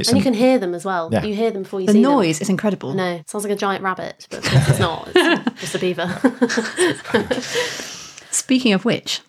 it's 0.00 0.08
and 0.08 0.18
you 0.18 0.24
can 0.24 0.34
hear 0.34 0.58
them 0.58 0.74
as 0.74 0.84
well. 0.84 1.08
Yeah. 1.12 1.24
You 1.24 1.34
hear 1.34 1.50
them 1.50 1.62
before 1.62 1.80
you 1.80 1.86
The 1.86 1.92
see 1.92 2.02
them. 2.02 2.10
The 2.10 2.16
noise 2.16 2.40
is 2.40 2.48
incredible. 2.48 2.94
No, 2.94 3.16
it 3.16 3.30
sounds 3.30 3.44
like 3.44 3.52
a 3.52 3.56
giant 3.56 3.84
rabbit, 3.84 4.26
but 4.30 4.40
it's 4.44 4.78
not. 4.78 5.08
It's 5.14 5.60
just 5.60 5.74
a 5.74 5.78
beaver. 5.78 6.08
Speaking 8.30 8.72
of 8.72 8.84
which, 8.84 9.20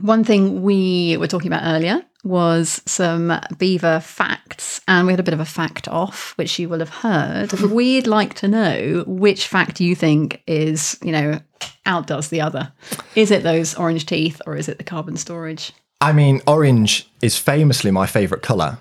one 0.00 0.24
thing 0.24 0.62
we 0.62 1.16
were 1.16 1.26
talking 1.26 1.48
about 1.48 1.62
earlier 1.64 2.02
was 2.24 2.82
some 2.86 3.32
beaver 3.58 4.00
facts, 4.00 4.80
and 4.88 5.06
we 5.06 5.12
had 5.12 5.20
a 5.20 5.24
bit 5.24 5.34
of 5.34 5.40
a 5.40 5.44
fact 5.44 5.88
off, 5.88 6.36
which 6.36 6.58
you 6.58 6.68
will 6.68 6.80
have 6.80 6.88
heard. 6.88 7.52
We'd 7.60 8.06
like 8.06 8.34
to 8.34 8.48
know 8.48 9.04
which 9.06 9.46
fact 9.46 9.80
you 9.80 9.94
think 9.94 10.42
is, 10.46 10.98
you 11.02 11.12
know, 11.12 11.40
outdoes 11.86 12.28
the 12.28 12.40
other. 12.40 12.72
Is 13.14 13.30
it 13.30 13.42
those 13.42 13.74
orange 13.74 14.06
teeth 14.06 14.40
or 14.46 14.56
is 14.56 14.68
it 14.68 14.78
the 14.78 14.84
carbon 14.84 15.16
storage? 15.16 15.72
I 16.00 16.12
mean, 16.12 16.40
orange 16.46 17.08
is 17.22 17.36
famously 17.36 17.90
my 17.90 18.06
favourite 18.06 18.42
colour, 18.42 18.78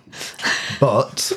but 0.79 1.31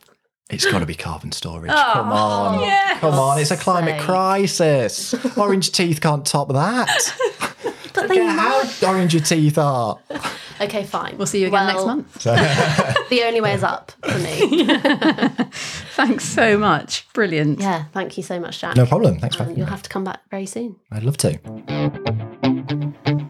it's 0.50 0.64
got 0.64 0.78
to 0.78 0.86
be 0.86 0.94
carbon 0.94 1.30
storage. 1.32 1.70
Come 1.70 2.10
on. 2.10 2.98
Come 3.00 3.14
on. 3.14 3.38
It's 3.38 3.50
a 3.50 3.56
climate 3.56 3.96
sake. 3.98 4.00
crisis. 4.06 5.36
Orange 5.36 5.72
teeth 5.72 6.00
can't 6.00 6.24
top 6.24 6.48
that. 6.48 6.88
but 7.92 8.02
Look 8.04 8.08
they 8.08 8.26
at 8.26 8.38
how 8.38 8.88
orange 8.88 9.12
your 9.12 9.22
teeth 9.22 9.58
are. 9.58 9.98
Okay, 10.58 10.84
fine. 10.84 11.18
We'll 11.18 11.26
see 11.26 11.42
you 11.42 11.48
again 11.48 11.66
next 11.66 11.76
Well, 11.84 11.86
month. 11.96 12.24
The 13.10 13.22
only 13.26 13.42
way 13.42 13.52
is 13.52 13.62
up 13.62 13.92
for 14.02 14.18
me. 14.18 14.64
Thanks 15.96 16.24
so 16.24 16.56
much. 16.56 17.06
Brilliant. 17.12 17.60
yeah, 17.60 17.84
thank 17.92 18.16
you 18.16 18.22
so 18.22 18.40
much, 18.40 18.60
Jack. 18.60 18.74
No 18.74 18.86
problem. 18.86 19.18
Thanks 19.18 19.36
for 19.36 19.42
Um, 19.42 19.48
having 19.48 19.58
you'll 19.58 19.66
me. 19.66 19.70
have 19.70 19.82
to 19.82 19.90
come 19.90 20.02
back 20.04 20.20
very 20.30 20.46
soon. 20.46 20.76
I'd 20.90 21.02
love 21.02 21.18
to. 21.18 21.38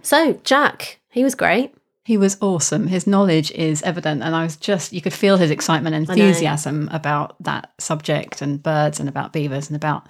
So, 0.02 0.34
Jack, 0.44 1.00
he 1.10 1.24
was 1.24 1.34
great. 1.34 1.74
He 2.06 2.16
was 2.16 2.36
awesome. 2.40 2.86
His 2.86 3.08
knowledge 3.08 3.50
is 3.50 3.82
evident, 3.82 4.22
and 4.22 4.32
I 4.32 4.44
was 4.44 4.56
just, 4.56 4.92
you 4.92 5.00
could 5.00 5.12
feel 5.12 5.36
his 5.36 5.50
excitement 5.50 5.96
and 5.96 6.08
enthusiasm 6.08 6.88
about 6.92 7.34
that 7.42 7.72
subject 7.80 8.40
and 8.40 8.62
birds 8.62 9.00
and 9.00 9.08
about 9.08 9.32
beavers 9.32 9.68
and 9.68 9.74
about, 9.74 10.08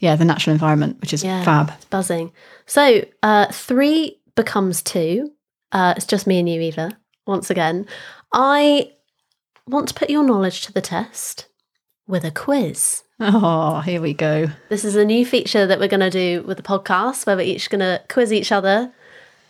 yeah, 0.00 0.16
the 0.16 0.24
natural 0.24 0.54
environment, 0.54 1.02
which 1.02 1.12
is 1.12 1.22
Yeah, 1.22 1.44
fab. 1.44 1.70
It's 1.76 1.84
buzzing. 1.84 2.32
So, 2.64 3.04
uh, 3.22 3.52
three 3.52 4.22
becomes 4.36 4.80
two. 4.80 5.32
Uh, 5.70 5.92
it's 5.98 6.06
just 6.06 6.26
me 6.26 6.38
and 6.38 6.48
you, 6.48 6.62
Eva, 6.62 6.96
once 7.26 7.50
again. 7.50 7.84
I 8.32 8.92
want 9.66 9.88
to 9.88 9.94
put 9.94 10.08
your 10.08 10.24
knowledge 10.24 10.62
to 10.62 10.72
the 10.72 10.80
test 10.80 11.48
with 12.06 12.24
a 12.24 12.30
quiz. 12.30 13.02
Oh, 13.20 13.80
here 13.80 14.00
we 14.00 14.14
go. 14.14 14.46
This 14.70 14.82
is 14.82 14.96
a 14.96 15.04
new 15.04 15.26
feature 15.26 15.66
that 15.66 15.78
we're 15.78 15.88
going 15.88 16.00
to 16.00 16.08
do 16.08 16.42
with 16.44 16.56
the 16.56 16.62
podcast 16.62 17.26
where 17.26 17.36
we're 17.36 17.42
each 17.42 17.68
going 17.68 17.80
to 17.80 18.02
quiz 18.08 18.32
each 18.32 18.50
other 18.50 18.94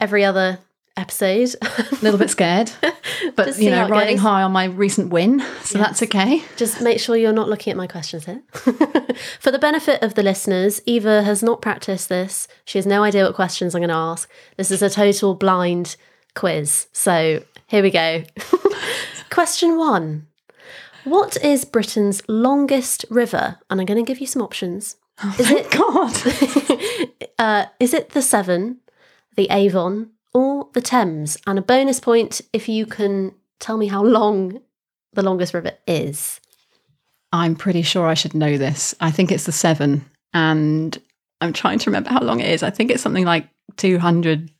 every 0.00 0.24
other 0.24 0.59
episode. 0.96 1.54
A 1.62 1.98
little 2.02 2.18
bit 2.18 2.30
scared, 2.30 2.70
but 3.37 3.59
you 3.59 3.70
know, 3.70 3.88
riding 3.88 4.16
goes. 4.16 4.22
high 4.22 4.42
on 4.42 4.52
my 4.52 4.64
recent 4.64 5.11
win, 5.11 5.42
so 5.62 5.78
that's 5.78 6.02
okay. 6.02 6.42
Just 6.57 6.80
make 6.80 7.00
sure 7.00 7.16
you're 7.16 7.33
not 7.33 7.48
looking 7.48 7.70
at 7.70 7.76
my 7.76 7.87
questions 7.87 8.26
here. 8.26 8.42
For 9.40 9.50
the 9.50 9.59
benefit 9.59 10.02
of 10.02 10.14
the 10.14 10.22
listeners, 10.22 10.80
Eva 10.87 11.22
has 11.22 11.42
not 11.42 11.61
practiced 11.61 12.09
this. 12.09 12.48
She 12.64 12.78
has 12.78 12.87
no 12.87 13.02
idea 13.02 13.24
what 13.24 13.35
questions 13.35 13.74
I'm 13.74 13.80
going 13.80 13.88
to 13.88 13.94
ask. 13.94 14.30
This 14.57 14.70
is 14.70 14.83
a 14.83 14.90
total 14.90 15.35
blind 15.35 15.96
quiz. 16.35 16.88
So 16.92 17.42
here 17.66 17.83
we 17.83 17.90
go. 17.90 18.24
Question 19.30 19.76
one 19.76 20.26
What 21.04 21.37
is 21.42 21.64
Britain's 21.64 22.22
longest 22.28 23.04
river? 23.11 23.59
And 23.70 23.80
I'm 23.80 23.87
going 23.87 24.04
to 24.04 24.09
give 24.09 24.20
you 24.20 24.26
some 24.26 24.42
options. 24.42 24.96
Is 25.38 25.50
it 25.50 25.70
God, 25.70 26.12
uh, 27.38 27.66
is 27.78 27.94
it 27.94 28.11
the 28.11 28.22
Severn, 28.22 28.78
the 29.37 29.48
Avon, 29.48 30.11
or 30.35 30.68
the 30.75 30.81
Thames? 30.81 31.38
And 31.47 31.59
a 31.59 31.62
bonus 31.62 32.01
point 32.01 32.40
if 32.53 32.68
you 32.68 32.85
can 32.85 33.33
tell 33.61 33.79
me 33.79 33.87
how 33.87 34.03
long 34.03 34.61
the 35.14 35.23
longest 35.23 35.55
river 35.55 35.73
is. 35.87 36.40
I'm 37.33 37.57
pretty 37.57 37.83
sure 37.83 38.07
I 38.07 38.14
should 38.14 38.35
know 38.35 38.59
this. 38.59 38.94
I 39.01 39.11
think 39.11 39.33
it's 39.33 39.44
the 39.44 39.53
Severn, 39.53 40.05
and 40.33 40.97
I'm 41.40 41.53
trying 41.53 41.79
to 41.81 41.90
remember 41.90 42.11
how 42.11 42.20
long 42.20 42.40
it 42.40 42.49
is. 42.49 42.62
I 42.62 42.70
think 42.70 42.90
it's 42.90 43.03
something 43.03 43.25
like 43.25 43.49
200 43.77 44.51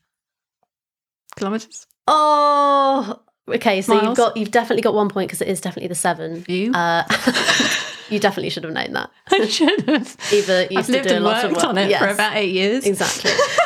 kilometers. 1.37 1.87
Oh, 2.07 3.21
okay. 3.47 3.81
So 3.81 4.01
you've 4.01 4.17
got 4.17 4.35
you've 4.35 4.51
definitely 4.51 4.81
got 4.81 4.93
one 4.93 5.09
point 5.09 5.29
because 5.29 5.41
it 5.41 5.47
is 5.47 5.61
definitely 5.61 5.87
the 5.87 5.95
Severn. 5.95 6.43
You? 6.47 6.73
Uh, 6.73 7.03
you 8.09 8.19
definitely 8.19 8.49
should 8.49 8.63
have 8.63 8.73
known 8.73 8.91
that. 8.93 9.09
I 9.31 9.45
should 9.47 9.87
have. 9.87 10.17
I've 10.31 10.85
to 10.85 10.91
lived 10.91 11.07
and 11.07 11.23
lot 11.23 11.43
worked 11.43 11.45
of 11.45 11.51
work 11.53 11.63
on 11.63 11.77
it 11.77 11.97
for 11.97 12.07
about 12.07 12.35
eight 12.35 12.51
years. 12.51 12.85
exactly. 12.85 13.31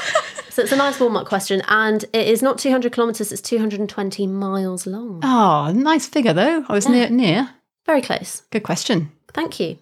so 0.60 0.64
it's 0.64 0.74
a 0.74 0.76
nice 0.76 1.00
warm 1.00 1.16
up 1.16 1.26
question, 1.26 1.62
and 1.70 2.04
it 2.12 2.28
is 2.28 2.42
not 2.42 2.58
200 2.58 2.92
kilometers; 2.92 3.32
it's 3.32 3.42
220 3.42 4.28
miles 4.28 4.86
long. 4.86 5.22
Oh, 5.24 5.72
nice 5.74 6.06
figure 6.06 6.34
though. 6.34 6.66
I 6.68 6.74
was 6.74 6.86
near. 6.86 7.10
Near. 7.10 7.50
Very 7.86 8.02
close. 8.02 8.42
Good 8.52 8.64
question. 8.64 9.10
Thank 9.34 9.62
you. 9.62 9.78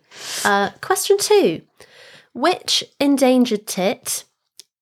Uh, 0.46 0.70
question 0.82 1.18
two: 1.18 1.63
Which 2.36 2.84
endangered 3.00 3.66
tit 3.66 4.26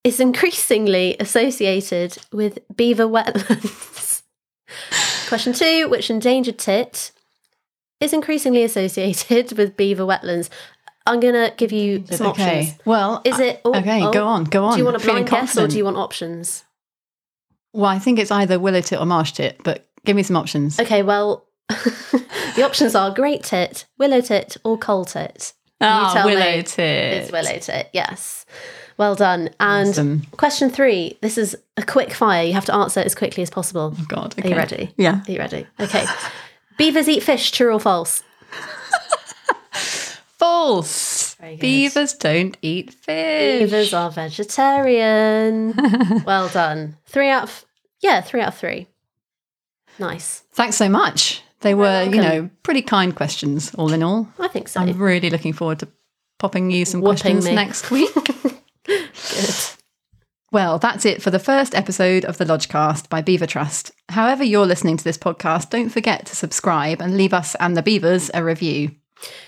is 0.04 0.20
increasingly 0.20 1.16
associated 1.18 2.18
with 2.34 2.60
beaver 2.76 3.06
wetlands? 3.06 4.22
question 5.30 5.54
two: 5.54 5.88
Which 5.88 6.10
endangered 6.10 6.58
tit 6.58 7.14
is 8.02 8.12
increasingly 8.12 8.64
associated 8.64 9.58
with 9.58 9.78
beaver 9.78 10.04
wetlands? 10.04 10.50
I'm 11.06 11.20
gonna 11.20 11.54
give 11.56 11.72
you 11.72 12.04
some 12.10 12.28
okay. 12.28 12.62
options. 12.62 12.80
Well, 12.86 13.22
Is 13.24 13.40
it? 13.40 13.62
oh, 13.64 13.76
okay, 13.78 14.04
oh. 14.04 14.12
go 14.12 14.26
on, 14.26 14.46
go 14.46 14.66
on. 14.66 14.74
Do 14.74 14.80
you 14.80 14.86
want 14.86 14.98
a 15.02 15.06
blind 15.06 15.30
guess 15.30 15.58
or 15.58 15.68
do 15.68 15.78
you 15.78 15.86
want 15.86 15.98
options? 15.98 16.64
Well, 17.74 17.86
I 17.86 18.00
think 18.00 18.20
it's 18.20 18.32
either 18.32 18.60
willow 18.60 18.82
tit 18.82 19.00
or 19.00 19.06
marsh 19.06 19.34
tit, 19.34 19.60
but 19.64 19.88
give 20.06 20.16
me 20.16 20.24
some 20.24 20.38
options. 20.38 20.80
Okay, 20.80 21.04
well, 21.04 21.46
the 21.70 22.64
options 22.64 22.96
are 22.96 23.14
great 23.14 23.44
tit, 23.44 23.86
willow 23.98 24.22
tit, 24.22 24.58
or 24.64 24.78
coal 24.78 25.06
tit. 25.06 25.54
Ah, 25.82 26.12
tell 26.14 26.26
willow 26.26 26.58
me. 26.58 26.64
tit. 26.64 27.14
It's 27.24 27.32
willow 27.32 27.58
tit, 27.60 27.90
yes. 27.94 28.46
Well 28.98 29.16
done. 29.16 29.50
And 29.60 29.90
Awesome. 29.90 30.22
question 30.38 30.70
three 30.70 31.18
this 31.22 31.38
is 31.38 31.56
a 31.76 31.84
quick 31.84 32.14
fire. 32.14 32.46
You 32.46 32.54
have 32.54 32.66
to 32.66 32.74
answer 32.74 33.02
as 33.02 33.14
quickly 33.14 33.44
as 33.44 33.50
possible. 33.50 33.94
Oh, 33.98 34.06
God. 34.08 34.36
Are 34.44 34.48
you 34.48 34.56
ready? 34.56 34.94
Yeah. 34.98 35.22
Are 35.28 35.32
you 35.32 35.38
ready? 35.38 35.68
Okay. 35.80 36.06
Beavers 36.78 37.10
eat 37.10 37.24
fish, 37.24 37.52
true 37.52 37.74
or 37.74 37.80
false? 37.80 38.24
False. 40.38 41.36
Beavers 41.60 42.14
don't 42.14 42.58
eat 42.62 42.94
fish. 42.94 43.62
Beavers 43.62 43.94
are 43.94 44.12
vegetarian. 44.12 45.74
well 46.26 46.50
done. 46.50 46.98
Three 47.06 47.30
out 47.30 47.44
of, 47.44 47.66
yeah, 48.02 48.22
three 48.22 48.42
out 48.42 48.50
of 48.50 48.58
three. 48.58 48.88
Nice. 49.98 50.44
Thanks 50.52 50.76
so 50.76 50.90
much. 50.90 51.42
They 51.62 51.74
were, 51.74 52.04
you 52.04 52.22
know, 52.22 52.50
pretty 52.64 52.82
kind 52.82 53.16
questions, 53.16 53.74
all 53.76 53.92
in 53.94 54.04
all. 54.04 54.28
I 54.38 54.50
think 54.50 54.68
so. 54.68 54.82
I'm 54.82 54.98
really 54.98 55.30
looking 55.30 55.54
forward 55.54 55.80
to 55.80 55.88
popping 56.38 56.70
you 56.70 56.86
some 56.86 57.02
questions 57.02 57.46
me. 57.46 57.56
next 57.56 57.90
week. 57.90 58.14
Good. 58.84 59.10
Well, 60.52 60.78
that's 60.80 61.06
it 61.06 61.22
for 61.22 61.32
the 61.32 61.40
first 61.40 61.74
episode 61.74 62.24
of 62.24 62.38
the 62.38 62.46
Lodgecast 62.46 63.10
by 63.10 63.22
Beaver 63.22 63.48
Trust. 63.48 63.92
However, 64.10 64.44
you're 64.44 64.66
listening 64.66 64.96
to 64.98 65.04
this 65.04 65.18
podcast, 65.18 65.70
don't 65.70 65.90
forget 65.90 66.26
to 66.28 66.36
subscribe 66.36 67.02
and 67.02 67.18
leave 67.18 67.34
us 67.34 67.56
and 67.56 67.76
the 67.76 67.82
Beavers 67.82 68.30
a 68.34 68.44
review. 68.44 68.92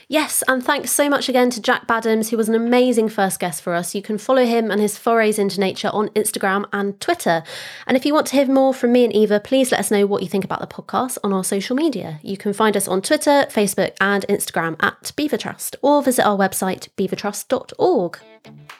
Yes, 0.07 0.41
and 0.47 0.63
thanks 0.63 0.91
so 0.91 1.09
much 1.09 1.27
again 1.27 1.49
to 1.49 1.61
Jack 1.61 1.85
Baddams, 1.85 2.29
who 2.29 2.37
was 2.37 2.47
an 2.47 2.55
amazing 2.55 3.09
first 3.09 3.39
guest 3.39 3.61
for 3.61 3.73
us. 3.73 3.93
You 3.93 4.01
can 4.01 4.17
follow 4.17 4.45
him 4.45 4.71
and 4.71 4.79
his 4.79 4.97
forays 4.97 5.37
into 5.37 5.59
nature 5.59 5.89
on 5.91 6.09
Instagram 6.09 6.65
and 6.71 6.99
Twitter. 7.01 7.43
And 7.85 7.97
if 7.97 8.05
you 8.05 8.13
want 8.13 8.27
to 8.27 8.37
hear 8.37 8.47
more 8.47 8.73
from 8.73 8.93
me 8.93 9.03
and 9.03 9.13
Eva, 9.13 9.39
please 9.39 9.71
let 9.71 9.81
us 9.81 9.91
know 9.91 10.05
what 10.05 10.23
you 10.23 10.29
think 10.29 10.45
about 10.45 10.61
the 10.61 10.67
podcast 10.67 11.17
on 11.23 11.33
our 11.33 11.43
social 11.43 11.75
media. 11.75 12.19
You 12.23 12.37
can 12.37 12.53
find 12.53 12.77
us 12.77 12.87
on 12.87 13.01
Twitter, 13.01 13.47
Facebook, 13.49 13.95
and 13.99 14.25
Instagram 14.29 14.81
at 14.81 15.11
Beaver 15.15 15.37
Trust, 15.37 15.75
or 15.81 16.01
visit 16.01 16.25
our 16.25 16.37
website, 16.37 16.87
beavertrust.org. 16.97 18.19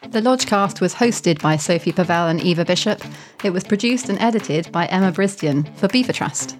The 0.10 0.22
Lodgecast 0.22 0.80
was 0.80 0.96
hosted 0.96 1.42
by 1.42 1.58
Sophie 1.58 1.92
Pavelle 1.92 2.30
and 2.30 2.42
Eva 2.42 2.64
Bishop. 2.64 3.04
It 3.44 3.52
was 3.52 3.66
produced 3.66 4.08
and 4.08 4.20
edited 4.20 4.72
by 4.72 4.86
Emma 4.86 5.12
Brisdion 5.12 5.76
for 5.76 5.90
Beaver 5.90 6.14
Trust. 6.14 6.56